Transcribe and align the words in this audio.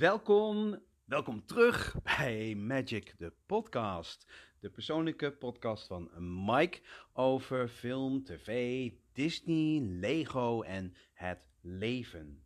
Welkom, 0.00 0.78
welkom 1.04 1.46
terug 1.46 1.96
bij 2.02 2.54
Magic 2.54 3.14
de 3.18 3.32
podcast. 3.46 4.26
De 4.60 4.70
persoonlijke 4.70 5.32
podcast 5.32 5.86
van 5.86 6.10
Mike 6.44 6.80
over 7.12 7.68
film, 7.68 8.24
tv, 8.24 8.90
Disney, 9.12 9.80
Lego 9.80 10.62
en 10.62 10.94
het 11.12 11.38
leven. 11.60 12.44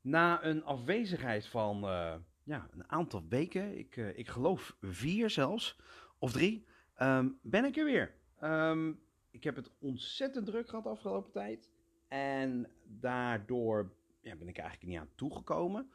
Na 0.00 0.44
een 0.44 0.64
afwezigheid 0.64 1.46
van 1.46 1.84
eh, 1.84 2.14
ja, 2.42 2.68
een 2.70 2.90
aantal 2.90 3.24
weken, 3.28 3.78
ik, 3.78 3.96
eh, 3.96 4.18
ik 4.18 4.28
geloof 4.28 4.76
vier 4.80 5.30
zelfs, 5.30 5.78
of 6.18 6.32
drie, 6.32 6.66
ehm, 6.94 7.28
ben 7.42 7.64
ik 7.64 7.76
er 7.76 7.84
weer. 7.84 8.14
Ehm, 8.40 8.92
ik 9.30 9.44
heb 9.44 9.56
het 9.56 9.70
ontzettend 9.78 10.46
druk 10.46 10.68
gehad 10.68 10.84
de 10.84 10.90
afgelopen 10.90 11.32
tijd. 11.32 11.70
En 12.08 12.70
daardoor 12.84 13.92
ja, 14.20 14.36
ben 14.36 14.48
ik 14.48 14.58
eigenlijk 14.58 14.88
niet 14.88 14.98
aan 14.98 15.14
toegekomen. 15.14 15.90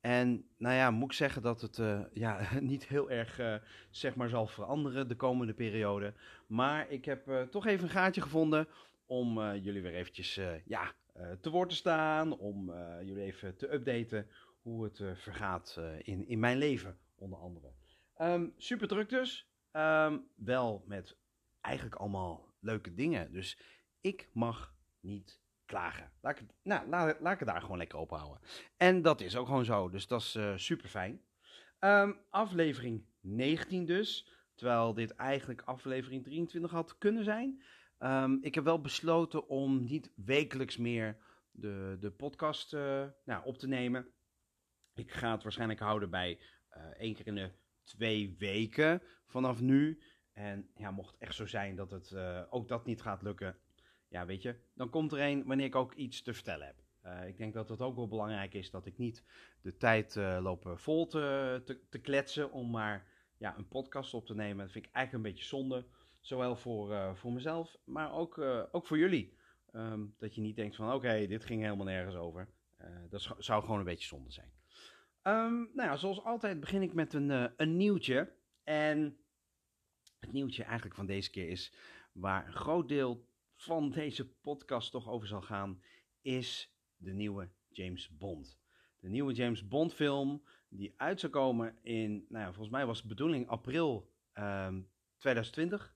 En 0.00 0.48
nou 0.56 0.74
ja, 0.74 0.90
moet 0.90 1.10
ik 1.10 1.16
zeggen 1.16 1.42
dat 1.42 1.60
het 1.60 1.78
eh, 1.78 2.00
ja, 2.12 2.48
niet 2.60 2.86
heel 2.86 3.10
erg 3.10 3.38
eh, 3.38 3.54
zeg 3.90 4.14
maar 4.14 4.28
zal 4.28 4.46
veranderen 4.46 5.08
de 5.08 5.16
komende 5.16 5.54
periode. 5.54 6.14
Maar 6.46 6.90
ik 6.90 7.04
heb 7.04 7.28
eh, 7.28 7.42
toch 7.42 7.66
even 7.66 7.84
een 7.84 7.90
gaatje 7.90 8.20
gevonden 8.20 8.68
om 9.06 9.54
jullie 9.54 9.82
weer 9.82 9.94
eventjes 9.94 10.40
ja, 10.64 10.92
te 11.40 11.50
woord 11.50 11.68
te 11.68 11.74
staan. 11.74 12.38
Om 12.38 12.72
jullie 13.02 13.22
even 13.22 13.56
te 13.56 13.72
updaten 13.72 14.26
hoe 14.62 14.84
het 14.84 15.02
vergaat 15.14 15.80
in, 15.98 16.28
in 16.28 16.38
mijn 16.38 16.58
leven, 16.58 16.98
onder 17.14 17.38
andere. 17.38 17.72
Um, 18.18 18.52
super 18.56 18.88
druk 18.88 19.08
dus. 19.08 19.48
Ehm, 19.70 20.18
wel 20.34 20.84
met 20.86 21.16
eigenlijk 21.60 21.94
allemaal 21.94 22.54
leuke 22.60 22.94
dingen. 22.94 23.32
Dus 23.32 23.58
ik 24.00 24.28
mag 24.32 24.74
niet 25.00 25.40
klagen. 25.68 26.10
Laat 26.20 26.38
ik, 26.38 26.46
nou, 26.62 27.14
het 27.22 27.38
daar 27.46 27.60
gewoon 27.60 27.78
lekker 27.78 27.98
op 27.98 28.10
houden. 28.10 28.40
En 28.76 29.02
dat 29.02 29.20
is 29.20 29.36
ook 29.36 29.46
gewoon 29.46 29.64
zo, 29.64 29.88
dus 29.88 30.06
dat 30.06 30.20
is 30.20 30.34
uh, 30.34 30.52
super 30.56 30.88
fijn. 30.88 31.22
Um, 31.80 32.18
aflevering 32.30 33.04
19 33.20 33.86
dus, 33.86 34.28
terwijl 34.54 34.94
dit 34.94 35.10
eigenlijk 35.14 35.62
aflevering 35.62 36.22
23 36.24 36.70
had 36.70 36.98
kunnen 36.98 37.24
zijn. 37.24 37.62
Um, 37.98 38.38
ik 38.42 38.54
heb 38.54 38.64
wel 38.64 38.80
besloten 38.80 39.48
om 39.48 39.84
niet 39.84 40.12
wekelijks 40.14 40.76
meer 40.76 41.16
de, 41.50 41.96
de 42.00 42.10
podcast 42.10 42.72
uh, 42.72 43.06
nou, 43.24 43.44
op 43.44 43.58
te 43.58 43.68
nemen. 43.68 44.08
Ik 44.94 45.12
ga 45.12 45.32
het 45.32 45.42
waarschijnlijk 45.42 45.80
houden 45.80 46.10
bij 46.10 46.40
uh, 46.76 46.82
één 46.84 47.14
keer 47.14 47.26
in 47.26 47.34
de 47.34 47.50
twee 47.84 48.34
weken 48.38 49.02
vanaf 49.26 49.60
nu. 49.60 50.02
En 50.32 50.70
ja, 50.74 50.90
mocht 50.90 51.10
het 51.10 51.20
echt 51.20 51.34
zo 51.34 51.46
zijn 51.46 51.76
dat 51.76 51.90
het 51.90 52.14
ook 52.50 52.68
dat 52.68 52.86
niet 52.86 53.02
gaat 53.02 53.22
lukken, 53.22 53.56
ja, 54.08 54.26
weet 54.26 54.42
je, 54.42 54.56
dan 54.74 54.90
komt 54.90 55.12
er 55.12 55.20
een 55.20 55.44
wanneer 55.44 55.66
ik 55.66 55.74
ook 55.74 55.94
iets 55.94 56.22
te 56.22 56.34
vertellen 56.34 56.66
heb. 56.66 56.76
Uh, 57.04 57.28
ik 57.28 57.36
denk 57.36 57.54
dat 57.54 57.68
het 57.68 57.80
ook 57.80 57.96
wel 57.96 58.08
belangrijk 58.08 58.54
is 58.54 58.70
dat 58.70 58.86
ik 58.86 58.98
niet 58.98 59.24
de 59.60 59.76
tijd 59.76 60.14
uh, 60.14 60.38
loop 60.42 60.72
vol 60.74 61.06
te, 61.06 61.78
te, 61.90 61.98
kletsen 61.98 62.52
om 62.52 62.70
maar 62.70 63.06
ja, 63.36 63.56
een 63.56 63.68
podcast 63.68 64.14
op 64.14 64.26
te 64.26 64.34
nemen. 64.34 64.64
Dat 64.64 64.72
vind 64.72 64.86
ik 64.86 64.92
eigenlijk 64.92 65.24
een 65.24 65.32
beetje 65.32 65.48
zonde. 65.48 65.86
Zowel 66.20 66.56
voor, 66.56 67.16
voor 67.16 67.32
mezelf, 67.32 67.76
maar 67.84 68.12
ook, 68.12 68.38
ook 68.72 68.86
voor 68.86 68.98
jullie. 68.98 69.36
Um, 69.72 70.14
dat 70.18 70.34
je 70.34 70.40
niet 70.40 70.56
denkt 70.56 70.76
van 70.76 70.92
oké, 70.92 71.26
dit 71.26 71.44
ging 71.44 71.62
helemaal 71.62 71.86
nergens 71.86 72.14
over. 72.14 72.48
dat 73.10 73.34
zou 73.38 73.62
gewoon 73.62 73.78
een 73.78 73.84
beetje 73.84 74.06
zonde 74.06 74.30
zijn. 74.30 74.52
Um, 75.22 75.70
nou 75.74 75.88
ja, 75.88 75.96
zoals 75.96 76.24
altijd 76.24 76.60
begin 76.60 76.82
ik 76.82 76.92
met 76.92 77.12
een, 77.14 77.52
een 77.56 77.76
nieuwtje. 77.76 78.32
En 78.64 79.18
het 80.20 80.32
nieuwtje 80.32 80.64
eigenlijk 80.64 80.94
van 80.94 81.06
deze 81.06 81.30
keer 81.30 81.48
is 81.48 81.74
waar 82.12 82.46
een 82.46 82.52
groot 82.52 82.88
deel 82.88 83.26
van 83.58 83.90
deze 83.90 84.28
podcast 84.28 84.90
toch 84.90 85.08
over 85.08 85.28
zal 85.28 85.42
gaan, 85.42 85.82
is 86.20 86.74
de 86.96 87.12
nieuwe 87.12 87.48
James 87.68 88.16
Bond. 88.18 88.58
De 89.00 89.08
nieuwe 89.08 89.32
James 89.32 89.68
Bond 89.68 89.94
film 89.94 90.42
die 90.68 90.94
uit 90.96 91.20
zou 91.20 91.32
komen 91.32 91.78
in, 91.82 92.26
nou 92.28 92.44
ja, 92.44 92.52
volgens 92.52 92.74
mij 92.74 92.86
was 92.86 93.02
de 93.02 93.08
bedoeling 93.08 93.48
april 93.48 94.12
um, 94.34 94.88
2020. 95.16 95.94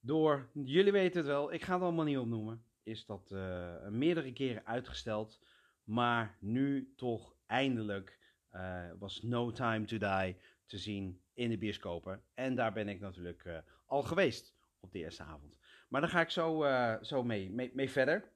Door, 0.00 0.50
jullie 0.52 0.92
weten 0.92 1.16
het 1.16 1.26
wel, 1.26 1.52
ik 1.52 1.62
ga 1.62 1.72
het 1.74 1.82
allemaal 1.82 2.04
niet 2.04 2.18
opnoemen, 2.18 2.64
is 2.82 3.06
dat 3.06 3.30
uh, 3.32 3.88
meerdere 3.88 4.32
keren 4.32 4.66
uitgesteld. 4.66 5.40
Maar 5.84 6.36
nu 6.40 6.92
toch 6.96 7.34
eindelijk 7.46 8.18
uh, 8.52 8.90
was 8.98 9.22
No 9.22 9.50
Time 9.50 9.84
to 9.84 9.98
Die 9.98 10.36
te 10.66 10.78
zien 10.78 11.20
in 11.34 11.50
de 11.50 11.58
bioscopen. 11.58 12.22
En 12.34 12.54
daar 12.54 12.72
ben 12.72 12.88
ik 12.88 13.00
natuurlijk 13.00 13.44
uh, 13.44 13.58
al 13.86 14.02
geweest 14.02 14.54
op 14.80 14.92
de 14.92 14.98
eerste 14.98 15.22
avond. 15.22 15.58
Maar 15.88 16.00
daar 16.00 16.10
ga 16.10 16.20
ik 16.20 16.30
zo, 16.30 16.64
uh, 16.64 16.96
zo 17.02 17.22
mee, 17.22 17.50
mee, 17.50 17.70
mee 17.74 17.90
verder. 17.90 18.34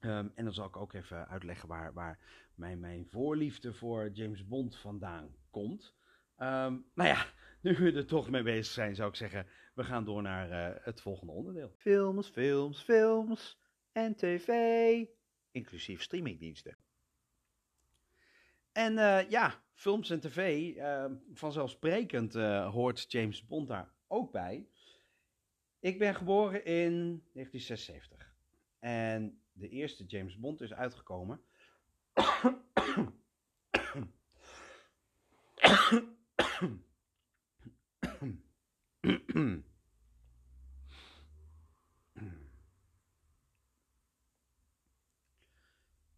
Um, 0.00 0.32
en 0.34 0.44
dan 0.44 0.52
zal 0.52 0.66
ik 0.66 0.76
ook 0.76 0.92
even 0.92 1.28
uitleggen 1.28 1.68
waar, 1.68 1.92
waar 1.92 2.18
mijn, 2.54 2.80
mijn 2.80 3.06
voorliefde 3.06 3.72
voor 3.72 4.10
James 4.10 4.46
Bond 4.46 4.76
vandaan 4.76 5.36
komt. 5.50 5.94
Um, 6.36 6.90
nou 6.94 7.08
ja, 7.08 7.26
nu 7.62 7.74
we 7.74 7.92
er 7.92 8.06
toch 8.06 8.30
mee 8.30 8.42
bezig 8.42 8.72
zijn, 8.72 8.94
zou 8.94 9.08
ik 9.08 9.14
zeggen, 9.14 9.46
we 9.74 9.84
gaan 9.84 10.04
door 10.04 10.22
naar 10.22 10.50
uh, 10.50 10.84
het 10.84 11.00
volgende 11.00 11.32
onderdeel. 11.32 11.72
Films, 11.76 12.28
films, 12.28 12.82
films 12.82 13.60
en 13.92 14.16
tv, 14.16 14.50
inclusief 15.50 16.02
streamingdiensten. 16.02 16.76
En 18.72 18.92
uh, 18.92 19.30
ja, 19.30 19.62
films 19.74 20.10
en 20.10 20.20
tv, 20.20 20.74
vanzelfsprekend 21.32 22.34
hoort 22.64 23.12
James 23.12 23.46
Bond 23.46 23.68
daar 23.68 23.92
ook 24.06 24.32
bij. 24.32 24.68
Ik 25.80 25.98
ben 25.98 26.14
geboren 26.14 26.64
in 26.64 27.22
1976. 27.32 28.34
En 28.78 29.42
de 29.52 29.68
eerste 29.68 30.04
James 30.04 30.38
Bond 30.38 30.60
is 30.60 30.72
uitgekomen. 30.72 31.40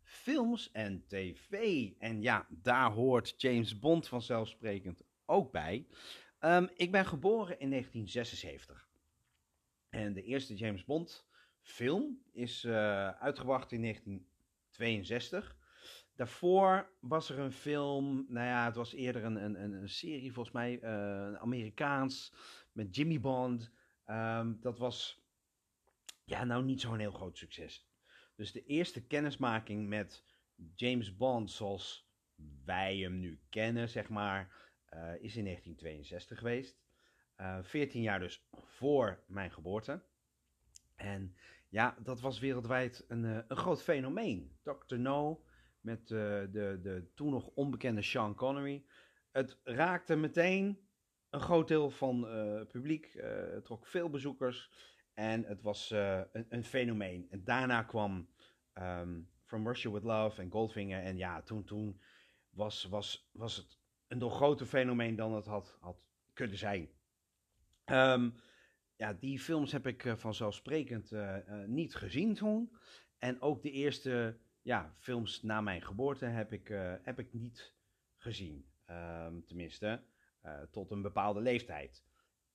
Films 0.03 0.71
en 0.72 1.04
tv. 1.06 1.53
En 1.98 2.22
ja, 2.22 2.47
daar 2.48 2.91
hoort 2.91 3.34
James 3.37 3.78
Bond 3.78 4.09
vanzelfsprekend 4.09 5.03
ook 5.25 5.53
bij. 5.53 5.87
Um, 6.41 6.69
ik 6.75 6.91
ben 6.91 7.06
geboren 7.06 7.59
in 7.59 7.71
1976. 7.71 8.90
En 9.91 10.12
de 10.12 10.23
eerste 10.23 10.55
James 10.55 10.84
Bond 10.84 11.28
film 11.61 12.23
is 12.33 12.65
uh, 12.65 13.09
uitgebracht 13.09 13.73
in 13.73 13.83
1962. 13.83 15.56
Daarvoor 16.15 16.91
was 17.01 17.31
er 17.31 17.39
een 17.39 17.53
film, 17.53 18.27
nou 18.28 18.47
ja, 18.47 18.65
het 18.65 18.77
was 18.77 18.93
eerder 18.95 19.25
een, 19.25 19.45
een, 19.45 19.73
een 19.73 19.89
serie 19.89 20.33
volgens 20.33 20.55
mij, 20.55 20.81
uh, 20.83 21.34
Amerikaans, 21.34 22.34
met 22.73 22.97
Jimmy 22.97 23.21
Bond. 23.21 23.71
Um, 24.06 24.59
dat 24.61 24.78
was, 24.78 25.25
ja, 26.25 26.45
nou 26.45 26.65
niet 26.65 26.81
zo'n 26.81 26.99
heel 26.99 27.11
groot 27.11 27.39
succes. 27.39 27.89
Dus 28.37 28.53
de 28.53 28.65
eerste 28.65 29.07
kennismaking 29.07 29.89
met 29.89 30.25
James 30.75 31.17
Bond 31.17 31.51
zoals 31.51 32.09
wij 32.65 32.97
hem 32.97 33.19
nu 33.19 33.41
kennen, 33.49 33.89
zeg 33.89 34.09
maar, 34.09 34.41
uh, 34.95 35.15
is 35.21 35.37
in 35.37 35.45
1962 35.45 36.39
geweest. 36.39 36.81
Uh, 37.41 37.59
14 37.62 38.03
jaar 38.03 38.19
dus 38.19 38.47
voor 38.65 39.23
mijn 39.27 39.51
geboorte. 39.51 40.03
En 40.97 41.37
ja, 41.69 41.97
dat 42.03 42.21
was 42.21 42.39
wereldwijd 42.39 43.05
een, 43.09 43.25
uh, 43.25 43.39
een 43.49 43.56
groot 43.56 43.83
fenomeen. 43.83 44.59
Dr. 44.62 44.97
No 44.97 45.45
met 45.81 46.01
uh, 46.01 46.09
de, 46.09 46.78
de 46.83 47.11
toen 47.15 47.31
nog 47.31 47.47
onbekende 47.47 48.03
Sean 48.03 48.34
Connery. 48.34 48.84
Het 49.31 49.59
raakte 49.65 50.17
meteen 50.17 50.78
een 51.31 51.41
groot 51.41 51.69
deel 51.69 51.91
van 51.91 52.23
het 52.33 52.69
publiek. 52.69 53.12
het 53.53 53.65
trok 53.65 53.87
veel 53.87 54.11
bezoekers. 54.11 54.71
En 55.15 55.45
het 55.45 55.62
was 55.62 55.91
een, 55.91 56.47
een, 56.49 56.65
fenomeen. 56.65 57.27
En 57.31 57.45
daarna 57.45 57.83
kwam 57.83 58.28
um, 58.75 59.28
From 59.45 59.66
Russia 59.66 59.91
With 59.91 60.03
Love 60.03 60.42
en 60.42 60.51
Goldfinger. 60.51 61.03
En 61.03 61.16
ja, 61.16 61.42
toen, 61.42 61.65
toen 61.65 62.01
was, 62.51 62.84
was, 62.84 63.31
was 63.33 63.57
het 63.57 63.78
een 64.09 64.19
nog 64.19 64.37
groter 64.37 64.66
fenomeen 64.66 65.16
dan 65.16 65.34
het 65.34 65.47
had, 65.47 65.77
had 65.81 65.97
kunnen 66.33 66.59
zijn. 66.59 66.91
Um, 67.91 68.34
ja, 68.97 69.13
die 69.13 69.39
films 69.39 69.72
heb 69.72 69.87
ik 69.87 70.04
uh, 70.04 70.16
vanzelfsprekend 70.16 71.13
uh, 71.13 71.37
uh, 71.48 71.65
niet 71.66 71.95
gezien 71.95 72.34
toen. 72.34 72.77
En 73.19 73.41
ook 73.41 73.63
de 73.63 73.71
eerste 73.71 74.39
ja, 74.63 74.95
films 74.98 75.42
na 75.42 75.60
mijn 75.60 75.83
geboorte 75.83 76.25
heb 76.25 76.53
ik, 76.53 76.69
heb 77.03 77.19
ik 77.19 77.33
niet 77.33 77.75
gezien. 78.16 78.71
Um, 78.87 79.45
tenminste, 79.45 80.04
tot 80.71 80.91
een 80.91 81.03
bepaalde 81.03 81.41
leeftijd. 81.41 82.04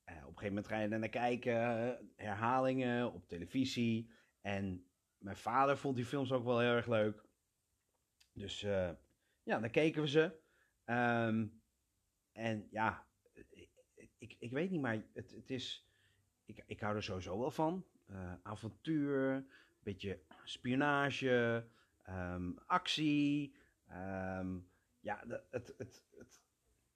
op 0.03 0.11
een 0.11 0.23
gegeven 0.23 0.47
moment 0.47 0.67
ga 0.67 0.79
je 0.79 0.87
naar 0.87 1.09
kijken, 1.09 1.57
herhalingen 2.15 3.13
op 3.13 3.27
televisie. 3.27 4.11
En 4.41 4.89
mijn 5.17 5.37
vader 5.37 5.77
vond 5.77 5.95
die 5.95 6.05
films 6.05 6.31
ook 6.31 6.43
wel 6.43 6.59
heel 6.59 6.75
erg 6.75 6.87
leuk. 6.87 7.25
Dus 8.33 8.59
ja, 9.43 9.59
dan 9.59 9.69
keken 9.69 10.01
we 10.01 10.07
ze. 10.07 10.23
Um, 10.85 11.61
en 12.31 12.67
ja, 12.71 13.04
ik, 14.25 14.35
ik 14.39 14.51
weet 14.51 14.71
niet, 14.71 14.81
maar 14.81 15.03
het, 15.13 15.31
het 15.31 15.49
is. 15.49 15.87
Ik, 16.45 16.63
ik 16.67 16.79
hou 16.79 16.95
er 16.95 17.03
sowieso 17.03 17.39
wel 17.39 17.51
van. 17.51 17.85
Uh, 18.11 18.33
avontuur, 18.43 19.33
een 19.33 19.47
beetje 19.83 20.19
spionage, 20.43 21.65
um, 22.09 22.57
actie. 22.65 23.55
Um, 23.91 24.67
ja, 24.99 25.23
de- 25.25 25.43
het, 25.51 25.73
het, 25.77 26.03
het, 26.17 26.41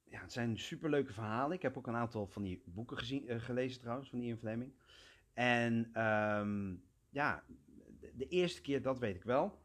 ja, 0.04 0.22
het 0.22 0.32
zijn 0.32 0.60
superleuke 0.60 1.14
verhalen. 1.14 1.56
Ik 1.56 1.62
heb 1.62 1.78
ook 1.78 1.88
een 1.88 1.96
aantal 1.96 2.28
van 2.28 2.44
die 2.44 2.62
boeken 2.66 2.98
gezien, 2.98 3.28
eh, 3.28 3.40
gelezen 3.40 3.82
trouwens, 3.82 4.10
van 4.10 4.22
Ian 4.22 4.38
Fleming. 4.38 4.74
En 5.34 5.90
ehm, 5.94 6.76
ja, 7.10 7.44
de, 8.16 8.28
eerste 8.28 8.62
keer, 8.62 8.82
dat 8.82 9.00
weet 9.00 9.16
ik 9.16 9.24
wel, 9.24 9.62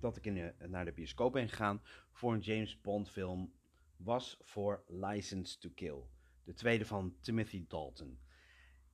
dat 0.00 0.16
ik 0.16 0.26
in 0.26 0.34
de- 0.34 0.54
naar 0.68 0.84
de 0.84 0.92
bioscoop 0.92 1.32
ben 1.32 1.48
gegaan 1.48 1.80
voor 2.12 2.32
een 2.32 2.40
James 2.40 2.80
Bond 2.80 3.10
film, 3.10 3.52
was 3.96 4.38
voor 4.42 4.84
License 4.88 5.58
to 5.58 5.70
Kill. 5.74 6.02
De 6.44 6.54
tweede 6.54 6.84
van 6.84 7.16
Timothy 7.20 7.64
Dalton. 7.68 8.20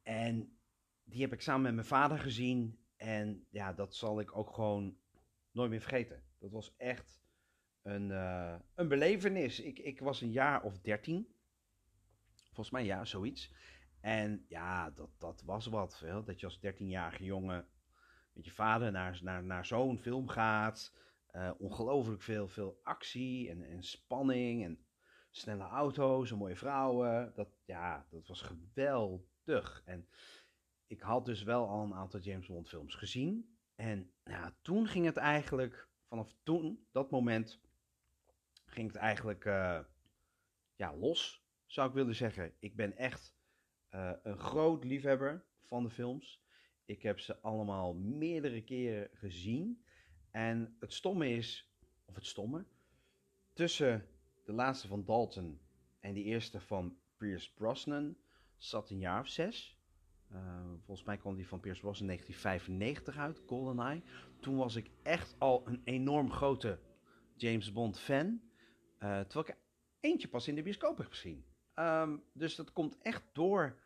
En 0.02 0.58
die 1.04 1.20
heb 1.20 1.32
ik 1.32 1.40
samen 1.40 1.62
met 1.62 1.74
mijn 1.74 1.86
vader 1.86 2.18
gezien. 2.18 2.78
En 2.96 3.46
ja, 3.50 3.72
dat 3.72 3.94
zal 3.94 4.20
ik 4.20 4.36
ook 4.36 4.54
gewoon 4.54 4.98
nooit 5.50 5.70
meer 5.70 5.80
vergeten. 5.80 6.22
Dat 6.38 6.50
was 6.50 6.74
echt 6.76 7.20
een, 7.82 8.10
eh, 8.10 8.54
een 8.74 8.88
belevenis. 8.88 9.60
Ik, 9.60 9.78
ik 9.78 10.00
was 10.00 10.20
een 10.20 10.32
jaar 10.32 10.62
of 10.62 10.78
dertien. 10.78 11.34
Volgens 12.44 12.70
mij 12.70 12.84
ja, 12.84 13.04
zoiets. 13.04 13.52
En 14.00 14.44
ja, 14.48 14.90
dat, 14.90 15.10
dat 15.18 15.42
was 15.42 15.66
wat. 15.66 16.00
Wel, 16.00 16.24
dat 16.24 16.40
je 16.40 16.46
als 16.46 16.60
dertienjarige 16.60 17.24
jongen 17.24 17.68
met 18.32 18.44
je 18.44 18.50
vader 18.50 18.92
naar, 18.92 19.18
naar, 19.22 19.44
naar 19.44 19.66
zo'n 19.66 19.98
film 19.98 20.28
gaat. 20.28 20.94
Eh, 21.26 21.50
ongelooflijk 21.58 22.22
veel, 22.22 22.48
veel 22.48 22.80
actie 22.82 23.50
en, 23.50 23.62
en 23.62 23.82
spanning 23.82 24.64
en 24.64 24.86
snelle 25.38 25.64
auto's 25.64 26.30
en 26.30 26.36
mooie 26.36 26.56
vrouwen. 26.56 27.32
Dat, 27.34 27.48
ja, 27.64 28.06
dat 28.10 28.26
was 28.26 28.42
geweldig. 28.42 29.82
En 29.84 30.08
ik 30.86 31.00
had 31.00 31.24
dus 31.24 31.42
wel 31.42 31.68
al 31.68 31.84
een 31.84 31.94
aantal 31.94 32.20
James 32.20 32.46
Bond 32.46 32.68
films 32.68 32.94
gezien. 32.94 33.56
En 33.74 34.12
ja, 34.24 34.56
toen 34.62 34.86
ging 34.86 35.04
het 35.04 35.16
eigenlijk, 35.16 35.88
vanaf 36.08 36.34
toen, 36.42 36.86
dat 36.92 37.10
moment, 37.10 37.60
ging 38.64 38.86
het 38.86 38.96
eigenlijk 38.96 39.44
eh, 39.44 39.80
ja, 40.76 40.96
los, 40.96 41.44
zou 41.66 41.88
ik 41.88 41.94
willen 41.94 42.14
zeggen. 42.14 42.54
Ik 42.58 42.76
ben 42.76 42.96
echt 42.96 43.34
eh, 43.88 44.12
een 44.22 44.38
groot 44.38 44.84
liefhebber 44.84 45.44
van 45.64 45.82
de 45.82 45.90
films. 45.90 46.42
Ik 46.84 47.02
heb 47.02 47.20
ze 47.20 47.40
allemaal 47.40 47.94
meerdere 47.94 48.62
keren 48.62 49.08
gezien. 49.12 49.84
En 50.30 50.76
het 50.80 50.92
stomme 50.92 51.28
is, 51.28 51.72
of 52.04 52.14
het 52.14 52.26
stomme, 52.26 52.66
tussen 53.52 54.08
de 54.48 54.54
laatste 54.54 54.88
van 54.88 55.04
Dalton 55.04 55.60
en 56.00 56.12
die 56.12 56.24
eerste 56.24 56.60
van 56.60 56.98
Pierce 57.16 57.54
Brosnan 57.54 58.16
zat 58.56 58.90
een 58.90 58.98
jaar 58.98 59.20
of 59.20 59.28
zes. 59.28 59.78
Uh, 60.32 60.38
volgens 60.84 61.06
mij 61.06 61.16
kwam 61.16 61.36
die 61.36 61.48
van 61.48 61.60
Pierce 61.60 61.80
Brosnan 61.80 62.10
in 62.10 62.16
1995 62.16 63.16
uit, 63.16 63.42
GoldenEye. 63.46 64.02
Toen 64.40 64.56
was 64.56 64.76
ik 64.76 64.90
echt 65.02 65.34
al 65.38 65.62
een 65.66 65.80
enorm 65.84 66.30
grote 66.30 66.78
James 67.36 67.72
Bond 67.72 68.00
fan. 68.00 68.26
Uh, 68.26 69.20
terwijl 69.20 69.48
ik 69.48 69.56
eentje 70.00 70.28
pas 70.28 70.48
in 70.48 70.54
de 70.54 70.62
bioscoop 70.62 70.98
heb 70.98 71.08
gezien. 71.08 71.44
Um, 71.74 72.22
dus 72.32 72.54
dat 72.54 72.72
komt 72.72 72.98
echt 73.02 73.22
door 73.32 73.80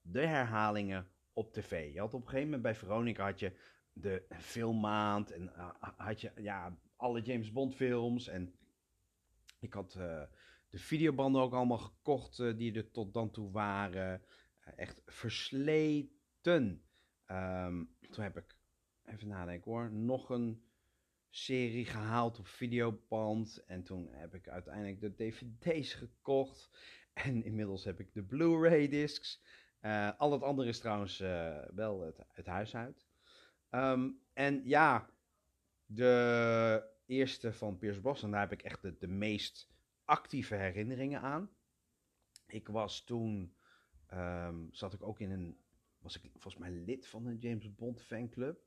de 0.00 0.26
herhalingen 0.26 1.10
op 1.32 1.52
tv. 1.52 1.92
Je 1.92 2.00
had 2.00 2.14
op 2.14 2.20
een 2.20 2.28
gegeven 2.28 2.44
moment 2.44 2.62
bij 2.62 2.74
Veronica 2.74 3.24
had 3.24 3.40
je 3.40 3.52
de 3.92 4.26
filmmaand 4.38 5.30
en 5.30 5.42
uh, 5.56 5.70
had 5.96 6.20
je 6.20 6.32
ja, 6.36 6.78
alle 6.96 7.20
James 7.20 7.52
Bond 7.52 7.74
films. 7.74 8.28
En 8.28 8.54
ik 9.60 9.72
had 9.72 9.94
uh, 9.98 10.22
de 10.68 10.78
videobanden 10.78 11.42
ook 11.42 11.52
allemaal 11.52 11.78
gekocht 11.78 12.38
uh, 12.38 12.56
die 12.56 12.74
er 12.74 12.90
tot 12.90 13.14
dan 13.14 13.30
toe 13.30 13.50
waren. 13.50 14.22
echt 14.76 15.02
versleten. 15.06 16.84
Um, 17.26 17.96
toen 18.10 18.24
heb 18.24 18.36
ik, 18.36 18.56
even 19.04 19.28
nadenken 19.28 19.70
hoor, 19.70 19.92
nog 19.92 20.30
een 20.30 20.62
serie 21.30 21.84
gehaald 21.84 22.38
op 22.38 22.46
videoband. 22.46 23.64
En 23.66 23.82
toen 23.82 24.08
heb 24.10 24.34
ik 24.34 24.48
uiteindelijk 24.48 25.00
de 25.00 25.14
dvd's 25.14 25.94
gekocht. 25.94 26.70
En 27.12 27.44
inmiddels 27.44 27.84
heb 27.84 28.00
ik 28.00 28.14
de 28.14 28.22
Blu-ray 28.22 28.88
discs. 28.88 29.42
Al 30.16 30.32
het 30.32 30.42
andere 30.42 30.68
is 30.68 30.78
trouwens 30.78 31.18
wel 31.74 32.00
het, 32.00 32.18
het, 32.28 32.46
huis 32.46 32.76
uit. 32.76 33.06
Um, 33.70 34.20
en 34.32 34.62
ja, 34.64 35.10
de 35.86 36.90
eerste 37.10 37.52
van 37.52 37.78
Pierce 37.78 38.00
Brosnan, 38.00 38.30
daar 38.30 38.40
heb 38.40 38.52
ik 38.52 38.62
echt 38.62 39.00
de, 39.00 39.08
meest 39.08 39.68
actieve 40.04 40.54
herinneringen 40.54 41.20
aan. 41.20 41.50
Ik 42.46 42.68
was 42.68 43.04
toen, 43.04 43.54
um, 44.12 44.68
zat 44.72 44.92
ik 44.92 45.02
ook 45.02 45.20
in 45.20 45.30
een, 45.30 45.58
was 45.98 46.16
ik 46.16 46.30
volgens 46.32 46.56
mij 46.56 46.70
lid 46.70 47.06
van 47.06 47.26
een 47.26 47.38
James 47.38 47.74
Bond 47.74 48.02
fanclub. 48.02 48.60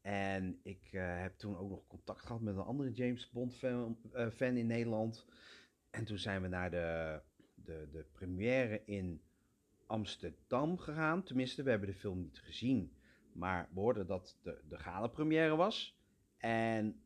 En 0.00 0.60
ik 0.62 0.92
uh, 0.92 1.20
heb 1.20 1.38
toen 1.38 1.56
ook 1.56 1.68
nog 1.68 1.86
contact 1.86 2.20
gehad 2.20 2.40
met 2.40 2.56
een 2.56 2.62
andere 2.62 2.92
James 2.92 3.30
Bond 3.30 3.54
fan, 3.56 3.98
uh, 4.14 4.30
fan 4.30 4.56
in 4.56 4.66
Nederland. 4.66 5.26
En 5.90 6.04
toen 6.04 6.18
zijn 6.18 6.42
we 6.42 6.48
naar 6.48 6.70
de, 6.70 7.20
de, 7.54 7.88
de 7.92 8.06
première 8.12 8.82
in 8.84 9.22
Amsterdam 9.86 10.78
gegaan. 10.78 11.22
Tenminste, 11.22 11.62
we 11.62 11.70
hebben 11.70 11.88
de 11.88 11.94
film 11.94 12.20
niet 12.20 12.38
gezien. 12.38 12.96
Maar 13.32 13.68
we 13.72 13.80
hoorden 13.80 14.06
dat 14.06 14.38
de, 14.42 14.60
de 14.68 14.78
gala-première 14.78 15.56
was. 15.56 15.98
En 16.36 17.03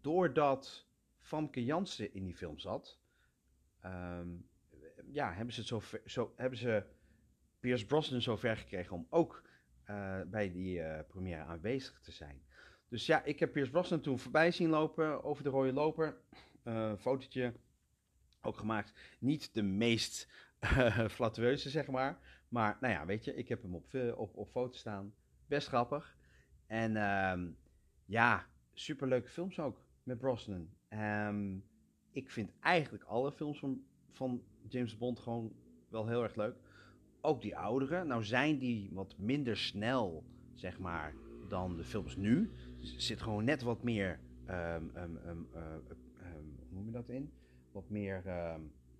doordat 0.00 0.86
Famke 1.20 1.64
Jansen 1.64 2.14
in 2.14 2.24
die 2.24 2.36
film 2.36 2.58
zat... 2.58 2.98
Um, 3.84 4.48
ja, 5.10 5.32
hebben 5.32 5.54
ze, 5.54 5.60
het 5.60 5.68
zo, 5.68 5.80
ver, 5.80 6.02
zo, 6.04 6.32
hebben 6.36 6.58
ze 6.58 6.84
Pierce 7.60 7.86
Brosnan 7.86 8.22
zo 8.22 8.36
ver 8.36 8.56
gekregen 8.56 8.96
om 8.96 9.06
ook 9.10 9.42
uh, 9.86 10.20
bij 10.26 10.52
die 10.52 10.78
uh, 10.78 10.98
première 11.08 11.42
aanwezig 11.42 12.00
te 12.00 12.12
zijn. 12.12 12.42
Dus 12.88 13.06
ja, 13.06 13.22
ik 13.24 13.38
heb 13.38 13.52
Pierce 13.52 13.70
Brosnan 13.70 14.00
toen 14.00 14.18
voorbij 14.18 14.50
zien 14.50 14.68
lopen 14.68 15.24
over 15.24 15.42
de 15.42 15.50
rode 15.50 15.72
loper. 15.72 16.16
Uh, 16.64 16.96
fotootje 16.96 17.52
ook 18.40 18.56
gemaakt. 18.56 18.92
Niet 19.18 19.54
de 19.54 19.62
meest 19.62 20.28
flatueuze, 21.10 21.70
zeg 21.70 21.86
maar. 21.86 22.18
Maar 22.48 22.76
nou 22.80 22.92
ja, 22.92 23.06
weet 23.06 23.24
je, 23.24 23.34
ik 23.34 23.48
heb 23.48 23.62
hem 23.62 23.74
op, 23.74 23.94
op, 24.16 24.36
op 24.36 24.48
foto 24.50 24.76
staan. 24.76 25.14
Best 25.46 25.68
grappig. 25.68 26.16
En 26.66 26.96
um, 26.96 27.56
ja, 28.04 28.46
superleuke 28.78 29.28
films 29.28 29.58
ook 29.60 29.82
met 30.02 30.18
Brosnan. 30.18 30.68
Um, 30.88 31.64
ik 32.10 32.30
vind 32.30 32.50
eigenlijk 32.60 33.04
alle 33.04 33.32
films 33.32 33.58
van, 33.58 33.82
van 34.10 34.42
James 34.68 34.98
Bond 34.98 35.18
gewoon 35.18 35.52
wel 35.88 36.06
heel 36.06 36.22
erg 36.22 36.34
leuk. 36.34 36.56
Ook 37.20 37.42
die 37.42 37.56
oudere. 37.56 38.04
Nou 38.04 38.24
zijn 38.24 38.58
die 38.58 38.90
wat 38.92 39.18
minder 39.18 39.56
snel, 39.56 40.24
zeg 40.54 40.78
maar, 40.78 41.14
dan 41.48 41.76
de 41.76 41.84
films 41.84 42.16
nu. 42.16 42.50
Er 42.80 43.00
zit 43.00 43.22
gewoon 43.22 43.44
net 43.44 43.62
wat 43.62 43.82
meer, 43.82 44.20
um, 44.48 44.96
um, 44.96 45.48
uh, 45.54 45.62
hoe 46.68 46.68
noem 46.68 46.86
je 46.86 46.92
dat 46.92 47.08
in? 47.08 47.32
Wat 47.72 47.88
meer, 47.88 48.22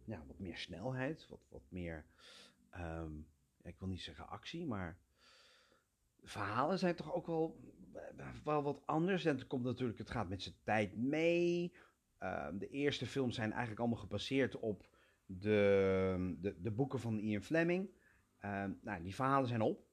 ja, 0.05 0.23
wat 0.27 0.39
meer 0.39 0.57
snelheid, 0.57 1.27
wat, 1.29 1.47
wat 1.49 1.63
meer, 1.69 2.05
ik 3.63 3.79
wil 3.79 3.89
niet 3.89 4.01
zeggen 4.01 4.29
actie, 4.29 4.67
maar 4.67 4.99
verhalen 6.23 6.79
zijn 6.79 6.95
toch 6.95 7.15
ook 7.15 7.27
wel, 7.27 7.68
wel 8.45 8.63
wat 8.63 8.83
anders. 8.87 9.25
En 9.25 9.37
het 9.37 9.47
komt 9.47 9.65
natuurlijk, 9.65 9.99
het 9.99 10.11
gaat 10.11 10.29
met 10.29 10.43
zijn 10.43 10.55
tijd 10.63 10.97
mee. 10.97 11.73
de 12.53 12.69
eerste 12.71 13.07
films 13.07 13.35
zijn 13.35 13.51
eigenlijk 13.51 13.81
allemaal 13.81 13.99
gebaseerd 13.99 14.57
op 14.57 14.89
de, 15.27 16.37
de, 16.41 16.61
de 16.61 16.71
boeken 16.71 17.01
van 17.01 17.19
Ian 17.19 17.43
Fleming. 17.43 17.91
Uh, 18.45 18.65
nou, 18.83 19.03
die 19.03 19.15
verhalen 19.15 19.49
zijn 19.49 19.61
op. 19.61 19.87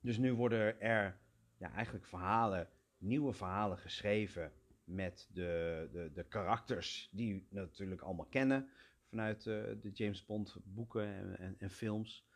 Dus 0.00 0.18
nu 0.18 0.34
worden 0.34 0.80
er 0.80 1.20
ja, 1.56 1.72
eigenlijk 1.72 2.06
verhalen, 2.06 2.68
nieuwe 2.98 3.32
verhalen 3.32 3.78
geschreven 3.78 4.52
met 4.84 5.28
de, 5.32 5.88
de, 5.92 6.10
de 6.14 6.24
karakters 6.24 7.08
die 7.12 7.34
u 7.34 7.46
natuurlijk 7.48 8.00
allemaal 8.00 8.26
kennen 8.26 8.68
vanuit 9.08 9.46
uh, 9.46 9.64
de 9.80 9.90
James 9.92 10.24
Bond 10.24 10.56
boeken 10.64 11.38
en, 11.38 11.56
en, 11.58 11.70
films. 11.70 12.26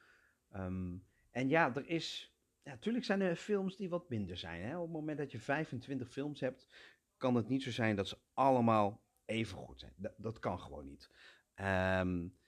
Um, 0.56 1.04
en 1.30 1.49
ja, 1.49 1.75
er 1.75 1.87
is, 1.87 2.33
natuurlijk 2.64 3.04
zijn 3.04 3.21
er 3.21 3.37
films 3.37 3.76
die 3.76 3.88
wat 3.88 4.09
minder 4.09 4.37
zijn. 4.37 4.62
Hè? 4.62 4.76
Op 4.76 4.83
het 4.83 4.92
moment 4.92 5.18
dat 5.18 5.30
je 5.30 5.40
25 5.40 6.11
films 6.11 6.40
hebt, 6.40 6.68
kan 7.16 7.35
het 7.35 7.49
niet 7.49 7.62
zo 7.62 7.71
zijn 7.71 7.97
dat 7.97 8.09
ze 8.09 8.18
allemaal 8.33 9.04
even 9.25 9.56
goed 9.56 9.80
zijn. 9.80 9.92
Dat, 10.16 10.38
kan 10.38 10.61
gewoon 10.61 10.87
niet. 10.87 11.11
Um, 11.54 12.38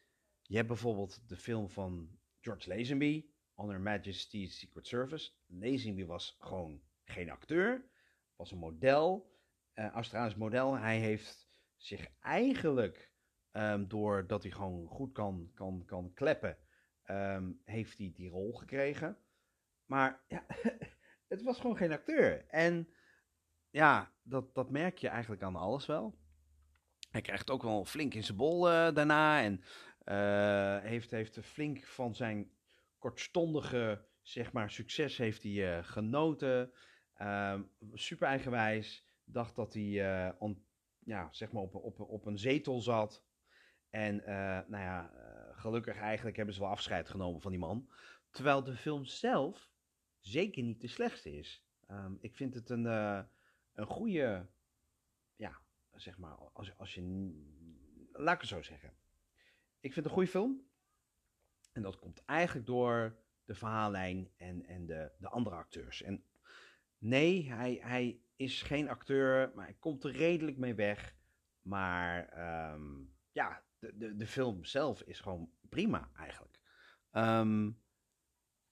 je 0.43 0.57
hebt 0.57 0.69
bijvoorbeeld 0.69 1.29
de 1.29 1.37
film 1.37 1.71
van 1.71 2.19
George 2.41 2.69
Lazenby, 2.69 3.27
On 3.55 3.69
Her 3.69 3.81
Majesty's 3.81 4.59
Secret 4.59 4.87
Service. 4.87 5.33
Lazenby 5.47 6.05
was 6.05 6.37
gewoon 6.39 6.83
geen 7.05 7.31
acteur, 7.31 7.91
was 8.37 8.51
een 8.51 8.59
model, 8.59 9.35
uh, 9.75 9.87
Australisch 9.87 10.35
model. 10.35 10.79
Hij 10.79 10.99
heeft 10.99 11.49
zich 11.77 12.09
eigenlijk, 12.21 13.13
um, 13.53 13.89
doordat 13.89 14.43
hij 14.43 14.53
gewoon 14.53 14.87
goed 14.89 15.13
kan, 15.13 15.51
kan, 15.55 15.85
kan 15.85 16.13
kleppen, 16.15 16.59
um, 17.11 17.61
heeft 17.65 17.99
hij 17.99 18.13
die 18.15 18.29
rol 18.29 18.53
gekregen. 18.53 19.19
Maar 19.87 20.25
ja, 20.29 20.47
het 21.29 21.43
was 21.43 21.61
gewoon 21.61 21.77
geen 21.77 21.93
acteur. 21.93 22.47
En 22.49 22.89
ja, 23.71 24.13
dat, 24.23 24.55
dat 24.55 24.71
merk 24.71 24.99
je 24.99 25.09
eigenlijk 25.09 25.43
aan 25.43 25.57
alles 25.57 25.87
wel. 25.87 26.19
Hij 27.11 27.21
krijgt 27.21 27.51
ook 27.51 27.63
wel 27.63 27.85
flink 27.85 28.15
in 28.15 28.25
zijn 28.25 28.37
bol 28.37 28.69
uh, 28.71 28.95
daarna. 28.95 29.43
En 29.43 29.63
uh, 30.05 30.89
heeft, 30.89 31.11
heeft 31.11 31.39
flink 31.41 31.85
van 31.85 32.15
zijn 32.15 32.51
kortstondige 32.99 34.05
zeg 34.23 34.53
maar, 34.53 34.71
succes 34.71 35.17
heeft 35.17 35.43
hij, 35.43 35.53
uh, 35.53 35.85
genoten. 35.85 36.73
Uh, 37.19 37.61
super 37.93 38.29
eigenwijs. 38.29 39.07
Dacht 39.25 39.57
dat 39.57 39.75
hij 39.75 40.35
ja, 40.99 41.29
zeg 41.31 41.53
maar 41.53 41.63
op, 41.63 41.75
op, 41.75 42.01
op 42.01 42.27
een 42.27 42.39
zetel 42.39 42.81
zat. 42.81 43.25
En 43.91 44.17
nou 44.69 44.83
ja, 44.83 45.11
gelukkig 45.53 45.97
eigenlijk 45.97 46.37
hebben 46.37 46.55
ze 46.55 46.61
wel 46.61 46.71
afscheid 46.71 47.09
genomen 47.09 47.41
van 47.41 47.51
die 47.51 47.61
man. 47.61 47.91
Terwijl 48.31 48.65
de 48.65 48.77
film 48.77 49.05
zelf 49.05 49.71
zeker 50.27 50.63
niet 50.63 50.81
de 50.81 50.89
slechtste 50.89 51.39
is. 51.39 51.65
Um, 51.91 52.19
ik 52.21 52.37
vind 52.37 52.55
het 52.55 52.71
een, 52.71 52.85
uh, 52.85 53.23
een 53.75 53.87
goede, 53.87 54.47
ja, 55.37 55.61
zeg 55.95 56.19
maar, 56.19 56.35
als, 56.35 56.77
als 56.77 56.95
je, 56.95 57.33
laat 58.13 58.35
ik 58.35 58.41
het 58.41 58.49
zo 58.49 58.63
zeggen. 58.63 58.89
Ik 59.81 59.93
vind 59.93 59.95
het 59.95 60.05
een 60.05 60.11
goede 60.11 60.31
film. 60.31 60.65
En 61.73 61.83
dat 61.83 61.99
komt 61.99 62.25
eigenlijk 62.25 62.67
door 62.67 63.17
de 63.45 63.55
verhaallijn 63.55 64.31
en, 64.37 64.67
en 64.67 64.87
de, 64.87 65.13
de 65.19 65.29
andere 65.29 65.57
acteurs. 65.57 66.03
En 66.03 66.25
nee, 66.99 67.53
hij, 67.53 67.79
hij 67.83 68.21
is 68.37 68.63
geen 68.63 68.89
acteur, 68.89 69.53
maar 69.55 69.65
hij 69.65 69.77
komt 69.79 70.05
er 70.05 70.11
redelijk 70.11 70.57
mee 70.57 70.75
weg. 70.75 71.15
Maar 71.63 72.39
um, 72.73 73.15
ja, 73.33 73.63
de, 73.79 73.97
de, 73.97 74.17
de 74.17 74.27
film 74.27 74.65
zelf 74.65 75.03
is 75.03 75.21
gewoon 75.21 75.51
prima 75.69 76.11
eigenlijk. 76.15 76.61
Um, 77.13 77.85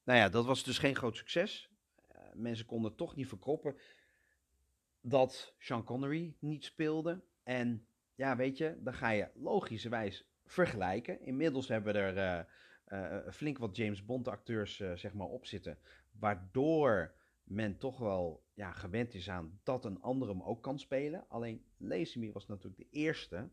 nou 0.04 0.18
ja, 0.18 0.28
dat 0.28 0.44
was 0.44 0.64
dus 0.64 0.78
geen 0.78 0.96
groot 0.96 1.16
succes. 1.16 1.70
Uh, 2.12 2.18
mensen 2.34 2.66
konden 2.66 2.94
toch 2.94 3.16
niet 3.16 3.28
verkroppen 3.28 3.76
dat 5.00 5.54
Sean 5.58 5.84
Connery 5.84 6.37
niet 6.38 6.64
speelde. 6.64 7.23
En 7.42 7.87
ja, 8.14 8.37
weet 8.37 8.58
je, 8.58 8.76
dan 8.78 8.94
ga 8.94 9.11
je 9.11 9.28
logischerwijs 9.34 10.28
vergelijken. 10.44 11.20
Inmiddels 11.20 11.68
hebben 11.68 11.94
er 11.94 12.16
uh, 12.16 12.44
uh, 12.88 13.32
flink 13.32 13.58
wat 13.58 13.76
James 13.76 14.04
Bond 14.04 14.28
acteurs 14.28 14.76
zeg 14.76 15.12
maar 15.12 15.26
op 15.26 15.46
zitten. 15.46 15.78
Waardoor 16.18 17.14
men 17.44 17.78
toch 17.78 17.99
wel 17.99 18.44
ja, 18.54 18.73
gewend 18.73 19.14
is 19.14 19.30
aan 19.30 19.61
dat 19.62 19.84
een 19.84 20.00
ander 20.00 20.28
hem 20.28 20.42
ook 20.42 20.62
kan 20.62 20.78
spelen. 20.78 21.28
Alleen 21.28 21.64
Lazenby 21.76 22.32
was 22.32 22.46
natuurlijk 22.46 22.76
de 22.76 22.99
eerste 22.99 23.50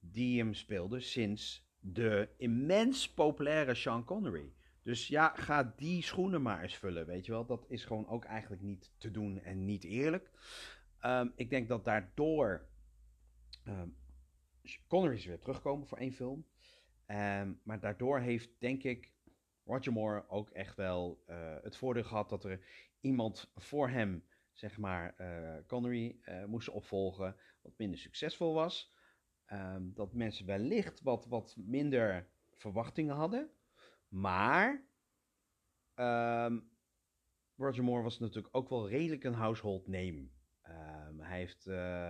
die 0.00 0.38
hem 0.38 0.54
speelde 0.54 1.00
sinds 1.00 1.68
de 1.78 2.28
immens 2.36 3.12
populaire 3.12 3.74
Sean 3.74 4.04
Connery. 4.04 4.52
Dus 4.84 5.08
ja, 5.08 5.28
ga 5.36 5.72
die 5.76 6.02
schoenen 6.02 6.42
maar 6.42 6.62
eens 6.62 6.76
vullen, 6.76 7.06
weet 7.06 7.26
je 7.26 7.32
wel. 7.32 7.46
Dat 7.46 7.64
is 7.68 7.84
gewoon 7.84 8.08
ook 8.08 8.24
eigenlijk 8.24 8.62
niet 8.62 8.92
te 8.98 9.10
doen 9.10 9.40
en 9.40 9.64
niet 9.64 9.84
eerlijk. 9.84 10.30
Um, 11.00 11.32
ik 11.36 11.50
denk 11.50 11.68
dat 11.68 11.84
daardoor 11.84 12.68
um, 13.66 13.96
Connery 14.86 15.14
is 15.14 15.24
weer 15.24 15.38
terugkomen 15.38 15.86
voor 15.86 15.98
één 15.98 16.12
film. 16.12 16.46
Um, 17.06 17.60
maar 17.62 17.80
daardoor 17.80 18.20
heeft, 18.20 18.50
denk 18.58 18.82
ik, 18.82 19.12
Roger 19.64 19.92
Moore 19.92 20.28
ook 20.28 20.50
echt 20.50 20.76
wel 20.76 21.24
uh, 21.28 21.56
het 21.62 21.76
voordeel 21.76 22.04
gehad 22.04 22.28
dat 22.28 22.44
er 22.44 22.66
iemand 23.00 23.50
voor 23.54 23.88
hem, 23.88 24.24
zeg 24.52 24.78
maar, 24.78 25.14
uh, 25.20 25.56
Connery 25.66 26.18
uh, 26.22 26.44
moest 26.44 26.68
opvolgen, 26.68 27.36
wat 27.62 27.78
minder 27.78 27.98
succesvol 27.98 28.54
was. 28.54 28.92
Dat 29.80 30.12
mensen 30.12 30.46
wellicht 30.46 31.00
wat, 31.02 31.26
wat 31.26 31.54
minder 31.58 32.28
verwachtingen 32.52 33.14
hadden. 33.14 33.50
Maar 34.14 34.84
um, 35.94 36.70
Roger 37.56 37.84
Moore 37.84 38.02
was 38.02 38.18
natuurlijk 38.18 38.56
ook 38.56 38.68
wel 38.68 38.88
redelijk 38.88 39.24
een 39.24 39.34
household 39.34 39.86
name. 39.86 40.28
Um, 40.68 41.20
hij 41.20 41.38
heeft, 41.38 41.66
uh, 41.66 42.08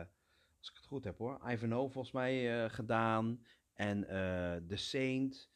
als 0.58 0.70
ik 0.70 0.76
het 0.76 0.86
goed 0.86 1.04
heb 1.04 1.18
hoor, 1.18 1.50
Ivanhoe 1.50 1.90
volgens 1.90 2.12
mij 2.12 2.64
uh, 2.64 2.70
gedaan. 2.70 3.44
En 3.72 3.98
uh, 3.98 4.56
The 4.68 4.76
Saint. 4.76 5.50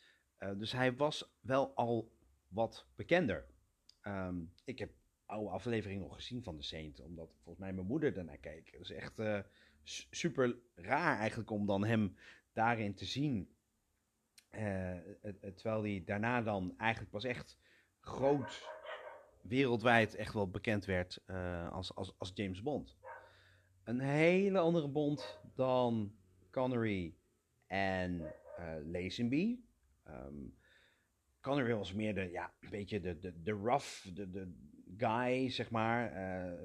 dus 0.57 0.73
hij 0.73 0.97
was 0.97 1.37
wel 1.40 1.75
al 1.75 2.12
wat 2.49 2.87
bekender. 2.95 3.47
Um, 4.02 4.52
ik 4.64 4.78
heb 4.78 4.93
oude 5.26 5.50
afleveringen 5.50 6.02
nog 6.02 6.14
gezien 6.14 6.43
van 6.43 6.57
The 6.57 6.62
Saint. 6.62 7.00
Omdat 7.00 7.35
volgens 7.35 7.59
mij 7.59 7.73
mijn 7.73 7.87
moeder 7.87 8.12
daarnaar 8.12 8.38
keek. 8.38 8.73
Dat 8.73 8.81
is 8.81 8.90
echt 8.90 9.21
super 10.11 10.59
raar 10.75 11.19
eigenlijk 11.19 11.50
om 11.50 11.67
dan 11.67 11.85
hem 11.85 12.17
daarin 12.52 12.95
te 12.95 13.05
zien. 13.05 13.57
Uh, 14.50 14.97
terwijl 15.55 15.83
hij 15.83 16.02
daarna 16.05 16.43
dan 16.43 16.75
eigenlijk 16.76 17.11
pas 17.11 17.25
echt 17.25 17.59
groot 18.00 18.69
wereldwijd 19.43 20.14
echt 20.14 20.35
wel 20.35 20.50
bekend 20.50 20.85
werd 20.85 21.23
uh, 21.26 21.73
als, 21.73 21.95
als, 21.95 22.14
als 22.19 22.31
James 22.35 22.62
Bond. 22.62 22.97
Een 23.85 24.00
hele 24.00 24.59
andere 24.59 24.88
Bond 24.88 25.40
dan 25.55 26.14
Connery 26.50 27.14
en 27.67 28.21
uh, 28.59 28.75
Lazenby. 28.85 29.59
Um, 30.09 30.57
Connery 31.40 31.75
was 31.75 31.93
meer 31.93 32.14
de, 32.14 32.31
ja, 32.31 32.52
een 32.61 32.71
beetje 32.71 33.00
de, 33.00 33.19
de, 33.19 33.43
de 33.43 33.52
rough, 33.52 34.14
de, 34.14 34.31
de 34.31 34.52
guy, 34.97 35.50
zeg 35.50 35.71
maar. 35.71 36.12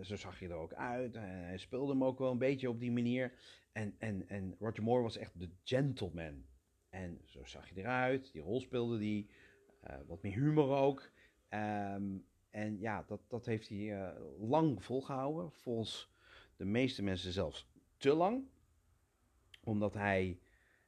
Zo 0.01 0.15
zag 0.15 0.39
je 0.39 0.47
er 0.47 0.55
ook 0.55 0.73
uit. 0.73 1.15
Hij 1.15 1.57
speelde 1.57 1.91
hem 1.91 2.03
ook 2.03 2.19
wel 2.19 2.31
een 2.31 2.37
beetje 2.37 2.69
op 2.69 2.79
die 2.79 2.91
manier. 2.91 3.33
En, 3.71 3.95
en, 3.97 4.27
en 4.27 4.55
Roger 4.59 4.83
Moore 4.83 5.03
was 5.03 5.17
echt 5.17 5.39
de 5.39 5.49
gentleman. 5.63 6.45
En 6.93 7.21
zo 7.25 7.45
zag 7.45 7.69
je 7.69 7.75
eruit. 7.75 8.31
Die 8.31 8.41
rol 8.41 8.61
speelde 8.61 8.97
die. 8.97 9.29
Uh, 9.87 9.95
wat 10.07 10.21
meer 10.21 10.33
humor 10.33 10.77
ook. 10.77 11.11
Um, 11.49 12.25
en 12.49 12.79
ja, 12.79 13.03
dat, 13.07 13.21
dat 13.27 13.45
heeft 13.45 13.69
hij 13.69 14.13
lang 14.39 14.83
volgehouden. 14.83 15.51
Volgens 15.51 16.11
de 16.55 16.65
meeste 16.65 17.03
mensen 17.03 17.31
zelfs 17.31 17.67
te 17.97 18.13
lang. 18.13 18.47
Omdat 19.63 19.93
hij 19.93 20.39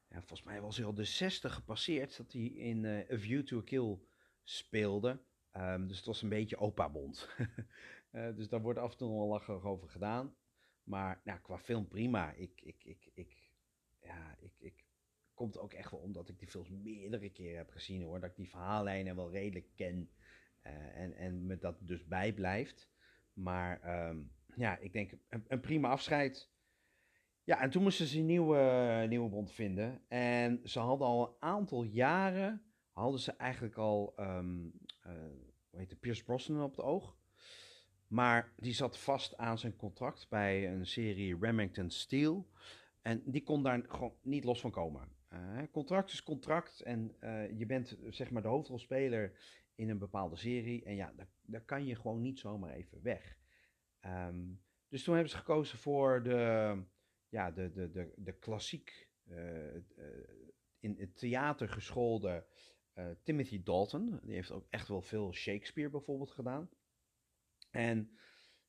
ja, 0.10 0.18
volgens 0.22 0.44
mij 0.44 0.62
was 0.62 0.78
hij 0.78 0.86
al 0.86 0.94
de 0.94 1.04
60 1.04 1.54
gepasseerd 1.54 2.18
dat 2.18 2.32
hij 2.32 2.42
in 2.42 2.84
uh, 2.84 2.98
A 2.98 3.18
View 3.18 3.44
to 3.44 3.58
a 3.58 3.62
Kill 3.64 4.00
speelde. 4.44 5.20
Um, 5.58 5.88
dus 5.88 5.98
het 5.98 6.06
was 6.06 6.22
een 6.22 6.30
beetje 6.30 6.58
opa-bond. 6.58 7.30
dus 8.36 8.50
daar 8.50 8.62
wordt 8.62 8.80
af 8.80 8.92
en 8.92 8.98
toe 8.98 9.18
wel 9.18 9.28
lachen 9.28 9.64
over 9.64 9.90
gedaan. 9.90 10.36
Maar 10.84 11.22
nou, 11.24 11.40
qua 11.40 11.58
film 11.58 11.88
prima. 11.88 12.32
Ik, 12.32 12.62
ik, 12.62 12.84
ik, 12.84 13.10
ik, 13.14 13.52
ja, 14.02 14.36
ik, 14.40 14.54
ik, 14.60 14.85
komt 15.36 15.58
ook 15.58 15.74
echt 15.74 15.92
wel 15.92 16.00
omdat 16.00 16.30
ik 16.30 16.40
die 16.40 16.48
films 16.48 16.70
meerdere 16.70 17.30
keren 17.30 17.58
heb 17.58 17.70
gezien 17.70 18.02
hoor. 18.02 18.20
Dat 18.20 18.30
ik 18.30 18.36
die 18.36 18.50
verhaallijnen 18.50 19.16
wel 19.16 19.32
redelijk 19.32 19.68
ken. 19.76 20.10
Uh, 20.64 20.72
en, 20.98 21.16
en 21.16 21.46
me 21.46 21.58
dat 21.58 21.78
dus 21.80 22.06
bijblijft. 22.06 22.90
Maar 23.34 24.08
um, 24.08 24.32
ja, 24.56 24.78
ik 24.78 24.94
denk 24.94 25.12
een, 25.30 25.46
een 25.48 25.60
prima 25.60 25.90
afscheid. 25.90 26.50
Ja, 27.44 27.62
en 27.62 27.70
toen 27.70 27.84
moesten 27.84 28.06
ze 28.06 28.20
een 28.20 28.26
nieuwe, 28.26 29.06
nieuwe 29.10 29.30
bond 29.30 29.52
vinden. 29.52 30.02
En 30.08 30.60
ze 30.64 30.80
hadden 30.80 31.08
al 31.08 31.28
een 31.28 31.36
aantal 31.40 31.84
jaren, 31.84 32.64
hadden 32.92 33.20
ze 33.20 33.32
eigenlijk 33.32 33.78
al, 33.78 34.14
um, 34.20 34.74
hoe 35.70 35.80
heet 35.80 35.90
het, 35.90 36.00
Pierce 36.00 36.24
Brosnan 36.24 36.64
op 36.64 36.76
het 36.76 36.86
oog. 36.86 37.18
Maar 38.08 38.54
die 38.58 38.74
zat 38.74 39.00
vast 39.00 39.38
aan 39.38 39.58
zijn 39.58 39.76
contract 39.76 40.30
bij 40.30 40.72
een 40.72 40.86
serie 40.86 41.38
Remington 41.40 41.90
Steel. 41.90 42.48
En 43.02 43.22
die 43.26 43.44
kon 43.44 43.64
daar 43.64 43.84
gewoon 43.88 44.16
niet 44.22 44.44
los 44.44 44.60
van 44.60 44.72
komen. 44.72 45.15
Uh, 45.36 45.64
contract 45.72 46.12
is 46.12 46.24
contract 46.24 46.82
en 46.82 47.16
uh, 47.20 47.60
je 47.60 47.66
bent 47.66 47.98
zeg 48.10 48.32
maar 48.32 48.42
de 48.42 48.48
hoofdrolspeler 48.48 49.40
in 49.76 49.90
een 49.90 49.98
bepaalde 49.98 50.36
serie. 50.36 50.84
En 50.84 50.96
ja, 50.96 51.14
daar, 51.16 51.28
daar 51.42 51.66
kan 51.66 51.86
je 51.86 51.96
gewoon 51.96 52.22
niet 52.22 52.40
zomaar 52.40 52.74
even 52.74 53.02
weg. 53.02 53.38
Um, 54.02 54.64
dus 54.88 55.04
toen 55.04 55.14
hebben 55.14 55.32
ze 55.32 55.38
gekozen 55.38 55.78
voor 55.78 56.24
de 56.24 56.84
ja, 57.30 57.52
de, 57.52 57.72
de, 57.72 57.92
de, 57.92 58.14
de 58.16 58.34
klassiek 58.34 59.10
uh, 59.28 59.76
in 60.80 60.96
het 60.98 61.18
theater 61.18 61.70
geschoolde 61.70 62.46
Timothy 63.24 63.64
Dalton. 63.64 64.20
Die 64.24 64.36
heeft 64.36 64.52
ook 64.52 64.68
echt 64.70 64.88
wel 64.88 65.02
veel 65.02 65.34
Shakespeare 65.34 65.90
bijvoorbeeld 65.90 66.32
gedaan. 66.32 66.70
En 67.72 68.18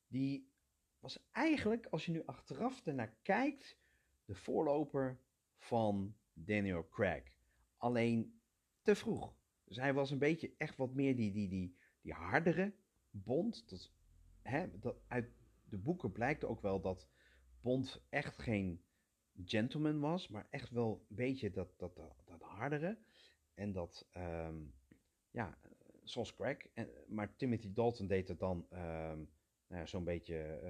die 0.07 0.51
was 0.99 1.27
eigenlijk, 1.31 1.85
als 1.85 2.05
je 2.05 2.11
nu 2.11 2.23
achteraf 2.25 2.85
ernaar 2.85 3.17
kijkt, 3.21 3.77
de 4.25 4.35
voorloper 4.35 5.19
van 5.57 6.15
Daniel 6.45 6.87
Craig. 6.89 7.23
Alleen 7.77 8.39
te 8.81 8.95
vroeg. 8.95 9.35
Dus 9.63 9.77
hij 9.77 9.93
was 9.93 10.11
een 10.11 10.17
beetje 10.17 10.53
echt 10.57 10.77
wat 10.77 10.93
meer 10.93 11.15
die, 11.15 11.31
die, 11.31 11.49
die, 11.49 11.77
die 12.01 12.13
hardere 12.13 12.73
Bond. 13.09 13.69
Dat, 13.69 13.91
hè, 14.41 14.79
dat, 14.79 14.95
uit 15.07 15.29
de 15.63 15.77
boeken 15.77 16.11
blijkt 16.11 16.43
ook 16.43 16.61
wel 16.61 16.81
dat 16.81 17.07
Bond 17.61 18.01
echt 18.09 18.39
geen 18.39 18.81
gentleman 19.45 19.99
was, 19.99 20.27
maar 20.27 20.47
echt 20.49 20.69
wel 20.69 21.05
een 21.09 21.15
beetje 21.15 21.51
dat, 21.51 21.73
dat, 21.77 21.95
dat, 22.25 22.41
hardere. 22.41 22.97
En 23.53 23.71
dat, 23.71 24.07
um, 24.17 24.73
ja, 25.31 25.57
zoals 26.03 26.35
Craig. 26.35 26.67
En, 26.73 26.89
maar 27.07 27.35
Timothy 27.35 27.73
Dalton 27.73 28.07
deed 28.07 28.27
het 28.27 28.39
dan 28.39 28.67
um, 28.71 29.29
nou 29.67 29.87
zo'n 29.87 30.03
beetje 30.03 30.61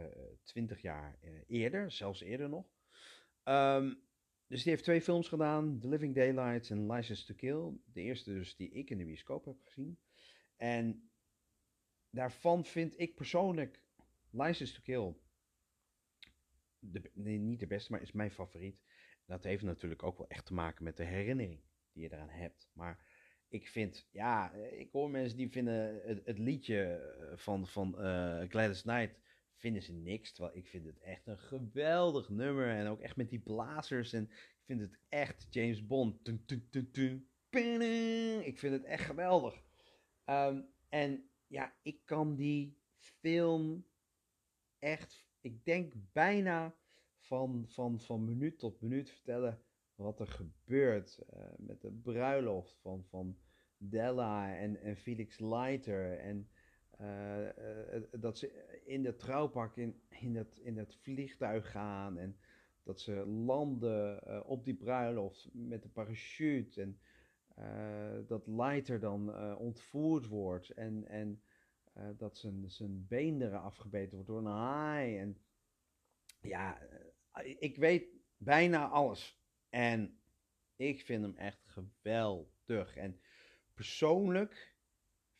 twintig 0.43 0.77
uh, 0.77 0.83
jaar 0.83 1.17
uh, 1.23 1.31
eerder, 1.47 1.91
zelfs 1.91 2.21
eerder 2.21 2.49
nog. 2.49 2.65
Um, 3.43 4.06
dus 4.47 4.63
die 4.63 4.71
heeft 4.71 4.83
twee 4.83 5.01
films 5.01 5.27
gedaan, 5.27 5.79
The 5.79 5.87
Living 5.87 6.15
Daylights 6.15 6.69
en 6.69 6.91
License 6.91 7.25
to 7.25 7.33
Kill. 7.33 7.79
De 7.85 8.01
eerste 8.01 8.33
dus 8.33 8.55
die 8.55 8.71
ik 8.71 8.89
in 8.89 8.97
de 8.97 9.05
bioscoop 9.05 9.45
heb 9.45 9.59
gezien. 9.61 9.99
En 10.55 11.09
daarvan 12.09 12.65
vind 12.65 12.99
ik 12.99 13.15
persoonlijk 13.15 13.83
License 14.31 14.73
to 14.73 14.81
Kill 14.81 15.15
de, 16.79 17.29
niet 17.29 17.59
de 17.59 17.67
beste, 17.67 17.91
maar 17.91 18.01
is 18.01 18.11
mijn 18.11 18.31
favoriet. 18.31 18.81
Dat 19.25 19.43
heeft 19.43 19.63
natuurlijk 19.63 20.03
ook 20.03 20.17
wel 20.17 20.27
echt 20.27 20.45
te 20.45 20.53
maken 20.53 20.83
met 20.83 20.97
de 20.97 21.03
herinnering 21.03 21.61
die 21.91 22.03
je 22.03 22.13
eraan 22.13 22.29
hebt. 22.29 22.69
Maar 22.73 23.05
ik 23.47 23.67
vind, 23.67 24.07
ja, 24.11 24.51
ik 24.53 24.91
hoor 24.91 25.09
mensen 25.09 25.37
die 25.37 25.51
vinden 25.51 26.01
het, 26.03 26.25
het 26.25 26.37
liedje 26.37 27.01
van, 27.35 27.67
van 27.67 27.95
uh, 27.97 28.43
Gladys 28.49 28.81
Knight 28.81 29.19
vinden 29.57 29.81
ze 29.81 29.93
niks. 29.93 30.33
Terwijl 30.33 30.57
ik 30.57 30.67
vind 30.67 30.85
het 30.85 30.99
echt 30.99 31.27
een 31.27 31.39
geweldig 31.39 32.29
nummer. 32.29 32.69
En 32.69 32.87
ook 32.87 32.99
echt 32.99 33.15
met 33.15 33.29
die 33.29 33.39
blazers. 33.39 34.13
En 34.13 34.23
ik 34.31 34.63
vind 34.65 34.81
het 34.81 34.99
echt 35.09 35.47
James 35.49 35.87
Bond. 35.87 36.27
Ik 38.43 38.59
vind 38.59 38.73
het 38.73 38.83
echt 38.83 39.05
geweldig. 39.05 39.63
Ehm, 40.25 40.61
en 40.89 41.29
ja, 41.47 41.73
ik 41.81 42.01
kan 42.05 42.35
die 42.35 42.77
film 42.97 43.85
echt, 44.79 45.25
ik 45.41 45.65
denk 45.65 45.93
bijna 46.11 46.75
van, 47.19 47.65
van, 47.67 47.99
van 47.99 48.25
minuut 48.25 48.59
tot 48.59 48.81
minuut 48.81 49.09
vertellen 49.09 49.61
wat 49.95 50.19
er 50.19 50.27
gebeurt 50.27 51.19
uh, 51.33 51.45
met 51.57 51.81
de 51.81 51.91
bruiloft 51.91 52.77
van, 52.81 53.05
van 53.09 53.37
Della 53.77 54.57
en, 54.57 54.81
en 54.81 54.97
Felix 54.97 55.39
Leiter. 55.39 56.19
En 56.19 56.49
dat 58.11 58.37
ze 58.37 58.81
in 58.85 59.03
dat 59.03 59.19
trouwpak 59.19 59.77
in, 59.77 60.01
in, 60.09 60.33
dat, 60.33 60.57
in 60.57 60.75
dat 60.75 60.95
vliegtuig 60.95 61.71
gaan. 61.71 62.17
En 62.17 62.37
dat 62.83 62.99
ze 62.99 63.25
landen 63.25 64.45
op 64.45 64.65
die 64.65 64.75
bruiloft 64.75 65.49
met 65.53 65.83
de 65.83 65.89
parachute. 65.89 66.81
En 66.81 66.99
dat 68.27 68.47
Leiter 68.47 68.99
dan 68.99 69.55
ontvoerd 69.57 70.27
wordt. 70.27 70.69
En, 70.69 71.07
en 71.07 71.41
dat 72.17 72.37
zijn, 72.37 72.69
zijn 72.69 73.07
been 73.07 73.41
eraf 73.41 73.63
afgebeten 73.63 74.13
wordt 74.13 74.27
door 74.27 74.39
een 74.39 74.45
haai. 74.45 75.17
En 75.17 75.37
ja, 76.41 76.81
ik 77.59 77.77
weet 77.77 78.07
bijna 78.37 78.87
alles. 78.87 79.41
En 79.69 80.19
ik 80.75 81.01
vind 81.01 81.23
hem 81.23 81.35
echt 81.35 81.63
geweldig. 81.65 82.95
En 82.95 83.19
persoonlijk 83.73 84.76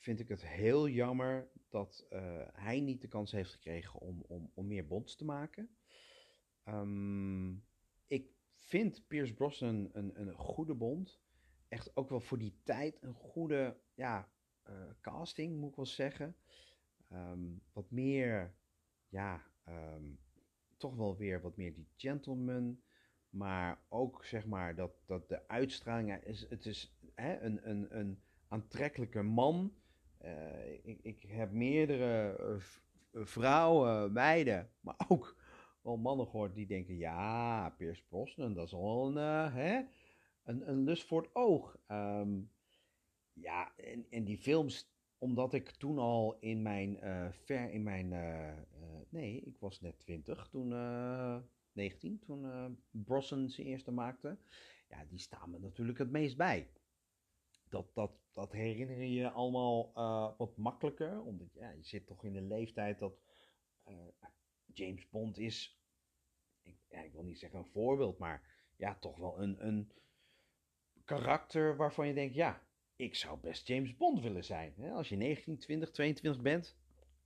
vind 0.07 0.19
ik 0.19 0.27
het 0.27 0.47
heel 0.47 0.87
jammer 0.87 1.49
dat 1.69 2.07
uh, 2.09 2.41
hij 2.53 2.79
niet 2.79 3.01
de 3.01 3.07
kans 3.07 3.31
heeft 3.31 3.51
gekregen 3.51 3.99
om, 3.99 4.23
om, 4.27 4.51
om 4.53 4.67
meer 4.67 4.87
bonds 4.87 5.15
te 5.15 5.25
maken. 5.25 5.69
Um, 6.65 7.65
ik 8.05 8.31
vind 8.53 9.07
Pierce 9.07 9.33
Brosnan 9.33 9.89
een, 9.93 10.21
een 10.21 10.33
goede 10.33 10.73
bond. 10.73 11.19
Echt 11.67 11.95
ook 11.95 12.09
wel 12.09 12.19
voor 12.19 12.37
die 12.37 12.59
tijd 12.63 13.01
een 13.01 13.13
goede 13.13 13.77
ja, 13.93 14.29
uh, 14.69 14.75
casting, 15.01 15.59
moet 15.59 15.69
ik 15.69 15.75
wel 15.75 15.85
zeggen. 15.85 16.35
Um, 17.11 17.61
wat 17.73 17.91
meer, 17.91 18.55
ja, 19.09 19.43
um, 19.69 20.19
toch 20.77 20.95
wel 20.95 21.17
weer 21.17 21.41
wat 21.41 21.57
meer 21.57 21.73
die 21.73 21.89
gentleman. 21.95 22.81
Maar 23.29 23.81
ook 23.89 24.25
zeg 24.25 24.45
maar 24.45 24.75
dat, 24.75 24.91
dat 25.05 25.29
de 25.29 25.47
uitstraling 25.47 26.23
is. 26.23 26.49
Het 26.49 26.65
is 26.65 26.97
hè, 27.15 27.39
een, 27.39 27.69
een, 27.69 27.97
een 27.97 28.21
aantrekkelijke 28.47 29.21
man. 29.21 29.75
Uh, 30.23 30.73
ik, 30.83 30.99
ik, 31.01 31.21
heb 31.21 31.51
meerdere 31.51 32.39
uh, 33.11 33.25
vrouwen, 33.25 34.11
meiden, 34.11 34.69
maar 34.79 34.95
ook 35.07 35.35
wel 35.81 35.97
mannen 35.97 36.27
gehoord 36.27 36.55
die 36.55 36.67
denken: 36.67 36.97
ja, 36.97 37.69
Piers 37.69 38.03
Brosnan, 38.03 38.53
dat 38.53 38.65
is 38.65 38.73
al 38.73 39.17
een, 39.17 40.69
een, 40.69 40.83
lust 40.83 41.03
voor 41.03 41.21
het 41.21 41.35
oog. 41.35 41.77
Um, 41.87 42.51
ja, 43.33 43.75
en, 43.75 44.05
en 44.09 44.23
die 44.23 44.37
films, 44.37 44.91
omdat 45.17 45.53
ik 45.53 45.69
toen 45.69 45.97
al 45.97 46.37
in 46.39 46.61
mijn, 46.61 46.97
ver 47.31 47.69
in 47.71 47.83
mijn, 47.83 48.09
nee, 49.09 49.41
ik 49.41 49.57
was 49.59 49.81
net 49.81 49.99
20 49.99 50.47
toen 50.47 50.73
19, 51.77 52.19
toen 52.19 52.43
uh, 52.43 52.65
Brosnan 52.91 53.49
zijn 53.49 53.67
eerste 53.67 53.91
maakte. 53.91 54.37
Ja, 54.89 55.05
die 55.05 55.19
staan 55.19 55.49
me 55.49 55.59
natuurlijk 55.59 55.97
het 55.97 56.11
meest 56.11 56.37
bij. 56.37 56.69
Dat, 57.69 57.93
dat, 57.93 58.11
dat 58.37 58.51
herinner 58.51 59.03
je 59.03 59.29
allemaal 59.29 59.91
uh, 59.95 60.37
wat 60.37 60.57
makkelijker, 60.57 61.21
omdat 61.21 61.53
ja, 61.53 61.69
je 61.69 61.83
zit 61.83 62.07
toch 62.07 62.23
in 62.23 62.35
een 62.35 62.47
leeftijd 62.47 62.99
dat 62.99 63.19
uh, 63.87 63.93
James 64.73 65.09
Bond 65.09 65.37
is, 65.37 65.81
ik, 66.63 67.11
wil 67.11 67.23
niet 67.23 67.39
zeggen 67.39 67.59
een 67.59 67.65
voorbeeld, 67.65 68.17
maar 68.17 68.69
ja, 68.75 68.95
toch 68.95 69.17
wel 69.17 69.41
een, 69.41 69.65
een 69.67 69.91
karakter 71.05 71.75
waarvan 71.75 72.07
je 72.07 72.13
denkt, 72.13 72.35
ja, 72.35 72.67
ik 72.95 73.15
zou 73.15 73.39
best 73.39 73.67
James 73.67 73.97
Bond 73.97 74.21
willen 74.21 74.43
zijn. 74.43 74.73
Hè? 74.77 74.91
Als 74.91 75.09
je 75.09 75.15
19, 75.15 75.57
20, 75.57 75.91
22 75.91 76.41
bent, 76.41 76.77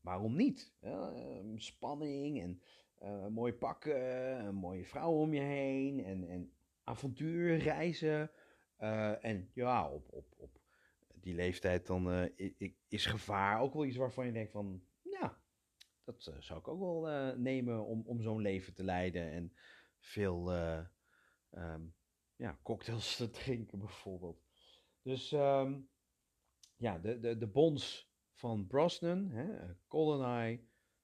waarom 0.01 0.35
niet? 0.35 0.73
Ja, 0.81 1.13
spanning 1.55 2.41
en 2.41 2.61
uh, 3.01 3.27
mooi 3.27 3.53
pakken, 3.53 4.45
een 4.45 4.55
mooie 4.55 4.85
vrouw 4.85 5.11
om 5.11 5.33
je 5.33 5.41
heen 5.41 6.03
en, 6.03 6.29
en 6.29 6.53
avontuur, 6.83 7.57
reizen. 7.57 8.31
En 9.21 9.51
ja, 9.53 9.91
op, 9.91 10.13
op, 10.13 10.33
op 10.37 10.60
die 11.21 11.33
leeftijd 11.33 11.87
dan 11.87 12.13
uh, 12.13 12.51
is 12.87 13.05
gevaar 13.05 13.59
ook 13.59 13.73
wel 13.73 13.85
iets 13.85 13.97
waarvan 13.97 14.25
je 14.25 14.31
denkt 14.31 14.51
van, 14.51 14.83
ja, 15.01 15.41
dat 16.03 16.33
zou 16.39 16.59
ik 16.59 16.67
ook 16.67 16.79
wel 16.79 17.35
nemen 17.37 17.85
om, 17.85 18.03
om 18.05 18.21
zo'n 18.21 18.41
leven 18.41 18.73
te 18.73 18.83
leiden. 18.83 19.31
En 19.31 19.53
veel 19.99 20.53
um, 21.51 21.93
ja, 22.35 22.59
cocktails 22.63 23.15
te 23.17 23.29
drinken 23.29 23.79
bijvoorbeeld. 23.79 24.41
Dus 25.01 25.31
um, 25.31 25.89
ja, 26.77 26.99
de, 26.99 27.19
de, 27.19 27.37
de 27.37 27.47
bonds 27.47 28.11
van 28.33 28.67
Brosnan, 28.67 29.29
hè, 29.29 29.75
GoldenEye, 29.87 30.63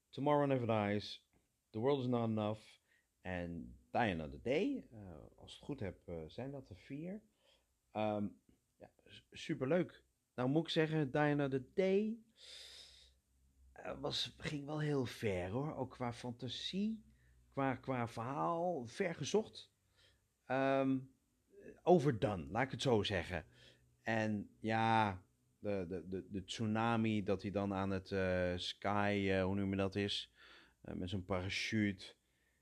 Tomorrow 0.09 0.47
Never 0.47 0.67
Dies, 0.67 1.25
The 1.69 1.79
World 1.79 1.99
Is 1.99 2.07
Not 2.07 2.29
Enough 2.29 2.61
en 3.21 3.77
Die 3.91 4.13
Another 4.13 4.41
Day. 4.41 4.87
Als 5.35 5.51
ik 5.51 5.57
het 5.57 5.65
goed 5.65 5.79
heb, 5.79 6.11
zijn 6.27 6.51
dat 6.51 6.69
er 6.69 6.77
vier. 6.77 7.21
Um, 7.93 8.39
ja, 8.77 8.89
superleuk. 9.31 10.03
Nou 10.37 10.49
moet 10.49 10.63
ik 10.63 10.69
zeggen, 10.69 11.11
Die 11.11 11.21
Another 11.21 11.65
Day 11.73 12.17
uh, 13.79 13.99
was, 13.99 14.35
ging 14.37 14.65
wel 14.65 14.79
heel 14.79 15.05
ver 15.05 15.49
hoor. 15.49 15.75
Ook 15.75 15.91
qua 15.91 16.13
fantasie, 16.13 17.03
qua, 17.53 17.75
qua 17.75 18.07
verhaal, 18.07 18.85
ver 18.85 19.15
gezocht. 19.15 19.71
Um, 20.47 21.13
overdone, 21.83 22.45
laat 22.45 22.63
ik 22.63 22.71
het 22.71 22.81
zo 22.81 23.03
zeggen. 23.03 23.45
En 24.01 24.49
ja, 24.59 25.23
de, 25.59 25.85
de, 25.87 26.07
de, 26.07 26.27
de 26.29 26.43
tsunami 26.43 27.23
dat 27.23 27.41
hij 27.41 27.51
dan 27.51 27.73
aan 27.73 27.89
het 27.89 28.07
sky, 28.61 29.41
hoe 29.41 29.55
noem 29.55 29.69
je 29.69 29.75
dat 29.75 29.95
is... 29.95 30.31
Met 30.81 31.09
zo'n 31.09 31.25
parachute. 31.25 32.15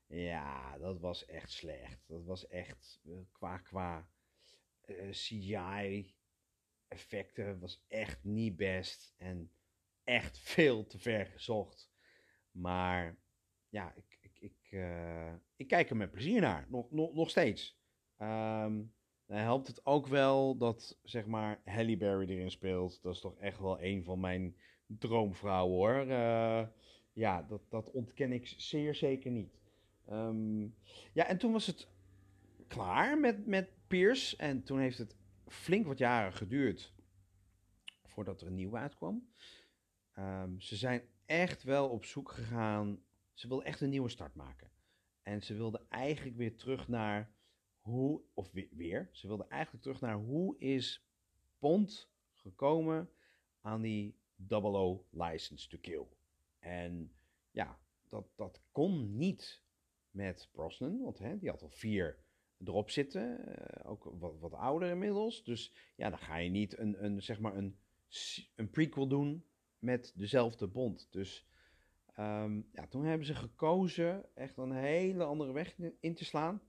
Ja, 0.06 0.78
dat 0.78 1.00
was 1.00 1.26
echt 1.26 1.50
slecht. 1.50 2.04
Dat 2.06 2.24
was 2.24 2.46
echt 2.46 3.00
qua, 3.32 3.58
qua 3.58 4.08
uh, 4.86 5.12
CGI-effecten 6.88 7.58
was 7.60 7.84
echt 7.88 8.24
niet 8.24 8.56
best. 8.56 9.14
En 9.16 9.50
echt 10.04 10.38
veel 10.54 10.86
te 10.86 10.98
ver 10.98 11.26
gezocht. 11.26 11.90
Maar 12.50 13.18
ja, 13.68 13.94
ik, 13.94 14.18
ik, 14.20 14.38
ik, 14.40 14.80
ik 15.56 15.68
kijk 15.68 15.90
er 15.90 15.96
met 15.96 16.10
plezier 16.10 16.40
naar. 16.40 16.66
Nog, 16.68 16.90
nog, 16.90 17.14
nog 17.14 17.30
steeds. 17.30 17.78
Um, 18.18 18.94
dan 19.26 19.36
helpt 19.36 19.66
het 19.66 19.86
ook 19.86 20.06
wel 20.06 20.56
dat, 20.56 20.98
zeg 21.02 21.26
maar, 21.26 21.60
Halle 21.64 21.96
Berry 21.96 22.30
erin 22.30 22.50
speelt. 22.50 23.02
Dat 23.02 23.14
is 23.14 23.20
toch 23.20 23.36
echt 23.38 23.58
wel 23.58 23.82
een 23.82 24.04
van 24.04 24.20
mijn 24.20 24.56
droomvrouwen, 24.86 25.76
hoor. 25.76 26.06
Uh, 26.06 26.66
ja, 27.12 27.42
dat, 27.42 27.62
dat 27.68 27.90
ontken 27.90 28.32
ik 28.32 28.54
zeer 28.56 28.94
zeker 28.94 29.30
niet. 29.30 29.60
Um, 30.10 30.74
ja, 31.12 31.26
en 31.26 31.38
toen 31.38 31.52
was 31.52 31.66
het 31.66 31.88
klaar 32.66 33.18
met, 33.18 33.46
met 33.46 33.68
Pierce. 33.86 34.36
En 34.36 34.62
toen 34.62 34.78
heeft 34.78 34.98
het 34.98 35.16
flink 35.48 35.86
wat 35.86 35.98
jaren 35.98 36.32
geduurd 36.32 36.94
voordat 38.04 38.40
er 38.40 38.46
een 38.46 38.54
nieuwe 38.54 38.76
uitkwam. 38.76 39.28
Um, 40.18 40.60
ze 40.60 40.76
zijn 40.76 41.08
echt 41.26 41.62
wel 41.62 41.88
op 41.88 42.04
zoek 42.04 42.30
gegaan. 42.30 43.02
Ze 43.32 43.48
wilden 43.48 43.66
echt 43.66 43.80
een 43.80 43.88
nieuwe 43.88 44.08
start 44.08 44.34
maken. 44.34 44.70
En 45.22 45.42
ze 45.42 45.54
wilden 45.54 45.86
eigenlijk 45.88 46.36
weer 46.36 46.56
terug 46.56 46.88
naar 46.88 47.34
hoe, 47.80 48.22
of 48.34 48.52
weer, 48.70 49.08
ze 49.12 49.26
wilden 49.26 49.48
eigenlijk 49.48 49.82
terug 49.82 50.00
naar 50.00 50.16
hoe 50.16 50.58
is 50.58 51.06
Bond 51.58 52.10
gekomen 52.32 53.10
aan 53.60 53.80
die 53.82 54.18
00 54.36 55.06
license 55.10 55.68
to 55.68 55.78
kill. 55.78 56.06
En 56.58 57.12
ja, 57.50 57.78
dat, 58.08 58.26
dat 58.36 58.60
kon 58.72 59.16
niet 59.16 59.62
met 60.10 60.48
Brosnan, 60.52 61.02
want 61.02 61.18
hè, 61.18 61.38
die 61.38 61.50
had 61.50 61.62
al 61.62 61.70
vier 61.70 62.24
erop 62.64 62.90
zitten, 62.90 63.40
uh, 63.48 63.90
ook 63.90 64.04
wat, 64.18 64.38
wat 64.38 64.52
ouder 64.52 64.90
inmiddels. 64.90 65.44
Dus 65.44 65.72
ja, 65.96 66.10
dan 66.10 66.18
ga 66.18 66.36
je 66.36 66.50
niet 66.50 66.78
een, 66.78 67.04
een, 67.04 67.22
zeg 67.22 67.40
maar 67.40 67.56
een, 67.56 67.78
een 68.54 68.70
prequel 68.70 69.08
doen 69.08 69.44
met 69.78 70.12
dezelfde 70.16 70.66
bond. 70.66 71.08
Dus 71.10 71.46
um, 72.18 72.68
ja, 72.72 72.86
toen 72.86 73.04
hebben 73.04 73.26
ze 73.26 73.34
gekozen 73.34 74.24
echt 74.34 74.56
een 74.56 74.72
hele 74.72 75.24
andere 75.24 75.52
weg 75.52 75.76
in 76.00 76.14
te 76.14 76.24
slaan. 76.24 76.62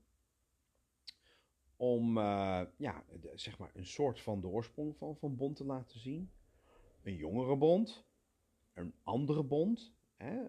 Om 1.76 2.16
uh, 2.18 2.62
ja, 2.76 3.04
zeg 3.34 3.58
maar 3.58 3.70
een 3.74 3.86
soort 3.86 4.20
van 4.20 4.40
de 4.40 4.46
oorsprong 4.46 4.96
van, 4.96 5.16
van 5.16 5.36
bond 5.36 5.56
te 5.56 5.64
laten 5.64 6.00
zien. 6.00 6.30
Een 7.02 7.16
jongere 7.16 7.56
bond, 7.56 8.04
een 8.74 8.94
andere 9.02 9.42
bond. 9.42 9.96
Hè, 10.16 10.46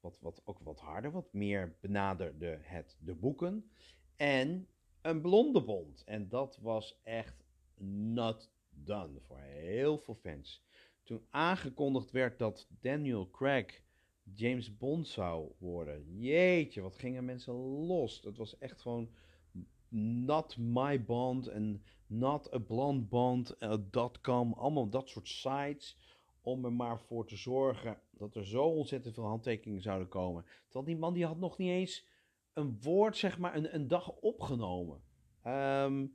wat, 0.00 0.18
wat, 0.20 0.40
ook 0.44 0.58
wat 0.58 0.80
harder, 0.80 1.10
wat 1.10 1.32
meer 1.32 1.76
benaderde 1.80 2.58
het 2.62 2.96
de 3.00 3.14
boeken. 3.14 3.70
En 4.16 4.68
een 5.02 5.20
blonde 5.20 5.62
bond. 5.62 6.04
En 6.04 6.28
dat 6.28 6.58
was 6.60 7.00
echt 7.02 7.44
not 7.76 8.52
done 8.70 9.20
voor 9.20 9.38
heel 9.38 9.98
veel 9.98 10.14
fans. 10.14 10.64
Toen 11.02 11.26
aangekondigd 11.30 12.10
werd 12.10 12.38
dat 12.38 12.68
Daniel 12.80 13.30
Craig 13.30 13.82
James 14.34 14.76
Bond 14.76 15.08
zou 15.08 15.52
worden. 15.58 16.18
Jeetje, 16.18 16.80
wat 16.80 16.96
gingen 16.96 17.24
mensen 17.24 17.54
los. 17.86 18.20
Het 18.22 18.36
was 18.36 18.58
echt 18.58 18.80
gewoon 18.80 19.10
not 19.88 20.56
my 20.56 21.04
bond 21.04 21.46
en 21.46 21.84
not 22.06 22.54
a 22.54 22.58
blonde 22.58 23.06
bond.com. 23.06 24.52
allemaal 24.52 24.88
dat 24.88 25.08
soort 25.08 25.28
sites 25.28 25.98
om 26.40 26.64
er 26.64 26.72
maar 26.72 27.00
voor 27.00 27.26
te 27.26 27.36
zorgen 27.36 28.00
dat 28.10 28.34
er 28.34 28.46
zo 28.46 28.64
ontzettend 28.64 29.14
veel 29.14 29.24
handtekeningen 29.24 29.82
zouden 29.82 30.08
komen. 30.08 30.44
Terwijl 30.64 30.84
die 30.84 30.96
man 30.96 31.14
die 31.14 31.26
had 31.26 31.38
nog 31.38 31.58
niet 31.58 31.70
eens 31.70 32.06
een 32.54 32.78
woord, 32.80 33.16
zeg 33.16 33.38
maar, 33.38 33.56
een, 33.56 33.74
een 33.74 33.88
dag 33.88 34.10
opgenomen. 34.10 35.02
Ehm, 35.42 36.06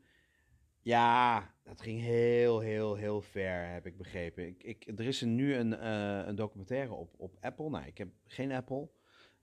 ja, 0.81 1.53
dat 1.63 1.81
ging 1.81 2.01
heel, 2.01 2.59
heel, 2.59 2.95
heel 2.95 3.21
ver, 3.21 3.69
heb 3.69 3.85
ik 3.85 3.97
begrepen. 3.97 4.47
Ik, 4.47 4.63
ik, 4.63 4.99
er 4.99 5.05
is 5.05 5.21
nu 5.21 5.55
een, 5.55 5.71
uh, 5.71 6.27
een 6.27 6.35
documentaire 6.35 6.93
op, 6.93 7.13
op 7.17 7.37
Apple. 7.41 7.69
Nou, 7.69 7.85
ik 7.85 7.97
heb 7.97 8.09
geen 8.25 8.51
Apple. 8.51 8.89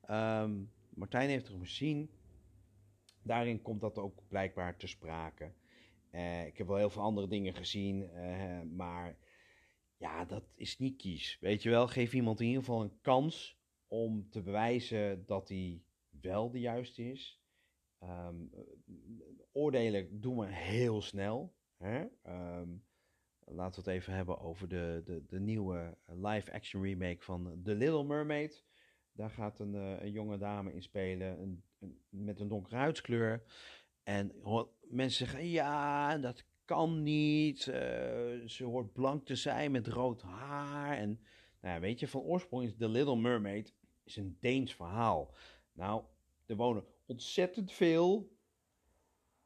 Ehm, 0.02 0.62
Martijn 0.94 1.28
heeft 1.28 1.48
er 1.48 1.58
gezien. 1.58 2.10
Daarin 3.22 3.62
komt 3.62 3.80
dat 3.80 3.98
ook 3.98 4.28
blijkbaar 4.28 4.76
te 4.76 4.86
sprake. 4.86 5.52
Uh, 6.12 6.46
ik 6.46 6.58
heb 6.58 6.66
wel 6.66 6.76
heel 6.76 6.90
veel 6.90 7.02
andere 7.02 7.28
dingen 7.28 7.54
gezien, 7.54 8.10
uh, 8.14 8.60
maar 8.62 9.16
ja, 9.96 10.24
dat 10.24 10.44
is 10.54 10.78
niet 10.78 10.96
kies. 10.96 11.38
Weet 11.40 11.62
je 11.62 11.70
wel, 11.70 11.88
geef 11.88 12.14
iemand 12.14 12.40
in 12.40 12.46
ieder 12.46 12.62
geval 12.62 12.82
een 12.82 13.00
kans 13.00 13.58
om 13.86 14.30
te 14.30 14.42
bewijzen 14.42 15.26
dat 15.26 15.48
hij 15.48 15.82
wel 16.26 16.50
de 16.50 16.60
juiste 16.60 17.10
is. 17.10 17.40
Um, 18.02 18.50
oordelen 19.52 20.20
doen 20.20 20.38
we 20.38 20.46
heel 20.46 21.02
snel. 21.02 21.54
Hè? 21.76 22.04
Um, 22.26 22.84
laten 23.44 23.84
we 23.84 23.90
het 23.90 24.00
even 24.00 24.12
hebben 24.12 24.38
over 24.38 24.68
de, 24.68 25.02
de, 25.04 25.24
de 25.26 25.40
nieuwe 25.40 25.96
live-action 26.06 26.82
remake 26.82 27.22
van 27.22 27.60
The 27.64 27.74
Little 27.74 28.04
Mermaid. 28.04 28.64
Daar 29.12 29.30
gaat 29.30 29.58
een, 29.58 29.74
uh, 29.74 30.00
een 30.00 30.10
jonge 30.10 30.38
dame 30.38 30.72
in 30.72 30.82
spelen 30.82 31.40
een, 31.40 31.64
met 32.08 32.40
een 32.40 32.48
donkere 32.48 32.76
huidskleur. 32.76 33.42
En 34.02 34.32
mensen 34.80 35.26
zeggen, 35.26 35.46
ja, 35.46 36.18
dat 36.18 36.46
kan 36.64 37.02
niet. 37.02 37.66
Uh, 37.66 37.74
ze 38.46 38.64
hoort 38.64 38.92
blank 38.92 39.26
te 39.26 39.34
zijn 39.34 39.70
met 39.70 39.86
rood 39.86 40.22
haar. 40.22 40.96
En 40.96 41.20
nou 41.60 41.80
weet 41.80 42.00
je, 42.00 42.08
van 42.08 42.20
oorsprong 42.20 42.64
is 42.64 42.76
The 42.76 42.88
Little 42.88 43.16
Mermaid 43.16 43.74
is 44.04 44.16
een 44.16 44.36
Deens 44.40 44.74
verhaal. 44.74 45.34
Nou, 45.72 46.04
er 46.46 46.56
wonen 46.56 46.84
ontzettend 47.06 47.72
veel 47.72 48.34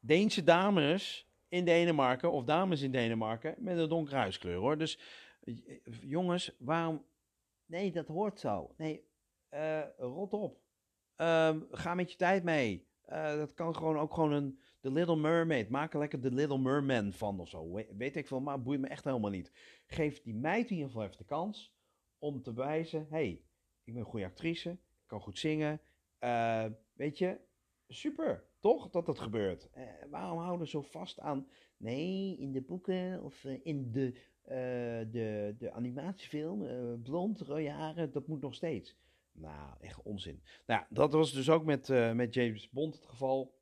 Deense 0.01 0.45
dames 0.45 1.29
in 1.49 1.65
Denemarken, 1.65 2.33
of 2.33 2.45
dames 2.45 2.83
in 2.83 2.91
Denemarken, 2.91 3.55
met 3.59 3.79
een 3.79 3.89
donkere 3.89 4.17
huiskleur 4.17 4.57
hoor. 4.57 4.79
Dus 4.79 4.99
jongens, 6.01 6.57
waarom. 6.59 7.05
Nee, 7.67 7.93
dat 7.93 8.07
hoort 8.07 8.41
zo. 8.41 8.75
Nee, 8.77 9.05
uh, 9.51 9.81
rot 9.99 10.33
op. 10.33 10.61
Uh, 11.17 11.57
ga 11.71 11.95
met 11.95 12.11
je 12.11 12.17
tijd 12.17 12.45
mee. 12.45 12.89
Uh, 13.09 13.37
dat 13.37 13.55
kan 13.55 13.77
gewoon 13.77 13.99
ook 13.99 14.15
gewoon 14.15 14.33
een 14.33 14.59
The 14.81 14.91
Little 14.91 15.17
Mermaid. 15.17 15.69
Maak 15.69 15.93
er 15.93 15.99
lekker 15.99 16.21
The 16.21 16.31
Little 16.31 16.59
Merman 16.59 17.13
van 17.13 17.41
of 17.41 17.49
zo. 17.49 17.73
We, 17.73 17.89
weet 17.97 18.17
ik 18.17 18.27
veel, 18.27 18.41
maar 18.41 18.63
boeit 18.63 18.81
me 18.81 18.89
echt 18.89 19.05
helemaal 19.05 19.31
niet. 19.31 19.53
Geef 19.87 20.23
die 20.23 20.35
meid 20.35 20.71
in 20.71 20.77
ieder 20.77 20.91
geval 20.91 21.05
even 21.05 21.19
de 21.19 21.25
kans 21.25 21.73
om 22.19 22.43
te 22.43 22.53
bewijzen: 22.53 23.07
hey, 23.11 23.43
ik 23.85 23.93
ben 23.93 24.03
een 24.03 24.09
goede 24.11 24.27
actrice, 24.27 24.71
ik 24.71 25.07
kan 25.07 25.21
goed 25.21 25.39
zingen. 25.39 25.81
Weet 27.01 27.19
je, 27.19 27.41
super, 27.89 28.45
toch 28.59 28.91
dat 28.91 29.07
dat 29.07 29.19
gebeurt. 29.19 29.69
Uh, 29.77 29.83
waarom 30.11 30.39
houden 30.39 30.61
we 30.61 30.67
zo 30.67 30.83
vast 30.83 31.21
aan, 31.21 31.49
nee, 31.77 32.37
in 32.39 32.53
de 32.53 32.61
boeken 32.61 33.23
of 33.23 33.45
uh, 33.45 33.61
in 33.63 33.93
de, 33.93 34.15
de, 35.11 35.55
de 35.59 35.73
animatiefilm, 35.73 37.03
blond, 37.03 37.41
rode 37.41 38.09
dat 38.11 38.27
moet 38.27 38.41
nog 38.41 38.55
steeds. 38.55 38.97
Nou, 39.33 39.77
echt 39.81 40.03
onzin. 40.03 40.43
Nou, 40.67 40.85
dat 40.89 41.13
was 41.13 41.33
dus 41.33 41.51
ook 41.51 41.65
met, 41.65 41.89
met 42.15 42.35
James 42.35 42.71
Bond 42.71 42.95
het 42.95 43.07
geval. 43.07 43.59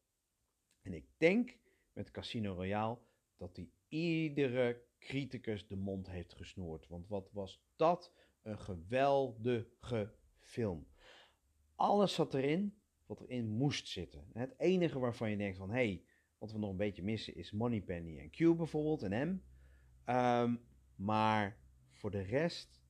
En 0.83 0.92
ik 0.92 1.07
denk 1.16 1.59
met 1.92 2.11
Casino 2.11 2.53
Royale 2.53 2.98
dat 3.37 3.57
hij 3.57 3.68
iedere 3.88 4.83
criticus 4.98 5.66
de 5.66 5.77
mond 5.77 6.11
heeft 6.11 6.35
gesnoerd. 6.35 6.88
Want 6.88 7.09
wat 7.09 7.31
was 7.33 7.62
dat 7.77 8.12
een 8.42 8.59
geweldige 8.59 10.14
film. 10.38 10.87
Alles 11.74 12.14
zat 12.14 12.35
erin 12.35 12.79
wat 13.09 13.21
erin 13.21 13.49
moest 13.49 13.88
zitten. 13.88 14.31
Het 14.33 14.55
enige 14.59 14.99
waarvan 14.99 15.31
je 15.31 15.37
denkt 15.37 15.57
van, 15.57 15.71
hé, 15.71 15.75
hey, 15.75 16.05
wat 16.38 16.53
we 16.53 16.59
nog 16.59 16.71
een 16.71 16.77
beetje 16.77 17.03
missen 17.03 17.35
is 17.35 17.53
Moneypenny 17.53 18.18
en 18.18 18.31
Q 18.31 18.57
bijvoorbeeld 18.57 19.03
en 19.03 19.29
M. 19.29 19.42
Um, 20.11 20.61
maar 20.94 21.59
voor 21.90 22.11
de 22.11 22.23
rest 22.23 22.83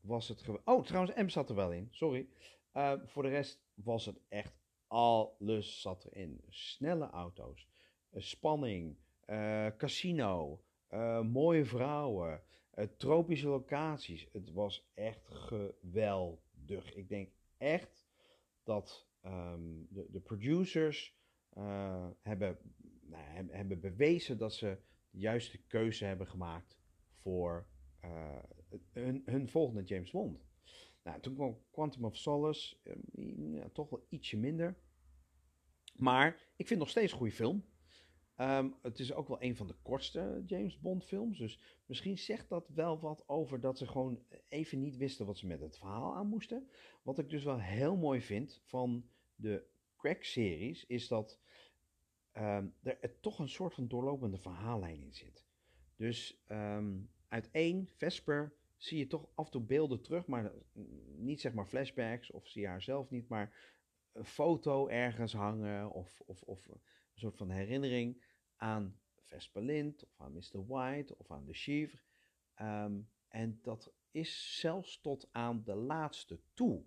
was 0.00 0.28
het... 0.28 0.44
Oh, 0.64 0.84
trouwens, 0.84 1.14
M 1.14 1.28
zat 1.28 1.48
er 1.48 1.56
wel 1.56 1.72
in, 1.72 1.88
sorry. 1.90 2.28
Uh, 2.72 2.92
voor 3.04 3.22
de 3.22 3.28
rest 3.28 3.64
was 3.74 4.06
het 4.06 4.20
echt 4.28 4.58
alles 4.86 5.80
zat 5.80 6.04
erin. 6.04 6.40
Snelle 6.48 7.10
auto's, 7.10 7.68
spanning, 8.12 8.96
uh, 9.26 9.66
casino, 9.76 10.62
uh, 10.90 11.20
mooie 11.20 11.64
vrouwen, 11.64 12.42
tropische 12.96 13.48
locaties. 13.48 14.28
Het 14.32 14.52
was 14.52 14.90
echt 14.94 15.26
geweldig. 15.26 16.94
Ik 16.94 17.08
denk 17.08 17.30
echt 17.56 18.06
dat 18.62 19.06
um, 19.26 19.86
de, 19.90 20.20
producers 20.20 21.16
hebben, 22.22 22.58
nou, 23.00 23.50
hebben 23.50 23.80
bewezen 23.80 24.38
dat 24.38 24.54
ze 24.54 24.78
de 25.10 25.18
juiste 25.18 25.58
keuze 25.66 26.04
hebben 26.04 26.26
gemaakt 26.26 26.78
voor 27.14 27.66
hun, 28.92 29.22
hun 29.24 29.48
volgende 29.48 29.82
James 29.82 30.10
Bond. 30.10 30.44
Nou, 31.02 31.20
toen 31.20 31.34
kwam 31.34 31.58
Quantum 31.70 32.04
of 32.04 32.16
Solace, 32.16 32.76
ja, 33.52 33.68
toch 33.68 33.90
wel 33.90 34.06
ietsje 34.08 34.36
minder. 34.36 34.76
Maar 35.96 36.32
ik 36.34 36.66
vind 36.66 36.68
het 36.68 36.78
nog 36.78 36.88
steeds 36.88 37.12
een 37.12 37.18
goede 37.18 37.32
film. 37.32 37.64
Um, 38.36 38.74
het 38.82 38.98
is 38.98 39.12
ook 39.12 39.28
wel 39.28 39.42
een 39.42 39.56
van 39.56 39.66
de 39.66 39.76
kortste 39.82 40.42
James 40.46 40.80
Bond 40.80 41.04
films. 41.04 41.38
Dus 41.38 41.60
misschien 41.86 42.18
zegt 42.18 42.48
dat 42.48 42.68
wel 42.68 43.00
wat 43.00 43.28
over 43.28 43.60
dat 43.60 43.78
ze 43.78 43.86
gewoon 43.86 44.22
even 44.48 44.80
niet 44.80 44.96
wisten 44.96 45.26
wat 45.26 45.38
ze 45.38 45.46
met 45.46 45.60
het 45.60 45.78
verhaal 45.78 46.14
aan 46.14 46.28
moesten. 46.28 46.68
Wat 47.02 47.18
ik 47.18 47.30
dus 47.30 47.44
wel 47.44 47.60
heel 47.60 47.96
mooi 47.96 48.20
vind 48.20 48.60
van 48.64 49.08
de 49.36 49.66
Crack-series, 49.96 50.86
is 50.86 51.08
dat 51.08 51.40
um, 52.32 52.74
er 52.82 53.20
toch 53.20 53.38
een 53.38 53.48
soort 53.48 53.74
van 53.74 53.88
doorlopende 53.88 54.38
verhaallijn 54.38 55.00
in 55.00 55.14
zit. 55.14 55.46
Dus 55.96 56.44
um, 56.48 57.10
uit 57.28 57.50
één, 57.50 57.88
Vesper, 57.88 58.54
zie 58.76 58.98
je 58.98 59.06
toch 59.06 59.28
af 59.34 59.44
en 59.44 59.52
toe 59.52 59.62
beelden 59.62 60.02
terug, 60.02 60.26
maar 60.26 60.52
niet 61.16 61.40
zeg 61.40 61.52
maar 61.52 61.66
flashbacks 61.66 62.30
of 62.30 62.46
zie 62.46 62.62
je 62.62 62.68
haar 62.68 62.82
zelf 62.82 63.10
niet, 63.10 63.28
maar 63.28 63.74
een 64.12 64.24
foto 64.24 64.88
ergens 64.88 65.32
hangen 65.32 65.90
of, 65.90 66.20
of, 66.26 66.42
of 66.42 66.68
een 66.68 66.80
soort 67.14 67.36
van 67.36 67.50
herinnering 67.50 68.24
aan 68.56 69.00
Vesper 69.16 69.62
Lind 69.62 70.04
of 70.04 70.20
aan 70.20 70.32
Mr. 70.32 70.66
White 70.66 71.16
of 71.18 71.30
aan 71.30 71.44
de 71.44 71.54
Chivre. 71.54 71.98
Um, 72.60 73.08
en 73.28 73.58
dat 73.62 73.92
is 74.10 74.58
zelfs 74.60 75.00
tot 75.00 75.28
aan 75.30 75.62
de 75.64 75.74
laatste 75.74 76.40
toe. 76.52 76.84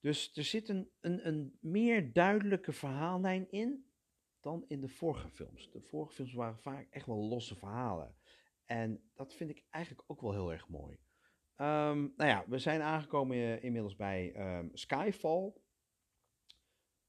Dus 0.00 0.36
er 0.36 0.44
zit 0.44 0.68
een, 0.68 0.90
een, 1.00 1.26
een 1.26 1.58
meer 1.60 2.12
duidelijke 2.12 2.72
verhaallijn 2.72 3.50
in 3.50 3.92
dan 4.40 4.64
in 4.68 4.80
de 4.80 4.88
vorige 4.88 5.28
films. 5.28 5.70
De 5.70 5.80
vorige 5.80 6.12
films 6.12 6.32
waren 6.32 6.58
vaak 6.58 6.86
echt 6.90 7.06
wel 7.06 7.28
losse 7.28 7.56
verhalen. 7.56 8.16
En 8.64 9.10
dat 9.14 9.34
vind 9.34 9.50
ik 9.50 9.66
eigenlijk 9.70 10.10
ook 10.10 10.20
wel 10.20 10.32
heel 10.32 10.52
erg 10.52 10.68
mooi. 10.68 10.98
Um, 11.56 12.12
nou 12.16 12.30
ja, 12.30 12.44
we 12.48 12.58
zijn 12.58 12.80
aangekomen 12.80 13.62
inmiddels 13.62 13.96
bij 13.96 14.56
um, 14.58 14.70
Skyfall. 14.72 15.52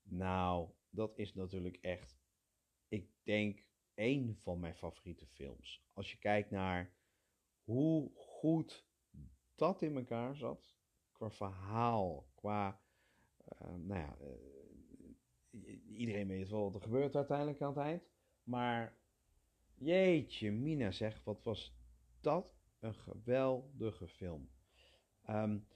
Nou, 0.02 0.70
dat 0.90 1.18
is 1.18 1.34
natuurlijk 1.34 1.78
echt, 1.78 2.20
ik 2.88 3.10
denk, 3.24 3.66
één 3.94 4.36
van 4.36 4.60
mijn 4.60 4.76
favoriete 4.76 5.28
films. 5.28 5.84
Als 5.94 6.12
je 6.12 6.18
kijkt 6.18 6.52
naar 6.52 6.94
hoe 7.64 8.12
goed 8.16 8.86
dat 9.56 9.82
in 9.82 9.96
elkaar 9.96 10.36
zat, 10.36 10.78
qua 11.12 11.32
verhaal, 11.32 12.31
qua, 12.42 12.80
uh, 13.62 13.76
nou 13.78 14.00
ja, 14.00 14.18
uh, 14.22 15.98
iedereen 15.98 16.28
weet 16.28 16.50
wel 16.50 16.64
wat 16.64 16.76
er 16.76 16.82
gebeurt 16.82 17.16
uiteindelijk 17.16 17.78
eind. 17.78 18.04
Maar 18.44 18.98
jeetje, 19.74 20.52
Mina 20.52 20.92
zeg, 20.92 21.24
wat 21.24 21.44
was 21.44 21.76
dat 22.20 22.54
een 22.80 22.96
geweldige 22.96 24.08
film. 24.08 24.50
Um, 25.30 25.68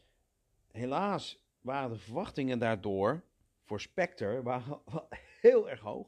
helaas 0.72 1.44
waren 1.62 1.90
de 1.90 1.98
verwachtingen 1.98 2.60
daardoor 2.60 3.24
voor 3.64 3.82
Spectre 3.82 4.42
waren 4.44 4.82
heel 5.42 5.70
erg 5.70 5.80
hoog. 5.80 6.08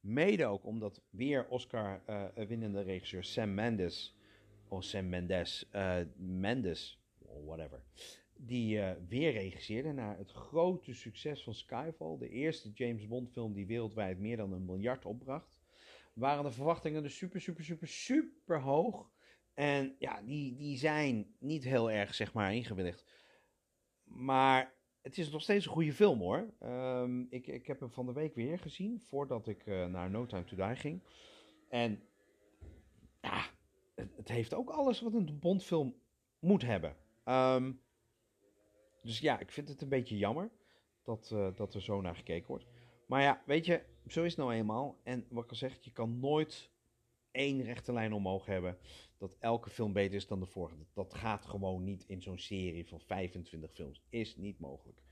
Mede 0.00 0.46
ook 0.46 0.64
omdat 0.64 1.02
weer 1.10 1.48
Oscar-winnende 1.48 2.80
uh, 2.80 2.86
regisseur 2.86 3.24
Sam 3.24 3.54
Mendes, 3.54 4.16
of 4.68 4.84
Sam 4.84 5.08
Mendes, 5.08 5.68
uh, 5.72 6.00
Mendes, 6.16 6.98
whatever, 7.44 7.82
die 8.38 8.76
uh, 8.76 8.90
weer 9.08 9.32
regisseerde 9.32 9.92
naar 9.92 10.18
het 10.18 10.30
grote 10.30 10.94
succes 10.94 11.42
van 11.42 11.54
Skyfall, 11.54 12.18
de 12.18 12.28
eerste 12.28 12.70
James 12.74 13.06
Bond 13.06 13.30
film 13.30 13.52
die 13.52 13.66
wereldwijd 13.66 14.18
meer 14.18 14.36
dan 14.36 14.52
een 14.52 14.64
miljard 14.64 15.04
opbracht, 15.04 15.60
waren 16.12 16.44
de 16.44 16.50
verwachtingen 16.50 17.02
dus 17.02 17.16
super, 17.16 17.40
super, 17.40 17.64
super, 17.64 17.88
super 17.88 18.60
hoog. 18.60 19.10
En 19.54 19.94
ja, 19.98 20.22
die, 20.22 20.56
die 20.56 20.78
zijn 20.78 21.34
niet 21.38 21.64
heel 21.64 21.90
erg, 21.90 22.14
zeg 22.14 22.32
maar, 22.32 22.54
ingewilligd. 22.54 23.04
Maar 24.04 24.74
het 25.02 25.18
is 25.18 25.30
nog 25.30 25.42
steeds 25.42 25.66
een 25.66 25.72
goede 25.72 25.92
film 25.92 26.18
hoor. 26.18 26.54
Ehm, 26.58 27.20
ik, 27.20 27.46
ik 27.46 27.66
heb 27.66 27.80
hem 27.80 27.90
van 27.90 28.06
de 28.06 28.12
week 28.12 28.34
weer 28.34 28.58
gezien, 28.58 29.00
voordat 29.00 29.48
ik 29.48 29.66
eh, 29.66 29.86
naar 29.86 30.10
No 30.10 30.26
Time 30.26 30.44
To 30.44 30.56
Die 30.56 30.76
ging. 30.76 31.02
En 31.68 32.02
ja, 33.20 33.46
het, 33.94 34.28
heeft 34.28 34.54
ook 34.54 34.70
alles 34.70 35.00
wat 35.00 35.12
een 35.12 35.38
Bondfilm 35.38 35.94
moet 36.38 36.62
hebben. 36.62 36.96
Ehm, 37.24 37.72
dus 39.08 39.18
ja, 39.18 39.38
ik 39.38 39.50
vind 39.50 39.68
het 39.68 39.82
een 39.82 39.88
beetje 39.88 40.18
jammer 40.18 40.50
dat, 41.02 41.30
eh, 41.32 41.48
dat 41.54 41.74
er 41.74 41.82
zo 41.82 42.00
naar 42.00 42.16
gekeken 42.16 42.48
wordt. 42.48 42.66
Maar 43.06 43.22
ja, 43.22 43.42
weet 43.46 43.66
je, 43.66 43.82
zo 44.06 44.22
is 44.22 44.30
het 44.30 44.40
nou 44.40 44.52
eenmaal. 44.52 45.00
En 45.04 45.26
wat 45.28 45.44
ik 45.44 45.50
al 45.50 45.56
zeg, 45.56 45.78
je 45.80 45.92
kan 45.92 46.18
nooit 46.18 46.70
één 47.30 47.62
rechte 47.62 47.92
lijn 47.92 48.12
omhoog 48.12 48.46
hebben. 48.46 48.78
Dat 49.16 49.36
elke 49.38 49.70
film 49.70 49.92
beter 49.92 50.14
is 50.14 50.26
dan 50.26 50.40
de 50.40 50.46
vorige. 50.46 50.86
Dat 50.94 51.14
gaat 51.14 51.46
gewoon 51.46 51.84
niet 51.84 52.04
in 52.06 52.22
zo'n 52.22 52.38
serie 52.38 52.88
van 52.88 53.00
25 53.00 53.72
films. 53.72 54.02
Is 54.08 54.36
niet 54.36 54.58
mogelijk. 54.58 55.02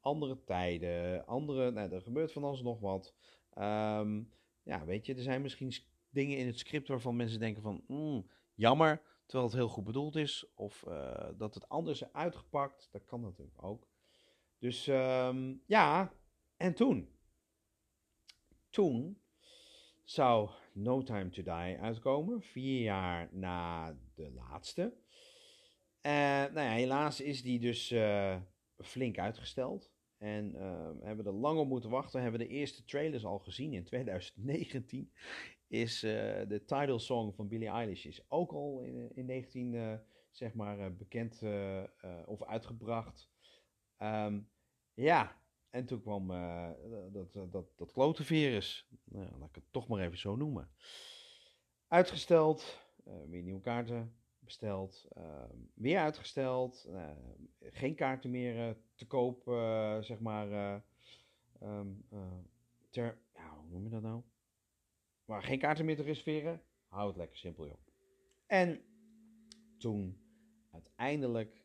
Andere 0.00 0.44
tijden, 0.44 1.26
andere. 1.26 1.70
Nou, 1.70 1.92
er 1.92 2.02
gebeurt 2.02 2.32
van 2.32 2.44
alles 2.44 2.62
nog 2.62 2.80
wat. 2.80 3.14
Ehm, 3.52 4.22
ja, 4.62 4.84
weet 4.84 5.06
je, 5.06 5.14
er 5.14 5.22
zijn 5.22 5.42
misschien 5.42 5.72
dingen 6.10 6.38
in 6.38 6.46
het 6.46 6.58
script 6.58 6.88
waarvan 6.88 7.16
mensen 7.16 7.38
denken 7.38 7.62
van. 7.62 7.84
Mm, 7.86 8.30
jammer, 8.54 9.02
terwijl 9.26 9.50
het 9.50 9.58
heel 9.58 9.68
goed 9.68 9.84
bedoeld 9.84 10.16
is. 10.16 10.52
Of 10.54 10.84
uh, 10.88 11.28
dat 11.36 11.54
het 11.54 11.68
anders 11.68 12.02
is 12.02 12.12
uitgepakt. 12.12 12.88
Dat 12.92 13.04
kan 13.04 13.20
natuurlijk 13.20 13.62
ook. 13.62 13.88
Dus 14.58 14.86
um, 14.86 15.62
ja, 15.66 16.12
en 16.56 16.74
toen. 16.74 17.14
Toen 18.70 19.20
zou 20.04 20.50
No 20.72 21.02
Time 21.02 21.30
to 21.30 21.42
Die 21.42 21.78
uitkomen, 21.80 22.42
vier 22.42 22.82
jaar 22.82 23.28
na 23.32 23.96
de 24.14 24.30
laatste. 24.30 24.96
En 26.00 26.52
nou 26.52 26.66
ja, 26.66 26.72
helaas 26.72 27.20
is 27.20 27.42
die 27.42 27.60
dus 27.60 27.90
uh, 27.90 28.36
flink 28.78 29.18
uitgesteld. 29.18 29.90
En 30.18 30.54
uh, 30.54 30.90
hebben 31.00 31.26
er 31.26 31.32
lang 31.32 31.58
op 31.58 31.68
moeten 31.68 31.90
wachten. 31.90 32.22
Hebben 32.22 32.40
de 32.40 32.48
eerste 32.48 32.84
trailers 32.84 33.24
al 33.24 33.38
gezien 33.38 33.72
in 33.72 33.84
2019. 33.84 35.12
Is 35.68 36.04
uh, 36.04 36.10
de 36.48 36.62
title 36.66 36.98
song 36.98 37.34
van 37.34 37.48
Billie 37.48 37.68
Eilish 37.68 38.04
is 38.04 38.30
ook 38.30 38.52
al 38.52 38.80
in, 38.80 39.10
in 39.14 39.26
19 39.26 40.00
zeg 40.30 40.54
maar 40.54 40.96
bekend 40.96 41.42
of 42.26 42.44
uitgebracht. 42.44 43.30
Um, 43.98 44.48
ja, 44.94 45.36
en 45.70 45.86
toen 45.86 46.02
kwam 46.02 46.28
dat, 47.12 47.32
dat, 47.32 47.66
dat 47.76 47.92
klote 47.92 48.24
virus. 48.24 48.88
Nou, 49.04 49.38
laat 49.38 49.48
ik 49.48 49.54
het 49.54 49.64
toch 49.70 49.88
maar 49.88 50.00
even 50.00 50.18
zo 50.18 50.36
noemen. 50.36 50.70
Uitgesteld, 51.88 52.80
uh, 53.08 53.14
weer 53.28 53.42
nieuwe 53.42 53.60
kaarten 53.60 54.16
besteld, 54.38 55.08
uh, 55.16 55.44
weer 55.74 55.98
uitgesteld. 55.98 56.88
geen 57.60 57.94
kaarten 57.94 58.30
meer 58.30 58.76
te 58.94 59.06
koop, 59.06 59.42
zeg 60.00 60.20
maar. 60.20 60.82
Um, 61.62 62.04
ter, 62.90 63.18
ja, 63.34 63.56
hoe 63.56 63.70
noem 63.70 63.84
je 63.84 63.90
dat 63.90 64.02
nou? 64.02 64.22
Maar 65.26 65.42
geen 65.42 65.58
kaarten 65.58 65.84
meer 65.84 65.96
te 65.96 66.02
reserveren. 66.02 66.62
Hou 66.88 67.08
het 67.08 67.16
lekker 67.16 67.36
simpel, 67.36 67.66
joh. 67.66 67.78
En 68.46 68.84
toen 69.78 70.20
uiteindelijk 70.70 71.64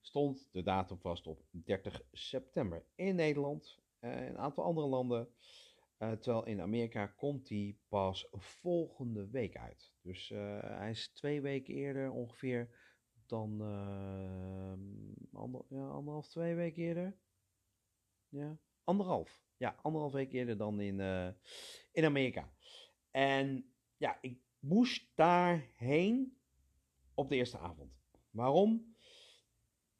stond 0.00 0.48
de 0.52 0.62
datum 0.62 0.98
vast 0.98 1.26
op 1.26 1.42
30 1.50 2.02
september 2.12 2.84
in 2.94 3.14
Nederland 3.14 3.78
en 3.98 4.28
een 4.28 4.38
aantal 4.38 4.64
andere 4.64 4.86
landen. 4.86 5.28
Uh, 5.98 6.12
terwijl 6.12 6.46
in 6.46 6.60
Amerika 6.60 7.06
komt 7.06 7.48
hij 7.48 7.76
pas 7.88 8.28
volgende 8.32 9.30
week 9.30 9.56
uit. 9.56 9.92
Dus 10.02 10.30
uh, 10.30 10.58
hij 10.60 10.90
is 10.90 11.08
twee 11.08 11.40
weken 11.40 11.74
eerder 11.74 12.10
ongeveer 12.10 12.78
dan 13.26 13.56
ja, 15.68 15.88
anderhalf, 15.88 16.28
twee 16.28 16.54
weken 16.54 16.82
eerder. 16.82 17.16
Ja, 18.28 18.58
anderhalf. 18.84 19.49
Ja, 19.60 19.76
anderhalf 19.82 20.12
week 20.12 20.32
eerder 20.32 20.56
dan 20.56 20.80
in, 20.80 21.00
in 21.92 22.04
Amerika. 22.04 22.52
En 23.10 23.72
ja, 23.96 24.18
ik 24.20 24.38
moest 24.58 25.06
daarheen 25.14 26.36
op 27.14 27.28
de 27.28 27.36
eerste 27.36 27.58
avond. 27.58 27.92
Waarom? 28.30 28.94